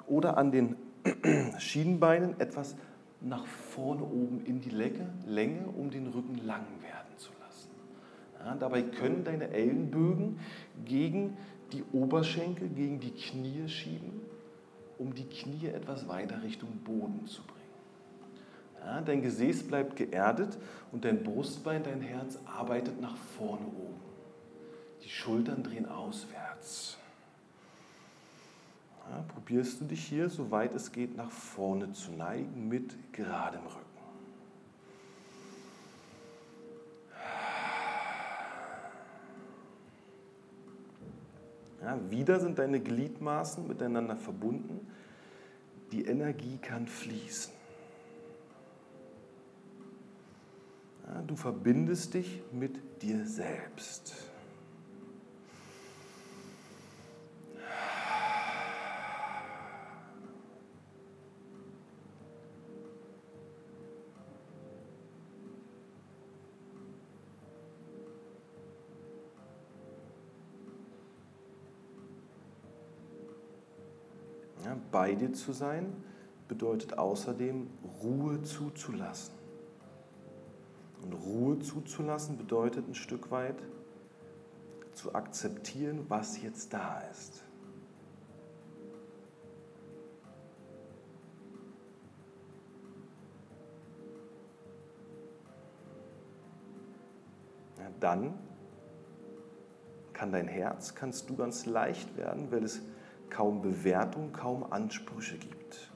oder 0.07 0.37
an 0.37 0.51
den 0.51 0.75
Schienbeinen 1.59 2.39
etwas 2.39 2.75
nach 3.21 3.45
vorne 3.45 4.03
oben 4.03 4.45
in 4.45 4.61
die 4.61 4.69
Länge, 4.69 5.09
Länge, 5.25 5.67
um 5.67 5.89
den 5.89 6.07
Rücken 6.07 6.37
lang 6.45 6.65
werden 6.81 7.17
zu 7.17 7.31
lassen. 7.41 7.69
Ja, 8.39 8.55
dabei 8.55 8.81
können 8.81 9.23
deine 9.23 9.49
Ellenbögen 9.49 10.39
gegen 10.85 11.37
die 11.73 11.83
Oberschenkel, 11.91 12.69
gegen 12.69 12.99
die 12.99 13.11
Knie 13.11 13.67
schieben, 13.67 14.21
um 14.97 15.13
die 15.13 15.25
Knie 15.25 15.67
etwas 15.67 16.07
weiter 16.07 16.41
Richtung 16.43 16.69
Boden 16.83 17.25
zu 17.27 17.41
bringen. 17.43 17.59
Ja, 18.85 19.01
dein 19.01 19.21
Gesäß 19.21 19.63
bleibt 19.63 19.97
geerdet 19.97 20.57
und 20.91 21.03
dein 21.03 21.21
Brustbein, 21.23 21.83
dein 21.83 22.01
Herz 22.01 22.39
arbeitet 22.45 23.01
nach 23.01 23.17
vorne 23.17 23.65
oben. 23.65 23.99
Die 25.03 25.09
Schultern 25.09 25.63
drehen 25.63 25.85
auswärts. 25.85 26.98
Ja, 29.09 29.23
probierst 29.27 29.81
du 29.81 29.85
dich 29.85 30.05
hier, 30.05 30.29
soweit 30.29 30.75
es 30.75 30.91
geht, 30.91 31.17
nach 31.17 31.31
vorne 31.31 31.91
zu 31.93 32.11
neigen 32.11 32.67
mit 32.67 32.95
geradem 33.11 33.65
Rücken. 33.65 33.89
Ja, 41.81 41.97
wieder 42.11 42.39
sind 42.39 42.59
deine 42.59 42.79
Gliedmaßen 42.79 43.67
miteinander 43.67 44.15
verbunden. 44.15 44.85
Die 45.91 46.05
Energie 46.05 46.57
kann 46.57 46.87
fließen. 46.87 47.53
Ja, 51.07 51.21
du 51.23 51.35
verbindest 51.35 52.13
dich 52.13 52.43
mit 52.51 53.01
dir 53.01 53.25
selbst. 53.25 54.28
Bei 74.91 75.15
dir 75.15 75.33
zu 75.33 75.53
sein 75.53 75.93
bedeutet 76.47 76.97
außerdem 76.97 77.67
Ruhe 78.01 78.41
zuzulassen. 78.41 79.33
Und 81.01 81.13
Ruhe 81.13 81.59
zuzulassen 81.59 82.37
bedeutet 82.37 82.87
ein 82.87 82.95
Stück 82.95 83.31
weit 83.31 83.55
zu 84.93 85.15
akzeptieren, 85.15 86.05
was 86.09 86.41
jetzt 86.41 86.73
da 86.73 86.99
ist. 87.11 87.43
Ja, 97.77 97.85
dann 98.01 98.33
kann 100.11 100.33
dein 100.33 100.49
Herz, 100.49 100.95
kannst 100.95 101.29
du 101.29 101.37
ganz 101.37 101.65
leicht 101.65 102.17
werden, 102.17 102.51
weil 102.51 102.65
es 102.65 102.81
kaum 103.29 103.61
Bewertung, 103.61 104.31
kaum 104.31 104.63
Ansprüche 104.71 105.37
gibt. 105.37 105.91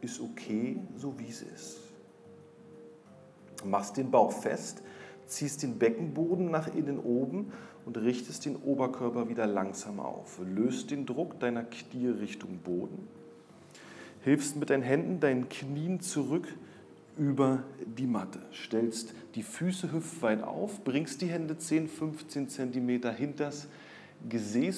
Ist 0.00 0.20
okay, 0.20 0.78
so 0.96 1.18
wie 1.18 1.28
es 1.28 1.42
ist. 1.42 1.80
Machst 3.64 3.96
den 3.96 4.10
Bauch 4.10 4.32
fest, 4.32 4.82
ziehst 5.26 5.62
den 5.62 5.78
Beckenboden 5.78 6.50
nach 6.50 6.74
innen 6.74 6.98
oben 6.98 7.52
und 7.86 7.96
richtest 7.96 8.44
den 8.44 8.56
Oberkörper 8.56 9.28
wieder 9.28 9.46
langsam 9.46 10.00
auf. 10.00 10.38
Löst 10.44 10.90
den 10.90 11.06
Druck 11.06 11.40
deiner 11.40 11.64
Knie 11.64 12.08
Richtung 12.08 12.58
Boden. 12.58 13.08
Hilfst 14.22 14.56
mit 14.56 14.70
deinen 14.70 14.82
Händen 14.82 15.20
deinen 15.20 15.48
Knien 15.48 16.00
zurück 16.00 16.48
über 17.16 17.62
die 17.84 18.06
Matte. 18.06 18.40
Stellst 18.52 19.14
die 19.34 19.42
Füße 19.42 19.92
hüftweit 19.92 20.42
auf, 20.42 20.84
bringst 20.84 21.22
die 21.22 21.28
Hände 21.28 21.56
10, 21.56 21.88
15 21.88 22.48
Zentimeter 22.48 23.12
hinters 23.12 23.62
Gesäß 23.62 23.83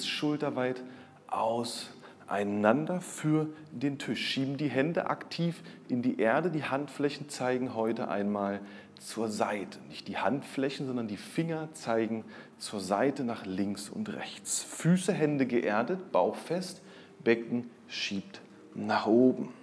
schulterweit 0.05 0.81
auseinander 1.27 3.01
für 3.01 3.47
den 3.71 3.99
Tisch. 3.99 4.25
Schieben 4.27 4.57
die 4.57 4.69
Hände 4.69 5.09
aktiv 5.09 5.61
in 5.87 6.01
die 6.01 6.19
Erde. 6.19 6.51
Die 6.51 6.63
Handflächen 6.63 7.29
zeigen 7.29 7.75
heute 7.75 8.07
einmal 8.07 8.61
zur 8.99 9.29
Seite. 9.29 9.79
Nicht 9.89 10.07
die 10.07 10.17
Handflächen, 10.17 10.87
sondern 10.87 11.07
die 11.07 11.17
Finger 11.17 11.69
zeigen 11.73 12.25
zur 12.57 12.79
Seite 12.79 13.23
nach 13.23 13.45
links 13.45 13.89
und 13.89 14.13
rechts. 14.13 14.63
Füße, 14.63 15.13
Hände 15.13 15.45
geerdet, 15.45 16.11
Bauch 16.11 16.35
fest, 16.35 16.81
Becken 17.23 17.69
schiebt 17.87 18.41
nach 18.73 19.07
oben. 19.07 19.53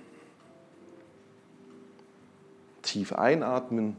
Tief 2.82 3.12
einatmen, 3.12 3.97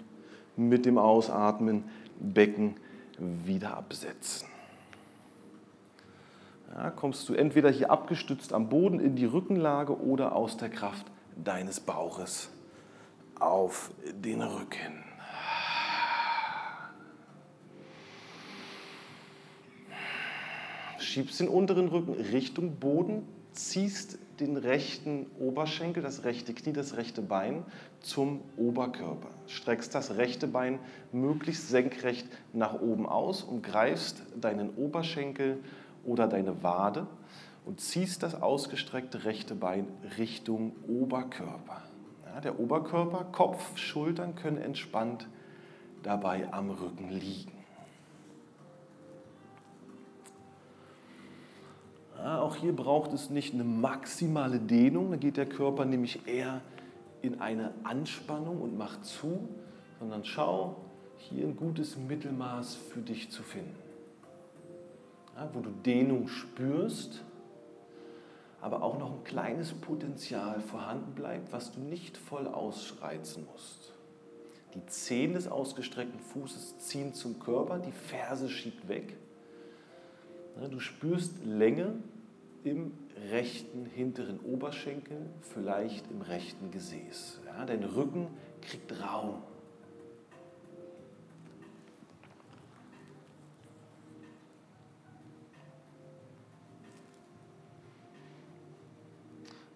mit 0.56 0.86
dem 0.86 0.98
Ausatmen 0.98 1.84
Becken 2.20 2.76
wieder 3.18 3.76
absetzen. 3.76 4.48
Ja, 6.74 6.90
kommst 6.90 7.30
du 7.30 7.34
entweder 7.34 7.70
hier 7.70 7.92
abgestützt 7.92 8.54
am 8.54 8.70
Boden 8.70 9.00
in 9.00 9.16
die 9.16 9.26
Rückenlage 9.26 10.00
oder 10.00 10.36
aus 10.36 10.58
der 10.58 10.70
Kraft 10.70 11.06
deines 11.36 11.80
Bauches 11.80 12.50
auf 13.40 13.92
den 14.14 14.42
Rücken. 14.42 15.04
Schiebst 20.98 21.40
den 21.40 21.48
unteren 21.48 21.88
Rücken 21.88 22.14
Richtung 22.14 22.76
Boden, 22.78 23.28
ziehst 23.54 24.18
den 24.40 24.58
rechten 24.58 25.28
Oberschenkel, 25.40 26.04
das 26.04 26.26
rechte 26.26 26.54
Knie, 26.54 26.74
das 26.74 26.98
rechte 26.98 27.22
Bein 27.22 27.64
zum 28.02 28.42
Oberkörper. 28.58 29.30
Streckst 29.48 29.96
das 29.96 30.18
rechte 30.18 30.48
Bein 30.48 30.80
möglichst 31.12 31.70
senkrecht 31.70 32.28
nach 32.52 32.82
oben 32.82 33.06
aus 33.06 33.44
und 33.44 33.64
greifst 33.64 34.24
deinen 34.36 34.76
Oberschenkel 34.76 35.60
oder 36.06 36.28
deine 36.28 36.64
Wade 36.64 37.08
und 37.66 37.80
ziehst 37.80 38.24
das 38.24 38.42
ausgestreckte 38.42 39.26
rechte 39.26 39.56
Bein 39.56 39.88
Richtung 40.18 40.74
Oberkörper. 40.88 41.84
Ja, 42.26 42.42
der 42.42 42.60
Oberkörper, 42.60 43.26
Kopf, 43.32 43.78
Schultern 43.78 44.36
können 44.36 44.58
entspannt 44.58 45.28
dabei 46.04 46.52
am 46.54 46.70
Rücken 46.70 47.10
liegen. 47.10 47.52
Ja, 52.18 52.42
auch 52.42 52.56
hier 52.56 52.76
braucht 52.76 53.14
es 53.14 53.30
nicht 53.30 53.54
eine 53.54 53.64
maximale 53.64 54.60
Dehnung, 54.60 55.12
da 55.12 55.18
geht 55.18 55.38
der 55.38 55.46
Körper 55.48 55.86
nämlich 55.86 56.28
eher 56.28 56.62
in 57.22 57.42
eine 57.42 57.74
Anspannung 57.84 58.62
und 58.62 58.78
macht 58.78 59.06
zu, 59.06 59.48
sondern 60.00 60.24
schau, 60.26 60.76
hier 61.18 61.46
ein 61.46 61.56
gutes 61.56 61.98
Mittelmaß 61.98 62.76
für 62.76 63.02
dich 63.02 63.32
zu 63.32 63.42
finden. 63.44 63.85
Ja, 65.36 65.50
wo 65.54 65.60
du 65.60 65.70
Dehnung 65.70 66.28
spürst, 66.28 67.24
aber 68.62 68.82
auch 68.82 68.98
noch 68.98 69.12
ein 69.12 69.24
kleines 69.24 69.74
Potenzial 69.74 70.62
vorhanden 70.62 71.14
bleibt, 71.14 71.52
was 71.52 71.72
du 71.72 71.82
nicht 71.82 72.18
voll 72.18 72.48
ausreizen 72.48 73.46
musst. 73.52 73.94
Die 74.74 74.86
Zehen 74.88 75.34
des 75.34 75.48
ausgestreckten 75.48 76.20
Fußes 76.20 76.80
ziehen 76.80 77.14
zum 77.14 77.40
Körper, 77.40 77.80
die 77.80 77.92
Ferse 77.92 78.50
schiebt 78.50 78.88
weg. 78.88 79.18
Du 80.70 80.80
spürst 80.80 81.46
Länge 81.46 81.96
im 82.64 82.94
rechten 83.30 83.86
hinteren 83.86 84.40
Oberschenkel, 84.40 85.18
vielleicht 85.42 86.10
im 86.12 86.22
rechten 86.22 86.72
Gesäß. 86.72 87.42
Ja, 87.46 87.66
dein 87.66 87.84
Rücken 87.84 88.28
kriegt 88.62 89.02
Raum. 89.02 89.44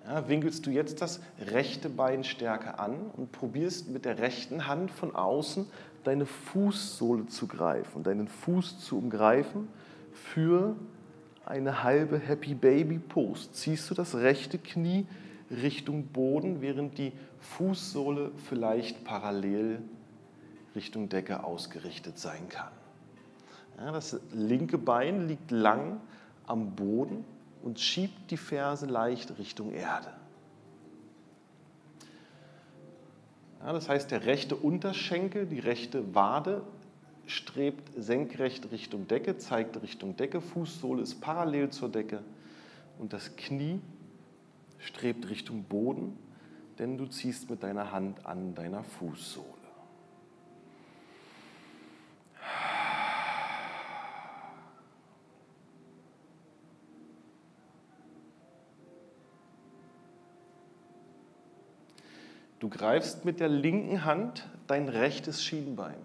Ja, 0.10 0.28
winkelst 0.28 0.66
du 0.66 0.72
jetzt 0.72 1.04
das 1.04 1.20
rechte 1.40 1.88
Bein 1.88 2.24
stärker 2.24 2.80
an 2.80 2.96
und 3.16 3.32
probierst 3.32 3.90
mit 3.90 4.06
der 4.06 4.18
rechten 4.18 4.66
Hand 4.66 4.90
von 4.90 5.16
außen 5.16 5.68
deine 6.04 6.26
Fußsohle 6.26 7.28
zu 7.28 7.46
greifen, 7.46 8.02
deinen 8.02 8.28
Fuß 8.28 8.80
zu 8.80 8.98
umgreifen 8.98 9.68
für 10.12 10.76
eine 11.46 11.84
halbe 11.84 12.18
Happy 12.18 12.56
Baby 12.56 12.98
Pose. 12.98 13.52
Ziehst 13.52 13.88
du 13.92 13.94
das 13.94 14.16
rechte 14.16 14.58
Knie 14.58 15.06
Richtung 15.52 16.08
Boden, 16.08 16.60
während 16.60 16.98
die 16.98 17.12
Fußsohle 17.42 18.32
vielleicht 18.50 19.04
parallel 19.04 19.80
Richtung 20.74 21.10
Decke 21.10 21.44
ausgerichtet 21.44 22.18
sein 22.18 22.50
kann. 22.50 22.72
Ja, 23.78 23.92
das 23.92 24.20
linke 24.32 24.80
Bein 24.80 25.28
liegt 25.28 25.52
lang 25.52 26.02
am 26.48 26.72
Boden 26.72 27.26
und 27.62 27.80
schiebt 27.80 28.32
die 28.32 28.38
Ferse 28.38 28.86
leicht 28.86 29.38
Richtung 29.38 29.72
Erde. 29.72 30.12
Ja, 33.62 33.74
das 33.74 33.90
heißt, 33.90 34.10
der 34.12 34.26
rechte 34.26 34.56
Unterschenkel, 34.56 35.46
die 35.46 35.60
rechte 35.60 36.16
Wade 36.16 36.64
strebt 37.26 37.92
senkrecht 37.98 38.72
Richtung 38.72 39.08
Decke, 39.08 39.38
zeigt 39.38 39.82
Richtung 39.82 40.16
Decke, 40.16 40.42
Fußsohle 40.42 41.04
ist 41.04 41.22
parallel 41.22 41.70
zur 41.70 41.90
Decke 41.90 42.24
und 42.98 43.14
das 43.14 43.36
Knie 43.36 43.82
strebt 44.80 45.30
Richtung 45.30 45.64
Boden, 45.64 46.18
denn 46.80 46.98
du 46.98 47.06
ziehst 47.06 47.50
mit 47.50 47.62
deiner 47.62 47.92
Hand 47.92 48.26
an 48.26 48.56
deiner 48.56 48.84
Fußsohle. 48.84 49.59
Du 62.60 62.70
greifst 62.70 63.24
mit 63.24 63.40
der 63.40 63.48
linken 63.48 64.04
Hand 64.04 64.48
dein 64.68 64.90
rechtes 64.90 65.44
Schienbein. 65.44 65.96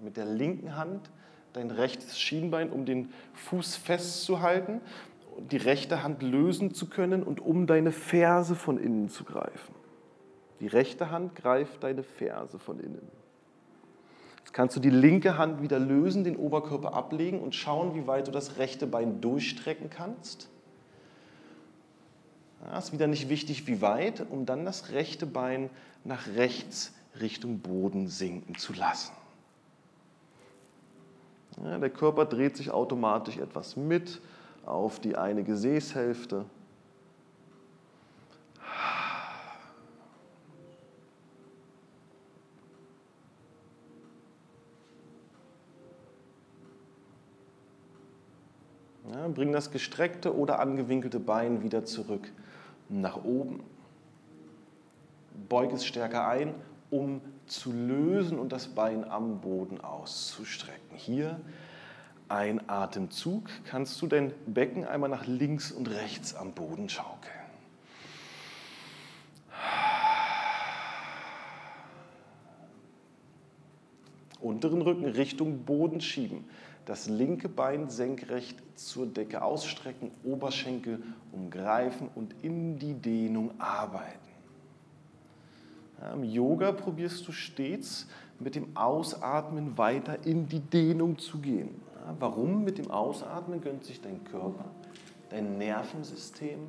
Mit 0.00 0.16
der 0.16 0.26
linken 0.26 0.76
Hand 0.76 1.10
dein 1.52 1.70
rechtes 1.70 2.18
Schienbein, 2.18 2.70
um 2.70 2.84
den 2.84 3.12
Fuß 3.34 3.76
festzuhalten, 3.76 4.80
die 5.50 5.56
rechte 5.56 6.02
Hand 6.02 6.22
lösen 6.22 6.74
zu 6.74 6.88
können 6.88 7.22
und 7.22 7.40
um 7.40 7.66
deine 7.66 7.92
Ferse 7.92 8.56
von 8.56 8.78
innen 8.78 9.08
zu 9.08 9.24
greifen. 9.24 9.74
Die 10.60 10.66
rechte 10.66 11.10
Hand 11.10 11.36
greift 11.36 11.84
deine 11.84 12.02
Ferse 12.02 12.58
von 12.58 12.80
innen. 12.80 13.08
Jetzt 14.38 14.52
kannst 14.52 14.74
du 14.74 14.80
die 14.80 14.90
linke 14.90 15.38
Hand 15.38 15.62
wieder 15.62 15.78
lösen, 15.78 16.24
den 16.24 16.36
Oberkörper 16.36 16.94
ablegen 16.94 17.40
und 17.40 17.54
schauen, 17.54 17.94
wie 17.94 18.06
weit 18.06 18.26
du 18.26 18.32
das 18.32 18.58
rechte 18.58 18.86
Bein 18.86 19.20
durchstrecken 19.20 19.90
kannst. 19.90 20.48
Ja, 22.64 22.78
ist 22.78 22.92
wieder 22.92 23.06
nicht 23.06 23.28
wichtig, 23.28 23.66
wie 23.66 23.80
weit, 23.80 24.24
um 24.30 24.46
dann 24.46 24.64
das 24.64 24.90
rechte 24.90 25.26
Bein 25.26 25.70
nach 26.04 26.26
rechts 26.26 26.92
Richtung 27.20 27.60
Boden 27.60 28.08
sinken 28.08 28.56
zu 28.56 28.72
lassen. 28.72 29.12
Ja, 31.64 31.78
der 31.78 31.90
Körper 31.90 32.24
dreht 32.24 32.56
sich 32.56 32.70
automatisch 32.70 33.38
etwas 33.38 33.76
mit 33.76 34.20
auf 34.64 35.00
die 35.00 35.16
eine 35.16 35.42
Gesäßhälfte. 35.42 36.44
Ja, 49.12 49.27
bring 49.38 49.52
das 49.52 49.70
gestreckte 49.70 50.36
oder 50.36 50.58
angewinkelte 50.58 51.20
Bein 51.20 51.62
wieder 51.62 51.84
zurück 51.84 52.32
nach 52.88 53.22
oben. 53.22 53.62
Beug 55.48 55.72
es 55.72 55.86
stärker 55.86 56.26
ein, 56.26 56.54
um 56.90 57.20
zu 57.46 57.70
lösen 57.70 58.40
und 58.40 58.50
das 58.50 58.66
Bein 58.66 59.08
am 59.08 59.40
Boden 59.40 59.80
auszustrecken. 59.80 60.96
Hier 60.96 61.38
ein 62.28 62.68
Atemzug. 62.68 63.48
Kannst 63.64 64.02
du 64.02 64.08
dein 64.08 64.32
Becken 64.46 64.84
einmal 64.84 65.08
nach 65.08 65.24
links 65.24 65.70
und 65.70 65.88
rechts 65.88 66.34
am 66.34 66.50
Boden 66.50 66.88
schaukeln. 66.88 67.32
Unteren 74.40 74.82
Rücken 74.82 75.04
Richtung 75.04 75.64
Boden 75.64 76.00
schieben. 76.00 76.44
Das 76.88 77.06
linke 77.06 77.50
Bein 77.50 77.90
senkrecht 77.90 78.56
zur 78.74 79.04
Decke 79.04 79.42
ausstrecken, 79.42 80.10
Oberschenkel 80.24 81.02
umgreifen 81.32 82.08
und 82.14 82.34
in 82.40 82.78
die 82.78 82.94
Dehnung 82.94 83.50
arbeiten. 83.58 84.26
Im 86.14 86.24
Yoga 86.24 86.72
probierst 86.72 87.28
du 87.28 87.32
stets 87.32 88.06
mit 88.38 88.54
dem 88.54 88.74
Ausatmen 88.74 89.76
weiter 89.76 90.24
in 90.24 90.48
die 90.48 90.60
Dehnung 90.60 91.18
zu 91.18 91.40
gehen. 91.40 91.78
Warum? 92.18 92.64
Mit 92.64 92.78
dem 92.78 92.90
Ausatmen 92.90 93.60
gönnt 93.60 93.84
sich 93.84 94.00
dein 94.00 94.24
Körper, 94.24 94.64
dein 95.28 95.58
Nervensystem 95.58 96.60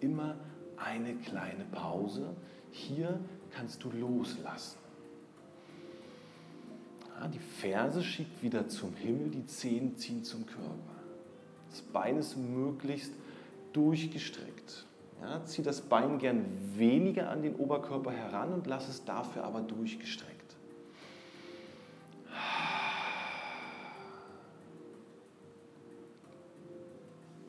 immer 0.00 0.36
eine 0.78 1.12
kleine 1.16 1.66
Pause. 1.70 2.34
Hier 2.70 3.20
kannst 3.50 3.84
du 3.84 3.90
loslassen. 3.90 4.81
Die 7.28 7.38
Ferse 7.38 8.02
schiebt 8.02 8.42
wieder 8.42 8.68
zum 8.68 8.94
Himmel, 8.94 9.30
die 9.30 9.46
Zehen 9.46 9.96
ziehen 9.96 10.24
zum 10.24 10.44
Körper. 10.46 10.96
Das 11.70 11.80
Bein 11.80 12.18
ist 12.18 12.36
möglichst 12.36 13.12
durchgestreckt. 13.72 14.86
Ja, 15.22 15.44
zieh 15.44 15.62
das 15.62 15.80
Bein 15.80 16.18
gern 16.18 16.44
weniger 16.74 17.30
an 17.30 17.42
den 17.42 17.54
Oberkörper 17.54 18.10
heran 18.10 18.52
und 18.52 18.66
lass 18.66 18.88
es 18.88 19.04
dafür 19.04 19.44
aber 19.44 19.60
durchgestreckt. 19.60 20.56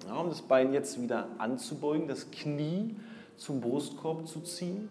Ja, 0.07 0.15
um 0.17 0.29
das 0.29 0.43
Bein 0.43 0.71
jetzt 0.71 1.01
wieder 1.01 1.27
anzubeugen, 1.39 2.07
das 2.07 2.29
Knie 2.29 2.95
zum 3.37 3.59
Brustkorb 3.59 4.27
zu 4.27 4.41
ziehen, 4.41 4.87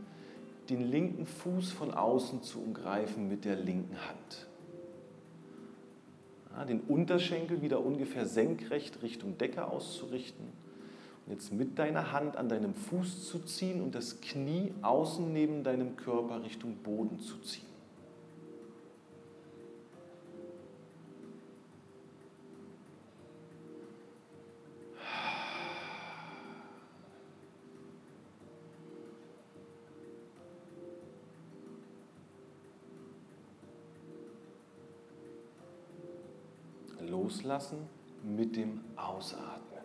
den 0.69 0.91
linken 0.91 1.27
Fuß 1.27 1.71
von 1.71 1.95
außen 1.95 2.43
zu 2.43 2.61
umgreifen 2.61 3.29
mit 3.29 3.45
der 3.45 3.57
linken 3.57 3.97
Hand. 4.09 4.49
Den 6.69 6.81
Unterschenkel 6.81 7.63
wieder 7.63 7.85
ungefähr 7.85 8.27
senkrecht 8.27 9.03
Richtung 9.03 9.39
Decke 9.39 9.67
auszurichten 9.67 10.47
jetzt 11.29 11.53
mit 11.53 11.79
deiner 11.79 12.13
Hand 12.13 12.37
an 12.37 12.49
deinem 12.49 12.75
Fuß 12.75 13.29
zu 13.29 13.41
ziehen 13.41 13.81
und 13.81 13.95
das 13.95 14.21
Knie 14.21 14.73
außen 14.83 15.33
neben 15.33 15.63
deinem 15.65 15.97
Körper 15.97 16.43
Richtung 16.43 16.77
Boden 16.77 17.21
zu 17.21 17.39
ziehen. 17.39 17.72
Loslassen 37.43 37.79
mit 38.23 38.57
dem 38.57 38.81
Ausatmen. 38.95 39.81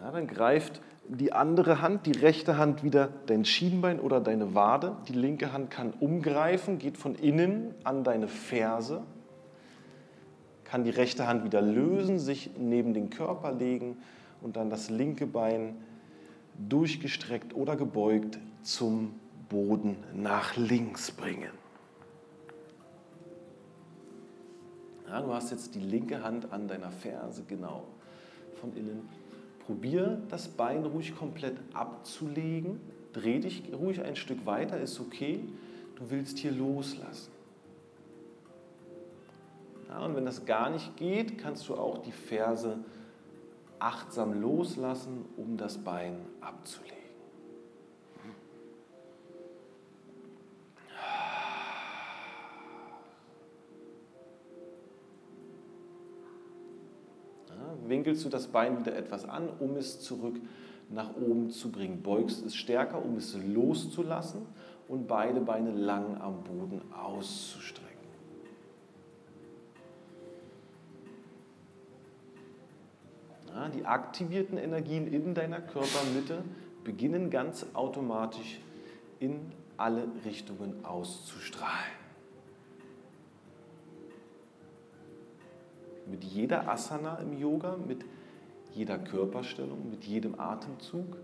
Ja, 0.00 0.12
dann 0.12 0.28
greift 0.28 0.80
die 1.08 1.32
andere 1.32 1.82
Hand, 1.82 2.06
die 2.06 2.12
rechte 2.12 2.56
Hand 2.56 2.84
wieder 2.84 3.08
dein 3.26 3.44
Schienbein 3.44 3.98
oder 3.98 4.20
deine 4.20 4.54
Wade. 4.54 4.96
Die 5.08 5.14
linke 5.14 5.52
Hand 5.52 5.70
kann 5.70 5.92
umgreifen, 5.98 6.78
geht 6.78 6.96
von 6.96 7.16
innen 7.16 7.74
an 7.82 8.04
deine 8.04 8.28
Ferse. 8.28 9.02
Kann 10.62 10.84
die 10.84 10.90
rechte 10.90 11.26
Hand 11.26 11.44
wieder 11.44 11.60
lösen, 11.60 12.20
sich 12.20 12.50
neben 12.56 12.94
den 12.94 13.10
Körper 13.10 13.52
legen 13.52 13.96
und 14.42 14.56
dann 14.56 14.70
das 14.70 14.90
linke 14.90 15.26
Bein 15.26 15.76
durchgestreckt 16.68 17.54
oder 17.54 17.74
gebeugt 17.74 18.38
zum 18.62 19.18
Boden 19.48 19.96
nach 20.14 20.56
links 20.56 21.10
bringen. 21.10 21.63
Ja, 25.14 25.20
du 25.20 25.32
hast 25.32 25.52
jetzt 25.52 25.76
die 25.76 25.80
linke 25.80 26.24
Hand 26.24 26.52
an 26.52 26.66
deiner 26.66 26.90
Ferse, 26.90 27.44
genau, 27.46 27.84
von 28.60 28.74
innen 28.74 29.08
Probier 29.64 30.20
das 30.28 30.48
Bein 30.48 30.84
ruhig 30.84 31.14
komplett 31.14 31.56
abzulegen. 31.72 32.80
Dreh 33.12 33.38
dich 33.38 33.62
ruhig 33.72 34.02
ein 34.02 34.16
Stück 34.16 34.44
weiter, 34.44 34.80
ist 34.80 34.98
okay. 34.98 35.38
Du 35.94 36.10
willst 36.10 36.38
hier 36.38 36.50
loslassen. 36.50 37.30
Ja, 39.88 40.04
und 40.04 40.16
wenn 40.16 40.24
das 40.24 40.46
gar 40.46 40.68
nicht 40.68 40.96
geht, 40.96 41.38
kannst 41.38 41.68
du 41.68 41.76
auch 41.76 41.98
die 41.98 42.10
Ferse 42.10 42.78
achtsam 43.78 44.40
loslassen, 44.40 45.26
um 45.36 45.56
das 45.56 45.78
Bein 45.78 46.16
abzulegen. 46.40 47.03
Winkelst 57.88 58.24
du 58.24 58.28
das 58.28 58.48
Bein 58.48 58.78
wieder 58.78 58.96
etwas 58.96 59.28
an, 59.28 59.48
um 59.60 59.76
es 59.76 60.00
zurück 60.00 60.36
nach 60.90 61.16
oben 61.16 61.50
zu 61.50 61.70
bringen. 61.70 62.02
Beugst 62.02 62.44
es 62.44 62.54
stärker, 62.54 63.04
um 63.04 63.16
es 63.16 63.36
loszulassen 63.36 64.42
und 64.88 65.06
beide 65.06 65.40
Beine 65.40 65.72
lang 65.72 66.20
am 66.20 66.42
Boden 66.44 66.80
auszustrecken. 66.92 67.84
Ja, 73.54 73.68
die 73.68 73.84
aktivierten 73.84 74.58
Energien 74.58 75.06
in 75.06 75.34
deiner 75.34 75.60
Körpermitte 75.60 76.42
beginnen 76.82 77.30
ganz 77.30 77.66
automatisch 77.72 78.58
in 79.20 79.52
alle 79.76 80.08
Richtungen 80.24 80.84
auszustrahlen. 80.84 82.03
Mit 86.06 86.24
jeder 86.24 86.68
Asana 86.68 87.16
im 87.16 87.38
Yoga, 87.38 87.76
mit 87.76 88.04
jeder 88.74 88.98
Körperstellung, 88.98 89.90
mit 89.90 90.04
jedem 90.04 90.38
Atemzug 90.38 91.16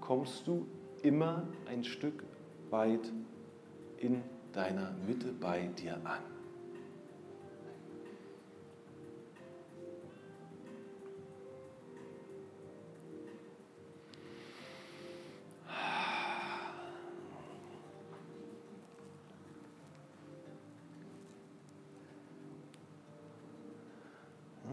kommst 0.00 0.46
du 0.46 0.66
immer 1.02 1.42
ein 1.68 1.84
Stück 1.84 2.24
weit 2.70 3.12
in 3.98 4.22
deiner 4.52 4.92
Mitte 5.06 5.32
bei 5.32 5.68
dir 5.78 5.94
an. 6.04 6.33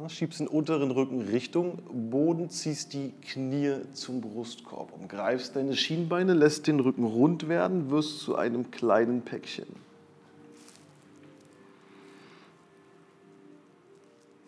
Schiebst 0.10 0.39
den 0.39 0.47
unteren 0.47 0.91
Rücken 0.91 1.22
Richtung 1.22 1.80
Boden, 2.12 2.49
ziehst 2.49 2.93
die 2.93 3.14
Knie 3.22 3.76
zum 3.93 4.22
Brustkorb, 4.22 4.93
umgreifst 4.93 5.56
deine 5.56 5.76
Schienbeine, 5.76 6.34
lässt 6.34 6.68
den 6.68 6.80
Rücken 6.80 7.04
rund 7.04 7.47
werden, 7.47 7.89
wirst 7.91 8.20
zu 8.20 8.36
einem 8.36 8.72
kleinen 8.72 9.22
Päckchen. 9.22 9.68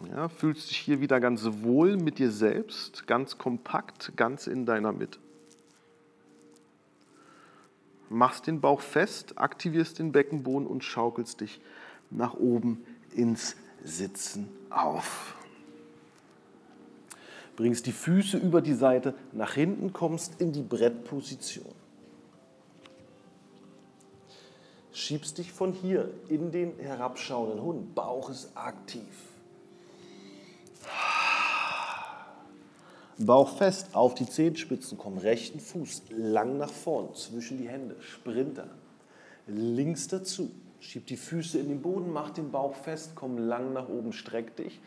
Ja, 0.09 0.29
fühlst 0.29 0.69
dich 0.69 0.77
hier 0.77 1.01
wieder 1.01 1.19
ganz 1.19 1.47
wohl 1.61 1.97
mit 1.97 2.19
dir 2.19 2.31
selbst, 2.31 3.07
ganz 3.07 3.37
kompakt, 3.37 4.13
ganz 4.15 4.47
in 4.47 4.65
deiner 4.65 4.91
Mitte. 4.91 5.19
Machst 8.09 8.47
den 8.47 8.61
Bauch 8.61 8.81
fest, 8.81 9.37
aktivierst 9.37 9.99
den 9.99 10.11
Beckenboden 10.11 10.67
und 10.67 10.83
schaukelst 10.83 11.41
dich 11.41 11.61
nach 12.11 12.33
oben 12.33 12.85
ins 13.15 13.55
Sitzen 13.83 14.49
auf. 14.69 15.35
Bringst 17.55 17.85
die 17.85 17.91
Füße 17.91 18.37
über 18.37 18.61
die 18.61 18.73
Seite 18.73 19.13
nach 19.31 19.53
hinten, 19.53 19.93
kommst 19.93 20.41
in 20.41 20.51
die 20.51 20.63
Brettposition. 20.63 21.73
Schiebst 24.91 25.37
dich 25.37 25.51
von 25.51 25.73
hier 25.73 26.09
in 26.29 26.51
den 26.51 26.77
herabschauenden 26.79 27.61
Hund. 27.61 27.95
Bauch 27.95 28.29
ist 28.29 28.51
aktiv. 28.55 29.33
Bauch 33.17 33.57
fest, 33.57 33.89
auf 33.93 34.15
die 34.15 34.27
Zehenspitzen 34.27 34.97
kommen, 34.97 35.17
rechten 35.19 35.59
Fuß 35.59 36.03
lang 36.09 36.57
nach 36.57 36.71
vorn, 36.71 37.13
zwischen 37.13 37.57
die 37.57 37.67
Hände, 37.67 37.95
Sprinter. 38.01 38.67
Links 39.45 40.07
dazu, 40.07 40.51
schieb 40.79 41.05
die 41.07 41.17
Füße 41.17 41.59
in 41.59 41.69
den 41.69 41.81
Boden, 41.81 42.11
mach 42.11 42.31
den 42.31 42.51
Bauch 42.51 42.75
fest, 42.75 43.11
komm 43.15 43.37
lang 43.37 43.73
nach 43.73 43.87
oben, 43.87 44.13
streck 44.13 44.55
dich. 44.55 44.79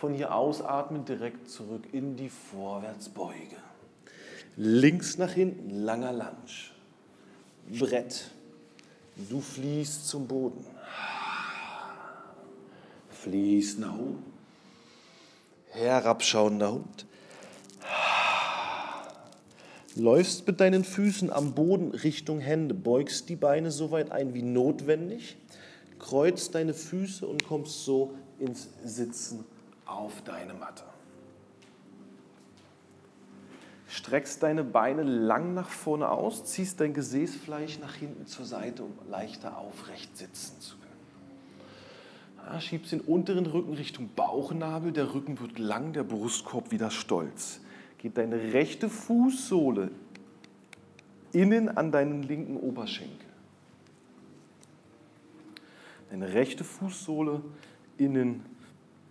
Von 0.00 0.12
hier 0.12 0.34
ausatmen, 0.34 1.04
direkt 1.04 1.48
zurück 1.48 1.84
in 1.92 2.16
die 2.16 2.28
Vorwärtsbeuge. 2.28 3.56
Links 4.56 5.18
nach 5.18 5.32
hinten, 5.32 5.70
langer 5.70 6.12
Lunge. 6.12 7.78
Brett. 7.78 8.30
Du 9.30 9.40
fließt 9.40 10.08
zum 10.08 10.26
Boden. 10.26 10.64
Fließt 13.10 13.78
nach 13.78 13.94
oben. 13.94 14.24
Herabschauender 15.70 16.72
Hund. 16.72 17.06
Läufst 19.96 20.44
mit 20.46 20.60
deinen 20.60 20.82
Füßen 20.84 21.32
am 21.32 21.54
Boden 21.54 21.92
Richtung 21.92 22.40
Hände, 22.40 22.74
beugst 22.74 23.28
die 23.28 23.36
Beine 23.36 23.70
so 23.70 23.92
weit 23.92 24.10
ein 24.10 24.34
wie 24.34 24.42
notwendig, 24.42 25.36
kreuzt 26.00 26.56
deine 26.56 26.74
Füße 26.74 27.24
und 27.24 27.44
kommst 27.46 27.84
so 27.84 28.14
ins 28.40 28.68
Sitzen 28.84 29.44
auf 29.86 30.22
deine 30.22 30.54
Matte. 30.54 30.84
Streckst 33.86 34.42
deine 34.42 34.64
Beine 34.64 35.02
lang 35.02 35.54
nach 35.54 35.68
vorne 35.68 36.08
aus, 36.08 36.44
ziehst 36.44 36.80
dein 36.80 36.94
Gesäßfleisch 36.94 37.78
nach 37.78 37.94
hinten 37.94 38.26
zur 38.26 38.44
Seite, 38.44 38.82
um 38.82 38.92
leichter 39.08 39.56
aufrecht 39.56 40.16
sitzen 40.16 40.60
zu 40.60 40.76
können. 40.76 42.60
Schiebst 42.60 42.92
den 42.92 43.00
unteren 43.00 43.46
Rücken 43.46 43.74
Richtung 43.74 44.10
Bauchnabel, 44.14 44.92
der 44.92 45.14
Rücken 45.14 45.40
wird 45.40 45.58
lang, 45.58 45.92
der 45.92 46.02
Brustkorb 46.02 46.72
wieder 46.72 46.90
stolz 46.90 47.60
geht 48.04 48.18
deine 48.18 48.52
rechte 48.52 48.90
Fußsohle 48.90 49.90
innen 51.32 51.74
an 51.74 51.90
deinen 51.90 52.22
linken 52.22 52.58
Oberschenkel. 52.58 53.26
Deine 56.10 56.34
rechte 56.34 56.64
Fußsohle 56.64 57.40
innen 57.96 58.44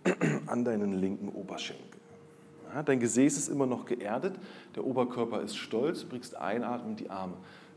an 0.46 0.64
deinen 0.64 0.92
linken 0.92 1.28
Oberschenkel. 1.28 2.00
Ja, 2.72 2.82
dein 2.82 3.00
Gesäß 3.00 3.36
ist 3.36 3.48
immer 3.48 3.66
noch 3.66 3.86
geerdet, 3.86 4.34
der 4.74 4.84
Oberkörper 4.84 5.40
ist 5.42 5.56
stolz, 5.56 6.04
bringst 6.04 6.36
einatmen 6.36 6.96
die 6.96 7.10
Arme 7.10 7.34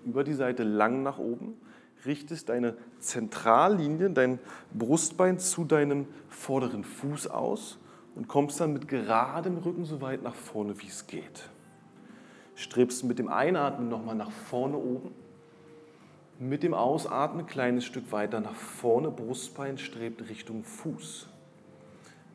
über 0.07 0.23
die 0.23 0.33
Seite 0.33 0.63
lang 0.63 1.03
nach 1.03 1.17
oben, 1.17 1.55
richtest 2.05 2.49
deine 2.49 2.75
Zentrallinie, 2.99 4.09
dein 4.09 4.39
Brustbein 4.73 5.39
zu 5.39 5.65
deinem 5.65 6.07
vorderen 6.29 6.83
Fuß 6.83 7.27
aus 7.27 7.77
und 8.15 8.27
kommst 8.27 8.59
dann 8.59 8.73
mit 8.73 8.87
geradem 8.87 9.57
Rücken 9.57 9.85
so 9.85 10.01
weit 10.01 10.23
nach 10.23 10.35
vorne, 10.35 10.79
wie 10.81 10.87
es 10.87 11.07
geht. 11.07 11.49
Strebst 12.55 13.03
mit 13.03 13.19
dem 13.19 13.27
Einatmen 13.27 13.89
nochmal 13.89 14.15
nach 14.15 14.31
vorne 14.31 14.77
oben. 14.77 15.11
Mit 16.39 16.63
dem 16.63 16.73
Ausatmen 16.73 17.41
ein 17.41 17.47
kleines 17.47 17.85
Stück 17.85 18.11
weiter 18.11 18.39
nach 18.39 18.55
vorne, 18.55 19.11
Brustbein 19.11 19.77
strebt 19.77 20.29
Richtung 20.29 20.63
Fuß. 20.63 21.27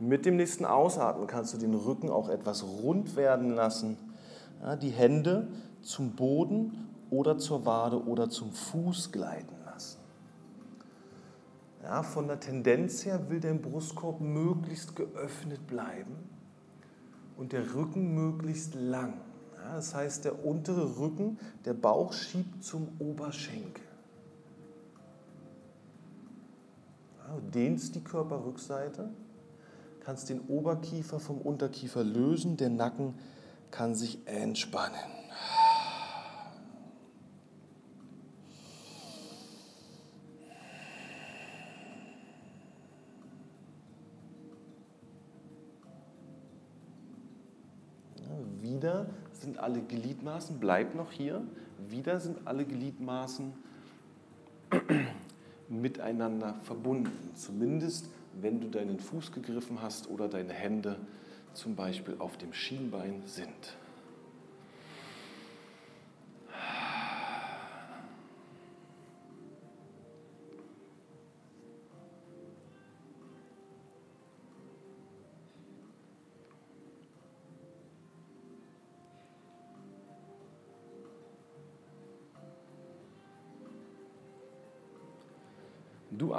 Mit 0.03 0.27
dem 0.27 0.37
nächsten 0.37 0.65
Ausatmen 0.65 1.27
kannst 1.27 1.55
du 1.55 1.59
den 1.59 1.75
Rücken 1.75 2.11
auch 2.11 2.29
etwas 2.29 2.65
rund 2.65 3.17
werden 3.17 3.51
lassen. 3.51 3.97
Ja, 4.61 4.77
die 4.77 4.91
Hände 4.91 5.49
zum 5.81 6.13
Boden 6.13 6.89
oder 7.11 7.39
zur 7.39 7.67
Wade 7.67 8.05
oder 8.05 8.29
zum 8.29 8.53
Fuß 8.53 9.13
gleiten. 9.13 9.63
Ja, 11.83 12.05
von 12.05 12.29
der 12.29 12.39
Tendenz 12.39 13.05
her 13.05 13.29
will 13.29 13.41
dein 13.41 13.61
Brustkorb 13.61 14.21
möglichst 14.21 14.95
geöffnet 14.95 15.67
bleiben 15.67 16.17
und 17.37 17.53
der 17.53 17.75
Rücken 17.75 18.15
möglichst 18.15 18.77
lang. 18.77 19.15
Ja, 19.57 19.75
das 19.75 19.93
heißt, 19.93 20.25
der 20.25 20.45
untere 20.45 20.99
Rücken, 20.99 21.39
der 21.65 21.75
Bauch 21.75 22.13
schiebt 22.13 22.63
zum 22.63 22.89
Oberschenkel. 23.01 23.85
Ja, 27.19 27.35
du 27.35 27.51
dehnst 27.51 27.97
die 27.97 28.05
Körperrückseite, 28.05 29.11
kannst 30.05 30.29
den 30.29 30.41
Oberkiefer 30.49 31.21
vom 31.21 31.39
Unterkiefer 31.39 32.05
lösen, 32.05 32.57
der 32.57 32.71
Nacken 32.71 33.15
kann 33.71 33.95
sich 33.95 34.19
entspannen. 34.27 34.99
wieder 48.83 49.07
sind 49.33 49.59
alle 49.59 49.81
Gliedmaßen, 49.81 50.59
bleib 50.59 50.95
noch 50.95 51.13
hier, 51.13 51.43
wieder 51.89 52.19
sind 52.19 52.47
alle 52.47 52.65
Gliedmaßen 52.65 53.53
miteinander 55.69 56.55
verbunden. 56.65 57.13
Zumindest 57.35 58.09
wenn 58.41 58.61
du 58.61 58.69
deinen 58.69 58.99
Fuß 58.99 59.33
gegriffen 59.33 59.83
hast 59.83 60.09
oder 60.09 60.29
deine 60.29 60.53
Hände 60.53 60.97
zum 61.53 61.77
Beispiel 61.77 62.17
auf 62.19 62.37
dem 62.39 62.53
Schienbein 62.53 63.23
sind. 63.27 63.77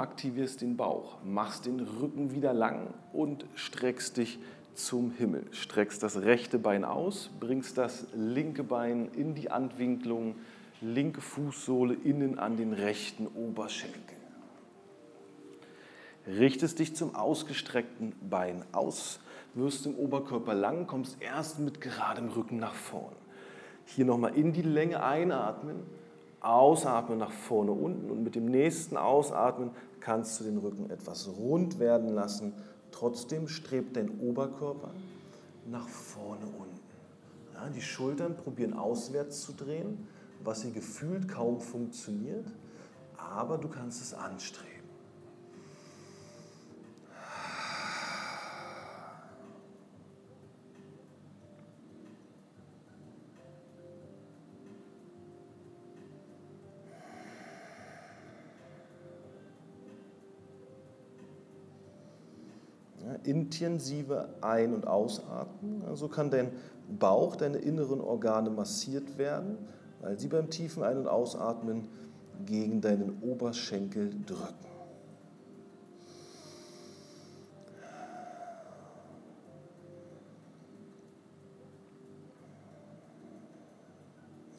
Aktivierst 0.04 0.60
den 0.60 0.76
Bauch, 0.76 1.16
machst 1.24 1.64
den 1.64 1.80
Rücken 1.80 2.30
wieder 2.30 2.52
lang 2.52 2.92
und 3.14 3.46
streckst 3.54 4.18
dich 4.18 4.38
zum 4.74 5.12
Himmel. 5.12 5.46
Streckst 5.52 6.02
das 6.02 6.20
rechte 6.20 6.58
Bein 6.58 6.84
aus, 6.84 7.30
bringst 7.40 7.78
das 7.78 8.06
linke 8.14 8.64
Bein 8.64 9.08
in 9.16 9.34
die 9.34 9.50
Anwinklung, 9.50 10.34
linke 10.82 11.22
Fußsohle 11.22 11.94
innen 11.94 12.38
an 12.38 12.58
den 12.58 12.74
rechten 12.74 13.26
Oberschenkel. 13.26 14.18
Richtest 16.26 16.80
dich 16.80 16.94
zum 16.94 17.14
ausgestreckten 17.14 18.12
Bein 18.28 18.62
aus, 18.72 19.20
wirst 19.54 19.86
im 19.86 19.94
Oberkörper 19.94 20.52
lang, 20.52 20.86
kommst 20.86 21.16
erst 21.22 21.60
mit 21.60 21.80
geradem 21.80 22.28
Rücken 22.28 22.58
nach 22.58 22.74
vorn. 22.74 23.16
Hier 23.86 24.04
nochmal 24.04 24.34
in 24.34 24.52
die 24.52 24.60
Länge 24.60 25.02
einatmen 25.02 25.82
Ausatmen 26.44 27.18
nach 27.18 27.32
vorne 27.32 27.72
unten 27.72 28.10
und 28.10 28.22
mit 28.22 28.34
dem 28.34 28.46
nächsten 28.46 28.96
Ausatmen 28.96 29.70
kannst 30.00 30.38
du 30.38 30.44
den 30.44 30.58
Rücken 30.58 30.90
etwas 30.90 31.28
rund 31.38 31.78
werden 31.78 32.10
lassen. 32.10 32.52
Trotzdem 32.90 33.48
strebt 33.48 33.96
dein 33.96 34.20
Oberkörper 34.20 34.90
nach 35.66 35.88
vorne 35.88 36.44
unten. 36.44 36.80
Ja, 37.54 37.68
die 37.70 37.80
Schultern 37.80 38.36
probieren 38.36 38.74
auswärts 38.74 39.42
zu 39.42 39.52
drehen, 39.52 40.06
was 40.42 40.62
hier 40.62 40.72
gefühlt 40.72 41.28
kaum 41.28 41.60
funktioniert, 41.60 42.46
aber 43.16 43.56
du 43.58 43.68
kannst 43.68 44.02
es 44.02 44.12
anstreben. 44.12 44.73
Intensive 63.26 64.28
Ein- 64.40 64.74
und 64.74 64.86
Ausatmen. 64.86 65.82
So 65.82 65.88
also 65.88 66.08
kann 66.08 66.30
dein 66.30 66.52
Bauch, 66.98 67.36
deine 67.36 67.58
inneren 67.58 68.00
Organe 68.00 68.50
massiert 68.50 69.18
werden, 69.18 69.58
weil 70.00 70.18
sie 70.18 70.28
beim 70.28 70.50
tiefen 70.50 70.82
Ein- 70.82 70.98
und 70.98 71.08
Ausatmen 71.08 71.88
gegen 72.46 72.80
deinen 72.80 73.22
Oberschenkel 73.22 74.10
drücken. 74.26 74.73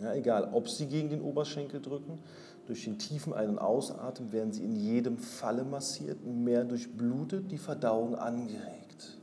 Ja, 0.06 0.14
egal, 0.14 0.50
ob 0.54 0.70
sie 0.70 0.86
gegen 0.86 1.10
den 1.10 1.22
Oberschenkel 1.22 1.82
drücken, 1.82 2.20
durch 2.68 2.84
den 2.84 3.00
tiefen 3.00 3.34
Ein- 3.34 3.50
und 3.50 3.58
Ausatmen 3.58 4.32
werden 4.32 4.54
sie 4.54 4.64
in 4.64 4.76
jedem 4.76 5.18
Falle 5.18 5.64
massiert, 5.64 6.24
mehr 6.24 6.64
durchblutet, 6.64 7.52
die 7.52 7.58
Verdauung 7.58 8.14
angeregt. 8.14 9.18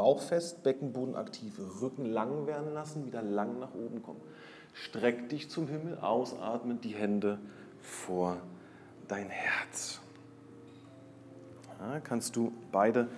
Bauch 0.00 0.22
fest, 0.22 0.62
Beckenboden 0.62 1.14
aktiv, 1.14 1.60
Rücken 1.82 2.06
lang 2.06 2.46
werden 2.46 2.72
lassen, 2.72 3.04
wieder 3.04 3.20
lang 3.20 3.58
nach 3.58 3.74
oben 3.74 4.02
kommen. 4.02 4.22
Streck 4.72 5.28
dich 5.28 5.50
zum 5.50 5.68
Himmel, 5.68 5.98
ausatmen, 5.98 6.80
die 6.80 6.94
Hände 6.94 7.38
vor 7.82 8.38
dein 9.08 9.28
Herz. 9.28 10.00
Ja, 11.78 12.00
kannst 12.00 12.34
du 12.34 12.50
beide 12.72 13.08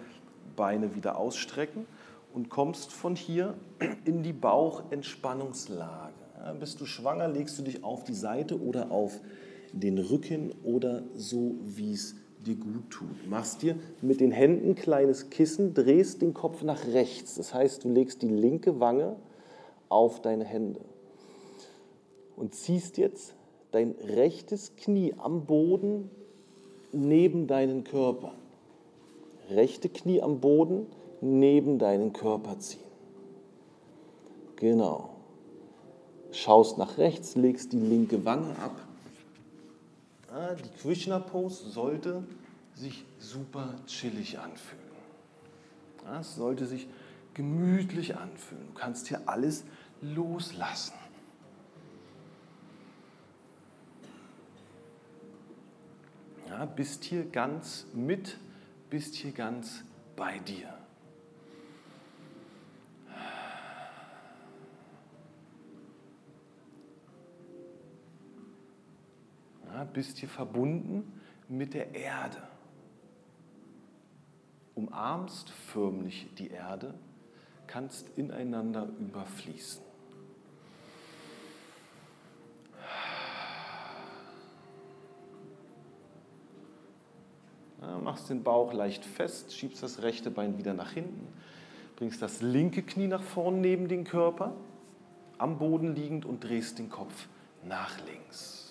Beine 0.56 0.96
wieder 0.96 1.18
ausstrecken 1.18 1.86
und 2.34 2.48
kommst 2.48 2.90
von 2.90 3.14
hier 3.14 3.54
in 4.04 4.24
die 4.24 4.32
Bauchentspannungslage. 4.32 6.14
Ja, 6.36 6.52
bist 6.52 6.80
du 6.80 6.86
schwanger, 6.86 7.28
legst 7.28 7.56
du 7.60 7.62
dich 7.62 7.84
auf 7.84 8.02
die 8.02 8.12
Seite 8.12 8.60
oder 8.60 8.90
auf 8.90 9.20
den 9.72 9.98
Rücken 9.98 10.50
oder 10.64 11.04
so, 11.14 11.54
wie 11.62 11.92
es 11.92 12.16
dir 12.46 12.56
gut 12.56 12.90
tut. 12.90 13.28
Machst 13.28 13.62
dir 13.62 13.76
mit 14.00 14.20
den 14.20 14.30
Händen 14.30 14.70
ein 14.70 14.74
kleines 14.74 15.30
Kissen, 15.30 15.74
drehst 15.74 16.22
den 16.22 16.34
Kopf 16.34 16.62
nach 16.62 16.86
rechts. 16.88 17.36
Das 17.36 17.54
heißt, 17.54 17.84
du 17.84 17.88
legst 17.88 18.22
die 18.22 18.28
linke 18.28 18.80
Wange 18.80 19.16
auf 19.88 20.20
deine 20.20 20.44
Hände 20.44 20.80
und 22.36 22.54
ziehst 22.54 22.98
jetzt 22.98 23.34
dein 23.70 23.94
rechtes 24.02 24.76
Knie 24.76 25.14
am 25.18 25.46
Boden 25.46 26.10
neben 26.92 27.46
deinen 27.46 27.84
Körper. 27.84 28.32
Rechte 29.50 29.88
Knie 29.88 30.22
am 30.22 30.40
Boden 30.40 30.86
neben 31.20 31.78
deinen 31.78 32.12
Körper 32.12 32.58
ziehen. 32.58 32.80
Genau. 34.56 35.10
Schaust 36.30 36.78
nach 36.78 36.98
rechts, 36.98 37.36
legst 37.36 37.72
die 37.72 37.80
linke 37.80 38.24
Wange 38.24 38.56
ab 38.58 38.72
die 40.32 40.70
Krishna 40.80 41.18
Pose 41.18 41.68
sollte 41.70 42.24
sich 42.74 43.04
super 43.18 43.74
chillig 43.86 44.38
anfühlen. 44.38 44.82
Es 46.18 46.34
sollte 46.34 46.66
sich 46.66 46.88
gemütlich 47.34 48.16
anfühlen. 48.16 48.66
Du 48.68 48.74
kannst 48.74 49.08
hier 49.08 49.20
alles 49.26 49.64
loslassen. 50.00 50.94
Ja, 56.48 56.64
bist 56.66 57.04
hier 57.04 57.24
ganz 57.24 57.86
mit, 57.94 58.38
bist 58.90 59.14
hier 59.14 59.32
ganz 59.32 59.84
bei 60.16 60.38
dir. 60.38 60.81
Bist 69.84 70.18
hier 70.18 70.28
verbunden 70.28 71.20
mit 71.48 71.74
der 71.74 71.94
Erde. 71.94 72.42
Umarmst 74.74 75.50
förmlich 75.50 76.28
die 76.38 76.50
Erde, 76.50 76.94
kannst 77.66 78.08
ineinander 78.16 78.88
überfließen. 78.98 79.82
Ja, 87.82 87.98
machst 87.98 88.30
den 88.30 88.42
Bauch 88.42 88.72
leicht 88.72 89.04
fest, 89.04 89.56
schiebst 89.56 89.82
das 89.82 90.02
rechte 90.02 90.30
Bein 90.30 90.56
wieder 90.56 90.72
nach 90.72 90.92
hinten, 90.92 91.26
bringst 91.96 92.22
das 92.22 92.40
linke 92.40 92.82
Knie 92.82 93.08
nach 93.08 93.22
vorn 93.22 93.60
neben 93.60 93.88
den 93.88 94.04
Körper, 94.04 94.54
am 95.36 95.58
Boden 95.58 95.94
liegend 95.94 96.24
und 96.24 96.44
drehst 96.44 96.78
den 96.78 96.88
Kopf 96.88 97.26
nach 97.64 97.98
links. 98.06 98.61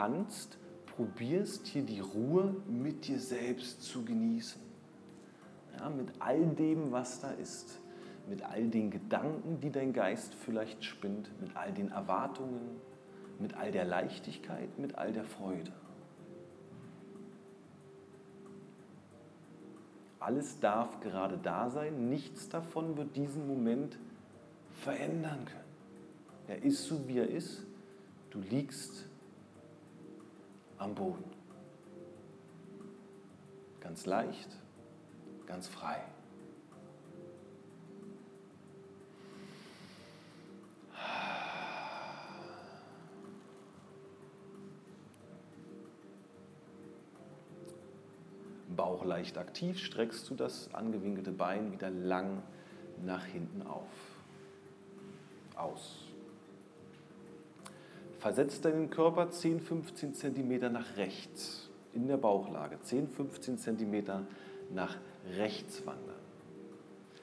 Kannst, 0.00 0.56
probierst 0.96 1.66
hier 1.66 1.82
die 1.82 2.00
Ruhe 2.00 2.56
mit 2.66 3.06
dir 3.06 3.20
selbst 3.20 3.82
zu 3.82 4.02
genießen. 4.02 4.60
Ja, 5.78 5.90
mit 5.90 6.08
all 6.20 6.46
dem, 6.46 6.90
was 6.90 7.20
da 7.20 7.30
ist. 7.32 7.80
Mit 8.26 8.42
all 8.42 8.68
den 8.68 8.90
Gedanken, 8.90 9.60
die 9.60 9.70
dein 9.70 9.92
Geist 9.92 10.34
vielleicht 10.34 10.84
spinnt, 10.84 11.30
mit 11.40 11.54
all 11.54 11.72
den 11.72 11.90
Erwartungen, 11.90 12.80
mit 13.38 13.54
all 13.54 13.72
der 13.72 13.84
Leichtigkeit, 13.84 14.78
mit 14.78 14.96
all 14.96 15.12
der 15.12 15.24
Freude. 15.24 15.72
Alles 20.18 20.60
darf 20.60 21.00
gerade 21.00 21.38
da 21.42 21.68
sein, 21.68 22.08
nichts 22.08 22.48
davon 22.48 22.96
wird 22.96 23.16
diesen 23.16 23.46
Moment 23.46 23.98
verändern 24.72 25.44
können. 25.44 25.60
Er 26.48 26.62
ist 26.62 26.84
so, 26.84 27.06
wie 27.06 27.18
er 27.18 27.28
ist. 27.28 27.64
Du 28.30 28.40
liegst 28.40 29.09
am 30.80 30.94
Boden. 30.94 31.24
Ganz 33.80 34.06
leicht, 34.06 34.48
ganz 35.46 35.68
frei. 35.68 36.02
Bauch 48.74 49.04
leicht 49.04 49.36
aktiv, 49.36 49.78
streckst 49.78 50.30
du 50.30 50.34
das 50.34 50.72
angewinkelte 50.72 51.32
Bein 51.32 51.72
wieder 51.72 51.90
lang 51.90 52.42
nach 53.04 53.26
hinten 53.26 53.62
auf. 53.62 53.88
Aus. 55.56 56.09
Versetzt 58.20 58.66
deinen 58.66 58.90
Körper 58.90 59.30
10, 59.30 59.60
15 59.60 60.12
cm 60.12 60.70
nach 60.72 60.98
rechts 60.98 61.70
in 61.94 62.06
der 62.06 62.18
Bauchlage, 62.18 62.78
10, 62.82 63.08
15 63.08 63.56
cm 63.56 64.26
nach 64.74 64.98
rechts 65.38 65.86
wandern. 65.86 66.20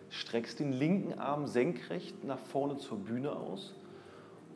Streckst 0.10 0.60
den 0.60 0.72
linken 0.72 1.20
Arm 1.20 1.46
senkrecht 1.46 2.24
nach 2.24 2.40
vorne 2.40 2.80
zur 2.80 2.98
Bühne 2.98 3.34
aus 3.34 3.76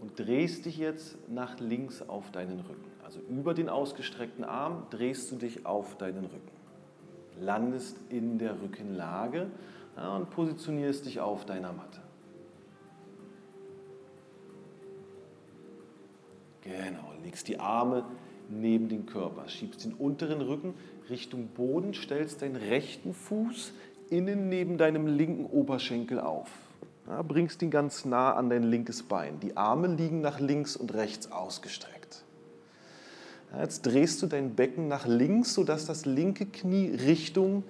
und 0.02 0.18
drehst 0.18 0.66
dich 0.66 0.80
jetzt 0.80 1.16
nach 1.30 1.60
links 1.60 2.02
auf 2.02 2.32
deinen 2.32 2.62
Rücken. 2.62 2.92
Also 3.04 3.20
über 3.30 3.54
den 3.54 3.70
ausgestreckten 3.70 4.44
Arm 4.44 4.88
drehst 4.90 5.32
du 5.32 5.36
dich 5.36 5.68
auf 5.68 5.96
deinen 5.96 6.26
Rücken. 6.26 6.52
Landest 7.40 7.98
in 8.10 8.40
der 8.40 8.60
Rückenlage 8.60 9.52
und 9.96 10.32
positionierst 10.32 11.06
dich 11.06 11.20
auf 11.20 11.46
deiner 11.46 11.72
Matte. 11.72 12.01
Genau, 16.64 17.12
legst 17.24 17.48
die 17.48 17.60
Arme 17.60 18.06
neben 18.50 18.90
den 18.90 19.06
Körper, 19.06 19.48
schiebst 19.48 19.84
den 19.84 19.94
unteren 19.94 20.42
Rücken 20.42 20.74
Richtung 21.10 21.48
Boden, 21.48 21.94
stellst 21.94 22.42
deinen 22.42 22.56
rechten 22.56 23.14
Fuß 23.14 23.74
innen 24.10 24.50
neben 24.50 24.78
deinem 24.78 25.08
linken 25.08 25.46
Oberschenkel 25.46 26.20
auf. 26.20 26.50
Ja, 27.08 27.22
bringst 27.24 27.62
ihn 27.62 27.72
ganz 27.72 28.06
nah 28.06 28.34
an 28.34 28.50
dein 28.50 28.64
linkes 28.64 29.04
Bein. 29.04 29.40
Die 29.40 29.58
Arme 29.58 29.88
liegen 29.88 30.22
nach 30.22 30.40
links 30.40 30.76
und 30.76 30.94
rechts 30.94 31.32
ausgestreckt. 31.32 32.24
Ja, 33.52 33.62
jetzt 33.62 33.82
drehst 33.86 34.22
du 34.22 34.28
dein 34.28 34.56
Becken 34.56 34.88
nach 34.88 35.08
links, 35.08 35.56
sodass 35.56 35.86
das 35.86 36.06
linke 36.06 36.46
Knie 36.46 36.90
Richtung 36.90 37.64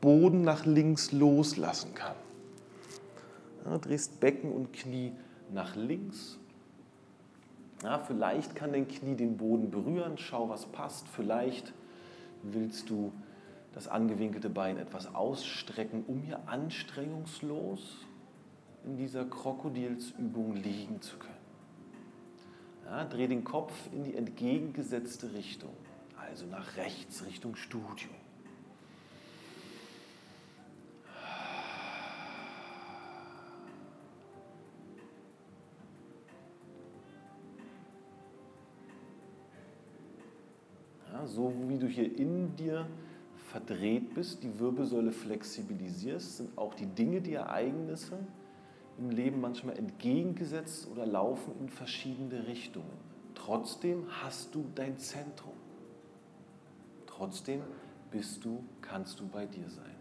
Boden 0.00 0.42
nach 0.42 0.64
links 0.64 1.12
loslassen 1.12 1.94
kann. 1.94 2.16
Ja, 3.64 3.78
drehst 3.78 4.18
Becken 4.18 4.50
und 4.50 4.72
Knie 4.72 5.12
nach 5.52 5.76
links 5.76 6.39
ja, 7.82 7.98
vielleicht 7.98 8.54
kann 8.54 8.72
dein 8.72 8.88
Knie 8.88 9.14
den 9.14 9.36
Boden 9.36 9.70
berühren, 9.70 10.18
schau, 10.18 10.48
was 10.48 10.66
passt. 10.66 11.08
Vielleicht 11.08 11.72
willst 12.42 12.90
du 12.90 13.12
das 13.72 13.88
angewinkelte 13.88 14.50
Bein 14.50 14.76
etwas 14.78 15.14
ausstrecken, 15.14 16.04
um 16.06 16.22
hier 16.22 16.40
anstrengungslos 16.46 18.06
in 18.84 18.96
dieser 18.96 19.24
Krokodilsübung 19.24 20.56
liegen 20.56 21.00
zu 21.00 21.16
können. 21.16 21.34
Ja, 22.86 23.04
dreh 23.04 23.28
den 23.28 23.44
Kopf 23.44 23.72
in 23.92 24.04
die 24.04 24.16
entgegengesetzte 24.16 25.32
Richtung, 25.32 25.72
also 26.16 26.46
nach 26.46 26.76
rechts 26.76 27.24
Richtung 27.24 27.54
Studio. 27.54 28.08
So 41.30 41.52
wie 41.68 41.78
du 41.78 41.86
hier 41.86 42.18
in 42.18 42.56
dir 42.56 42.86
verdreht 43.50 44.14
bist, 44.14 44.42
die 44.42 44.58
Wirbelsäule 44.58 45.12
flexibilisierst, 45.12 46.36
sind 46.38 46.58
auch 46.58 46.74
die 46.74 46.86
Dinge, 46.86 47.20
die 47.20 47.34
Ereignisse 47.34 48.18
im 48.98 49.10
Leben 49.10 49.40
manchmal 49.40 49.78
entgegengesetzt 49.78 50.88
oder 50.90 51.06
laufen 51.06 51.54
in 51.60 51.68
verschiedene 51.68 52.46
Richtungen. 52.46 53.10
Trotzdem 53.34 54.04
hast 54.22 54.54
du 54.54 54.66
dein 54.74 54.98
Zentrum. 54.98 55.54
Trotzdem 57.06 57.62
bist 58.10 58.44
du, 58.44 58.62
kannst 58.80 59.20
du 59.20 59.26
bei 59.26 59.46
dir 59.46 59.68
sein. 59.68 59.96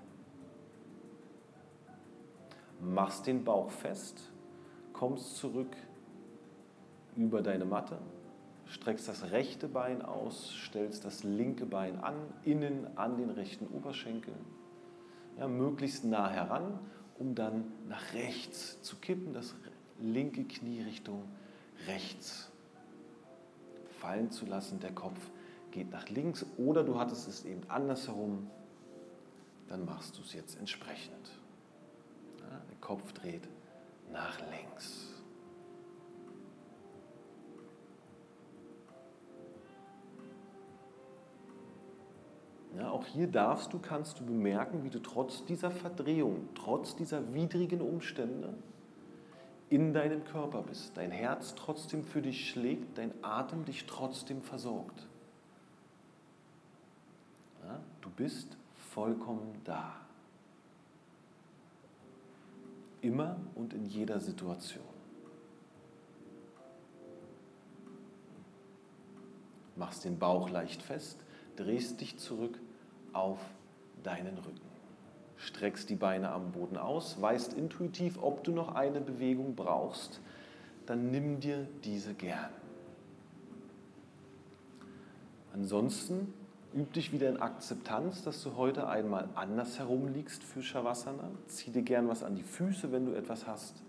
Machst 2.81 3.27
den 3.27 3.43
Bauch 3.43 3.71
fest, 3.71 4.31
kommst 4.93 5.37
zurück 5.37 5.75
über 7.15 7.41
deine 7.41 7.65
Matte, 7.65 7.97
streckst 8.69 9.07
das 9.07 9.31
rechte 9.31 9.67
Bein 9.67 10.01
aus, 10.01 10.51
stellst 10.65 11.03
das 11.05 11.23
linke 11.23 11.65
Bein 11.65 11.99
an, 12.03 12.15
innen 12.43 12.87
an 12.97 13.17
den 13.17 13.29
rechten 13.29 13.67
Oberschenkel, 13.67 14.33
ja, 15.37 15.47
möglichst 15.47 16.05
nah 16.05 16.29
heran, 16.29 16.79
um 17.17 17.35
dann 17.35 17.65
nach 17.87 18.13
rechts 18.13 18.81
zu 18.81 18.97
kippen, 18.97 19.33
das 19.33 19.55
linke 19.99 20.43
Knie 20.43 20.81
Richtung 20.81 21.23
rechts 21.87 22.51
fallen 23.99 24.31
zu 24.31 24.45
lassen, 24.45 24.79
der 24.79 24.91
Kopf 24.91 25.19
geht 25.71 25.91
nach 25.91 26.09
links 26.09 26.45
oder 26.57 26.83
du 26.83 26.97
hattest 26.99 27.27
es 27.27 27.45
eben 27.45 27.61
andersherum, 27.69 28.49
dann 29.67 29.85
machst 29.85 30.17
du 30.17 30.21
es 30.21 30.33
jetzt 30.33 30.57
entsprechend. 30.57 31.31
Ja, 32.39 32.61
der 32.69 32.77
Kopf 32.79 33.11
dreht 33.13 33.47
nach 34.11 34.39
links. 34.49 35.08
Ja, 42.79 42.91
auch 42.91 43.05
hier 43.05 43.27
darfst 43.27 43.73
du, 43.73 43.79
kannst 43.79 44.21
du 44.21 44.25
bemerken, 44.25 44.85
wie 44.85 44.89
du 44.89 44.99
trotz 44.99 45.43
dieser 45.43 45.69
Verdrehung, 45.69 46.47
trotz 46.55 46.95
dieser 46.95 47.33
widrigen 47.33 47.81
Umstände 47.81 48.53
in 49.69 49.93
deinem 49.93 50.23
Körper 50.23 50.61
bist. 50.61 50.95
Dein 50.95 51.11
Herz 51.11 51.55
trotzdem 51.55 52.05
für 52.05 52.21
dich 52.21 52.49
schlägt, 52.49 52.97
dein 52.97 53.11
Atem 53.21 53.65
dich 53.65 53.85
trotzdem 53.85 54.41
versorgt. 54.41 55.07
Ja, 57.67 57.81
du 57.99 58.09
bist 58.11 58.55
vollkommen 58.75 59.59
da. 59.65 59.97
Immer 63.01 63.41
und 63.55 63.73
in 63.73 63.85
jeder 63.85 64.21
Situation. 64.21 64.83
Machst 69.75 70.05
den 70.05 70.17
Bauch 70.17 70.49
leicht 70.49 70.81
fest, 70.81 71.19
drehst 71.57 71.99
dich 71.99 72.17
zurück 72.17 72.57
auf 73.13 73.39
deinen 74.03 74.37
Rücken. 74.37 74.69
Streckst 75.37 75.89
die 75.89 75.95
Beine 75.95 76.31
am 76.31 76.51
Boden 76.51 76.77
aus, 76.77 77.21
weißt 77.21 77.53
intuitiv, 77.53 78.21
ob 78.21 78.43
du 78.43 78.51
noch 78.51 78.75
eine 78.75 78.99
Bewegung 78.99 79.55
brauchst, 79.55 80.19
dann 80.85 81.11
nimm 81.11 81.39
dir 81.39 81.67
diese 81.83 82.13
gern. 82.13 82.49
Ansonsten 85.53 86.33
üb 86.75 86.93
dich 86.93 87.13
wieder 87.13 87.29
in 87.29 87.37
Akzeptanz, 87.37 88.23
dass 88.23 88.43
du 88.43 88.55
heute 88.57 88.87
einmal 88.87 89.29
anders 89.35 89.79
herumliegst 89.79 90.43
für 90.43 90.61
Shavasana. 90.61 91.29
Zieh 91.47 91.71
dir 91.71 91.83
gern 91.83 92.07
was 92.07 92.23
an 92.23 92.35
die 92.35 92.43
Füße, 92.43 92.91
wenn 92.91 93.05
du 93.05 93.13
etwas 93.13 93.47
hast. 93.47 93.81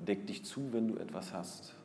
Deck 0.00 0.26
dich 0.26 0.44
zu, 0.44 0.72
wenn 0.72 0.88
du 0.88 0.98
etwas 0.98 1.32
hast. 1.32 1.75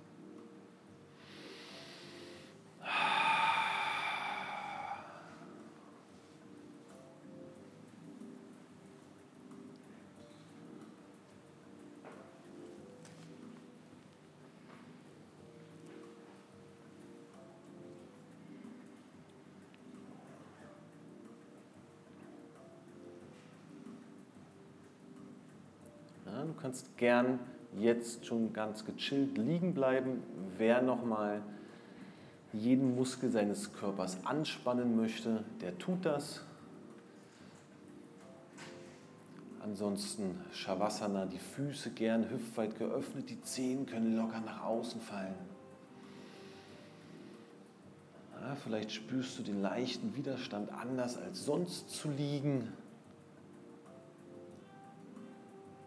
Kannst 26.71 26.97
gern 26.97 27.37
jetzt 27.77 28.25
schon 28.25 28.53
ganz 28.53 28.85
gechillt 28.85 29.37
liegen 29.37 29.73
bleiben. 29.73 30.23
Wer 30.57 30.81
nochmal 30.81 31.41
jeden 32.53 32.95
Muskel 32.95 33.29
seines 33.29 33.73
Körpers 33.73 34.25
anspannen 34.25 34.95
möchte, 34.95 35.43
der 35.59 35.77
tut 35.77 36.05
das. 36.05 36.45
Ansonsten 39.61 40.39
Shavasana, 40.53 41.25
die 41.25 41.39
Füße 41.39 41.89
gern 41.89 42.29
hüftweit 42.29 42.79
geöffnet, 42.79 43.29
die 43.29 43.41
Zehen 43.41 43.85
können 43.85 44.15
locker 44.15 44.39
nach 44.39 44.63
außen 44.63 45.01
fallen. 45.01 45.35
Ja, 48.39 48.55
vielleicht 48.55 48.93
spürst 48.93 49.37
du 49.37 49.43
den 49.43 49.61
leichten 49.61 50.15
Widerstand 50.15 50.71
anders 50.71 51.17
als 51.17 51.43
sonst 51.43 51.89
zu 51.89 52.09
liegen. 52.09 52.69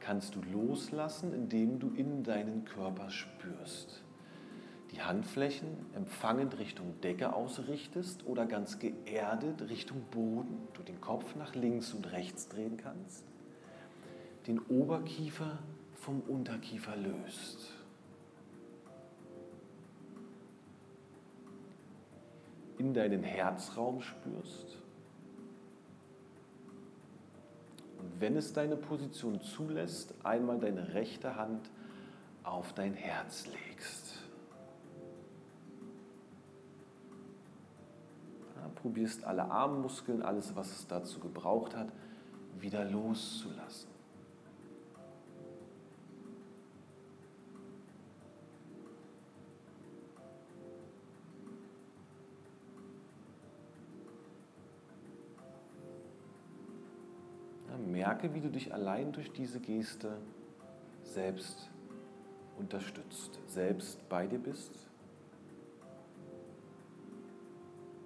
Kannst 0.05 0.35
du 0.35 0.43
loslassen, 0.53 1.33
indem 1.33 1.79
du 1.79 1.89
in 1.89 2.25
deinen 2.25 2.67
Körper 2.67 3.09
spürst. 3.09 4.03
Die 4.93 5.01
Handflächen 5.01 5.69
empfangend 5.95 6.59
Richtung 6.59 7.01
Decke 7.01 7.33
ausrichtest 7.33 8.27
oder 8.27 8.45
ganz 8.45 8.79
geerdet 8.79 9.69
Richtung 9.71 10.03
Boden, 10.11 10.69
du 10.75 10.83
den 10.83 11.01
Kopf 11.01 11.35
nach 11.37 11.55
links 11.55 11.95
und 11.95 12.13
rechts 12.13 12.49
drehen 12.49 12.77
kannst, 12.77 13.25
den 14.47 14.61
Oberkiefer 14.61 15.59
vom 15.95 16.21
Unterkiefer 16.21 16.97
löst. 16.97 17.73
In 22.77 22.93
deinen 22.93 23.23
Herzraum 23.23 24.03
spürst 24.03 24.84
wenn 28.19 28.37
es 28.37 28.53
deine 28.53 28.77
Position 28.77 29.41
zulässt, 29.41 30.15
einmal 30.23 30.59
deine 30.59 30.95
rechte 30.95 31.37
Hand 31.37 31.71
auf 32.43 32.73
dein 32.73 32.95
Herz 32.95 33.47
legst. 33.47 34.19
Ja, 38.57 38.71
probierst 38.75 39.25
alle 39.25 39.51
Armmuskeln, 39.51 40.23
alles, 40.23 40.55
was 40.55 40.71
es 40.71 40.87
dazu 40.87 41.19
gebraucht 41.19 41.75
hat, 41.75 41.89
wieder 42.59 42.85
loszulassen. 42.85 43.94
Merke, 58.15 58.33
wie 58.33 58.41
du 58.41 58.49
dich 58.49 58.73
allein 58.73 59.11
durch 59.11 59.33
diese 59.33 59.59
Geste 59.59 60.17
selbst 61.03 61.69
unterstützt, 62.57 63.41
selbst 63.49 64.09
bei 64.09 64.29
dir 64.29 64.39
bist, 64.39 64.71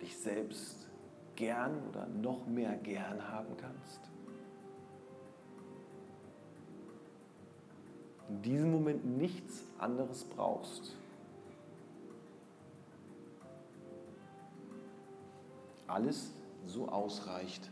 dich 0.01 0.17
selbst 0.17 0.87
gern 1.37 1.83
oder 1.91 2.07
noch 2.07 2.47
mehr 2.47 2.75
gern 2.77 3.29
haben 3.29 3.55
kannst. 3.59 4.01
In 8.31 8.41
diesem 8.43 8.71
Moment 8.71 9.05
nichts 9.05 9.63
anderes 9.79 10.25
brauchst. 10.25 10.97
Alles 15.87 16.33
so 16.67 16.89
ausreicht, 16.89 17.71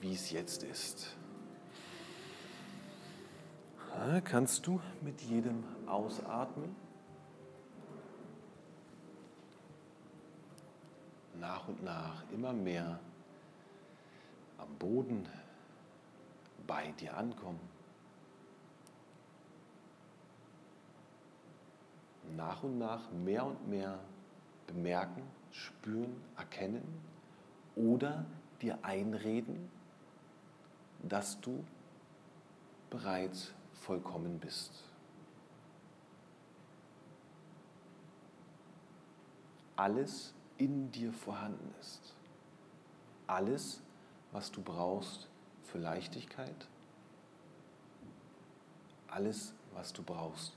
wie 0.00 0.14
es 0.14 0.30
jetzt 0.30 0.62
ist 0.62 1.16
kannst 4.24 4.66
du 4.66 4.80
mit 5.00 5.20
jedem 5.22 5.64
Ausatmen 5.86 6.74
nach 11.40 11.68
und 11.68 11.82
nach 11.82 12.24
immer 12.32 12.52
mehr 12.52 12.98
am 14.58 14.74
Boden 14.78 15.28
bei 16.66 16.92
dir 16.92 17.16
ankommen. 17.16 17.72
nach 22.36 22.62
und 22.62 22.78
nach 22.78 23.10
mehr 23.10 23.44
und 23.44 23.68
mehr 23.68 23.98
bemerken, 24.66 25.22
spüren, 25.50 26.14
erkennen 26.36 26.82
oder 27.76 28.24
dir 28.60 28.78
einreden, 28.82 29.70
dass 31.02 31.40
du 31.40 31.64
bereits 32.90 33.52
vollkommen 33.82 34.38
bist. 34.38 34.84
Alles 39.76 40.34
in 40.58 40.92
dir 40.92 41.12
vorhanden 41.12 41.74
ist. 41.80 42.14
Alles, 43.26 43.82
was 44.30 44.52
du 44.52 44.62
brauchst 44.62 45.28
für 45.64 45.78
Leichtigkeit. 45.78 46.68
Alles, 49.08 49.54
was 49.72 49.92
du 49.92 50.02
brauchst 50.02 50.56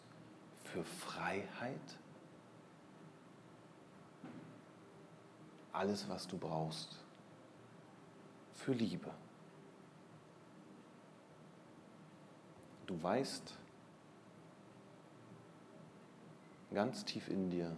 für 0.64 0.84
Freiheit. 0.84 1.97
Alles, 5.72 6.07
was 6.07 6.27
du 6.27 6.38
brauchst 6.38 6.99
für 8.53 8.73
Liebe. 8.73 9.11
Du 12.86 13.02
weißt 13.02 13.57
ganz 16.74 17.03
tief 17.06 17.30
in 17.30 17.49
dir, 17.49 17.76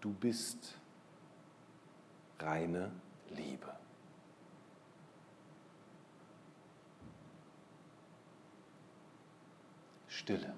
du 0.00 0.12
bist 0.12 0.78
reine 2.38 2.90
Liebe. 3.30 3.70
Stille. 10.08 10.54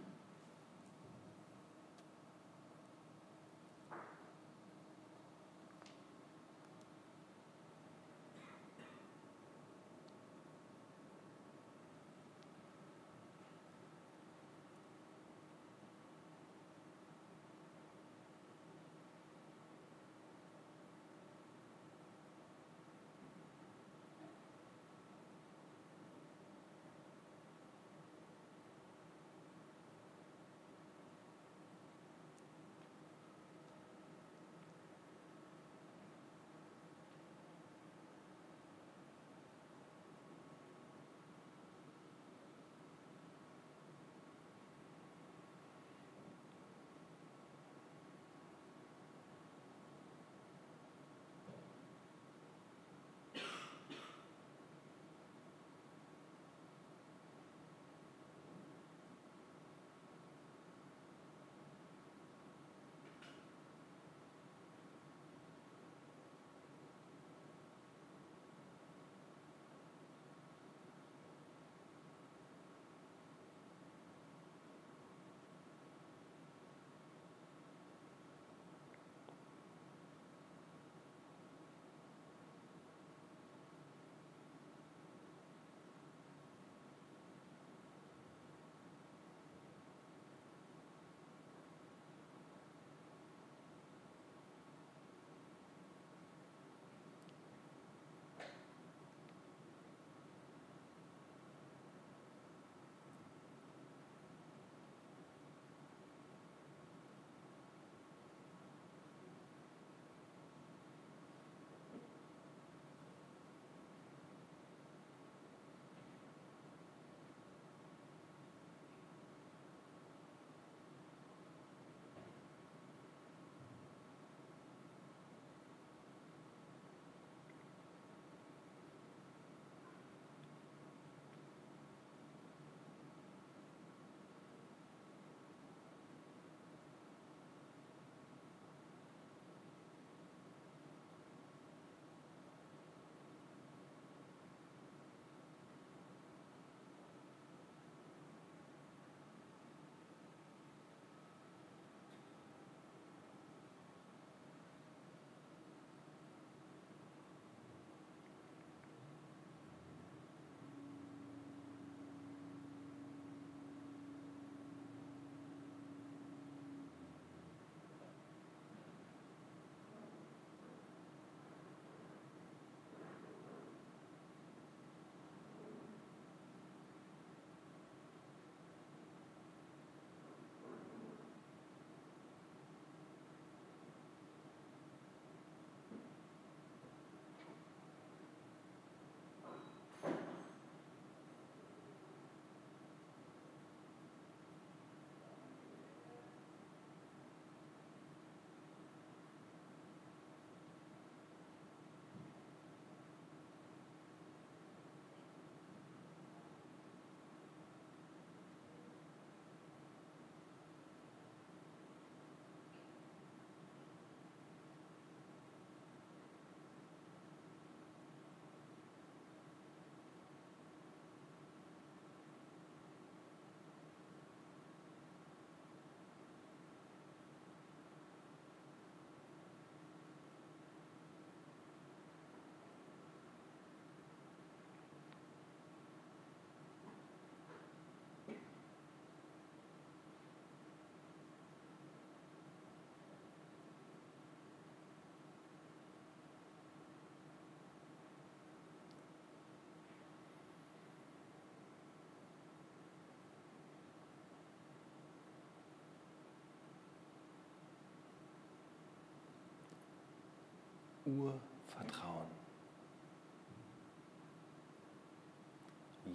Urvertrauen. 261.07 262.27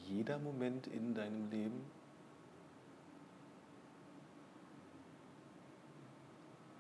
Jeder 0.05 0.39
Moment 0.39 0.87
in 0.87 1.13
deinem 1.13 1.49
Leben 1.49 1.85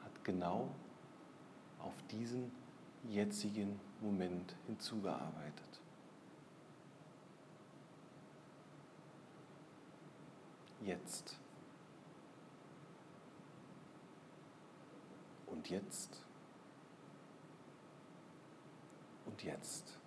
hat 0.03 0.23
genau 0.23 0.69
auf 1.79 1.93
diesen 2.11 2.51
jetzigen 3.07 3.79
Moment 4.01 4.55
hinzugearbeitet. 4.67 5.79
Jetzt. 10.81 11.37
Und 15.45 15.69
jetzt. 15.69 16.28
Und 19.39 19.45
jetzt. 19.45 19.97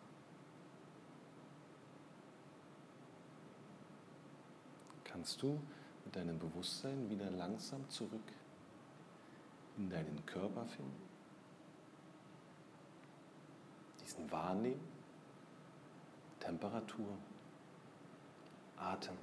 Kannst 5.04 5.42
du 5.42 5.58
mit 6.04 6.14
deinem 6.16 6.38
Bewusstsein 6.38 7.08
wieder 7.08 7.30
langsam 7.30 7.88
zurück 7.88 8.32
in 9.78 9.88
deinen 9.88 10.24
Körper 10.26 10.66
finden? 10.66 11.02
Diesen 14.02 14.30
Wahrnehmen, 14.30 14.80
Temperatur, 16.40 17.16
Atem. 18.76 19.16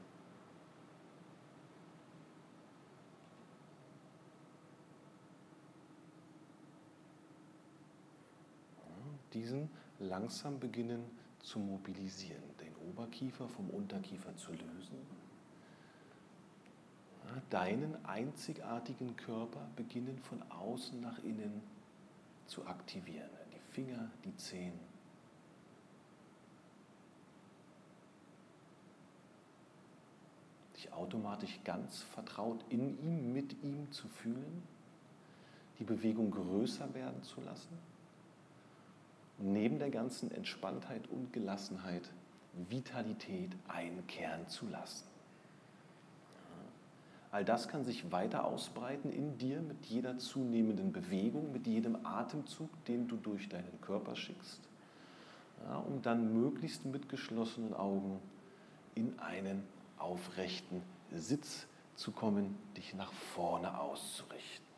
diesen 9.33 9.69
langsam 9.99 10.59
beginnen 10.59 11.03
zu 11.41 11.59
mobilisieren, 11.59 12.43
den 12.59 12.75
Oberkiefer 12.89 13.47
vom 13.47 13.69
Unterkiefer 13.69 14.35
zu 14.35 14.51
lösen, 14.51 14.97
deinen 17.49 18.03
einzigartigen 18.05 19.15
Körper 19.15 19.67
beginnen 19.75 20.17
von 20.19 20.41
außen 20.51 20.99
nach 20.99 21.19
innen 21.23 21.61
zu 22.47 22.65
aktivieren. 22.65 23.29
Die 23.53 23.73
Finger, 23.73 24.09
die 24.25 24.35
Zehen. 24.37 24.79
Dich 30.75 30.91
automatisch 30.91 31.59
ganz 31.63 32.01
vertraut 32.01 32.63
in 32.69 32.97
ihm, 32.99 33.33
mit 33.33 33.61
ihm 33.63 33.91
zu 33.91 34.07
fühlen, 34.07 34.63
die 35.77 35.83
Bewegung 35.83 36.31
größer 36.31 36.93
werden 36.93 37.21
zu 37.23 37.41
lassen 37.41 37.88
neben 39.41 39.79
der 39.79 39.89
ganzen 39.89 40.31
Entspanntheit 40.31 41.07
und 41.09 41.33
Gelassenheit 41.33 42.09
Vitalität 42.69 43.51
einkehren 43.67 44.47
zu 44.47 44.67
lassen. 44.67 45.05
All 47.31 47.45
das 47.45 47.67
kann 47.67 47.83
sich 47.83 48.11
weiter 48.11 48.43
ausbreiten 48.43 49.11
in 49.11 49.37
dir 49.37 49.61
mit 49.61 49.85
jeder 49.85 50.17
zunehmenden 50.17 50.91
Bewegung, 50.91 51.51
mit 51.51 51.67
jedem 51.67 52.03
Atemzug, 52.05 52.69
den 52.85 53.07
du 53.07 53.17
durch 53.17 53.47
deinen 53.49 53.79
Körper 53.81 54.15
schickst, 54.15 54.61
ja, 55.63 55.77
um 55.77 56.01
dann 56.01 56.33
möglichst 56.33 56.85
mit 56.85 57.07
geschlossenen 57.07 57.75
Augen 57.75 58.19
in 58.95 59.19
einen 59.19 59.63
aufrechten 59.99 60.81
Sitz 61.11 61.67
zu 61.95 62.11
kommen, 62.11 62.57
dich 62.75 62.95
nach 62.95 63.13
vorne 63.13 63.79
auszurichten. 63.79 64.69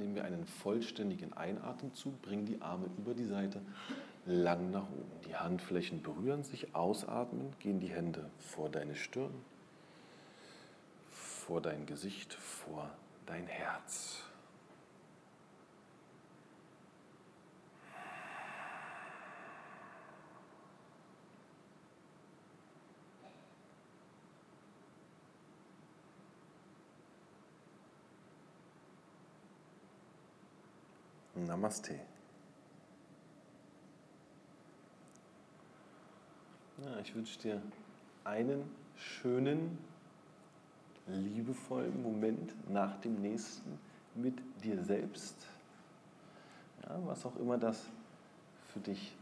nehmen 0.00 0.14
wir 0.14 0.24
einen 0.24 0.46
vollständigen 0.62 1.32
Einatemzug, 1.32 2.20
bringen 2.22 2.46
die 2.46 2.60
Arme 2.60 2.86
über 2.98 3.14
die 3.14 3.24
Seite 3.24 3.60
lang 4.26 4.70
nach 4.70 4.88
oben. 4.90 5.20
Die 5.28 5.36
Handflächen 5.36 6.02
berühren 6.02 6.44
sich, 6.44 6.74
ausatmen, 6.74 7.52
gehen 7.58 7.80
die 7.80 7.90
Hände 7.90 8.30
vor 8.38 8.68
deine 8.68 8.94
Stirn, 8.94 9.34
vor 11.10 11.60
dein 11.60 11.86
Gesicht, 11.86 12.34
vor 12.34 12.90
dein 13.26 13.46
Herz. 13.46 14.22
Namaste. 31.50 31.98
Ja, 36.78 37.00
ich 37.02 37.12
wünsche 37.12 37.40
dir 37.40 37.60
einen 38.22 38.70
schönen, 38.94 39.76
liebevollen 41.08 42.04
Moment 42.04 42.54
nach 42.70 43.00
dem 43.00 43.20
nächsten 43.20 43.80
mit 44.14 44.38
dir 44.62 44.80
selbst. 44.84 45.44
Ja, 46.84 47.00
was 47.04 47.26
auch 47.26 47.34
immer 47.34 47.58
das 47.58 47.84
für 48.68 48.78
dich 48.78 49.16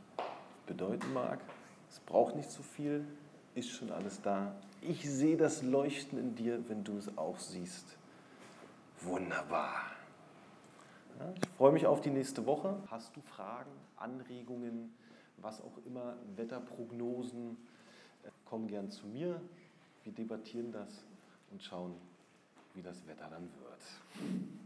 bedeuten 0.67 1.11
mag. 1.15 1.41
Es 1.89 1.99
braucht 2.01 2.37
nicht 2.37 2.51
so 2.51 2.63
viel, 2.63 3.07
ist 3.55 3.71
schon 3.71 3.91
alles 3.91 4.21
da. 4.21 4.55
Ich 4.83 5.09
sehe 5.09 5.39
das 5.39 5.63
Leuchten 5.63 6.19
in 6.19 6.35
dir, 6.35 6.69
wenn 6.69 6.85
du 6.85 6.99
es 6.99 7.17
auch 7.17 7.39
siehst. 7.39 7.97
Wunderbar. 9.01 9.98
Ich 11.43 11.49
freue 11.57 11.73
mich 11.73 11.87
auf 11.87 12.01
die 12.01 12.11
nächste 12.11 12.47
Woche. 12.47 12.77
Hast 12.89 13.17
du 13.17 13.21
Fragen, 13.21 13.71
Anregungen, 13.97 14.95
was 15.39 15.61
auch 15.61 15.77
immer, 15.85 16.17
Wetterprognosen, 16.37 17.57
äh, 18.25 18.29
komm 18.45 18.69
gern 18.69 18.91
zu 18.91 19.07
mir. 19.07 19.41
Wir 20.05 20.13
debattieren 20.13 20.71
das 20.71 21.05
und 21.51 21.63
schauen, 21.63 21.95
wie 22.75 22.83
das 22.83 23.07
Wetter 23.09 23.29
dann 23.31 23.49
wird. 23.61 24.58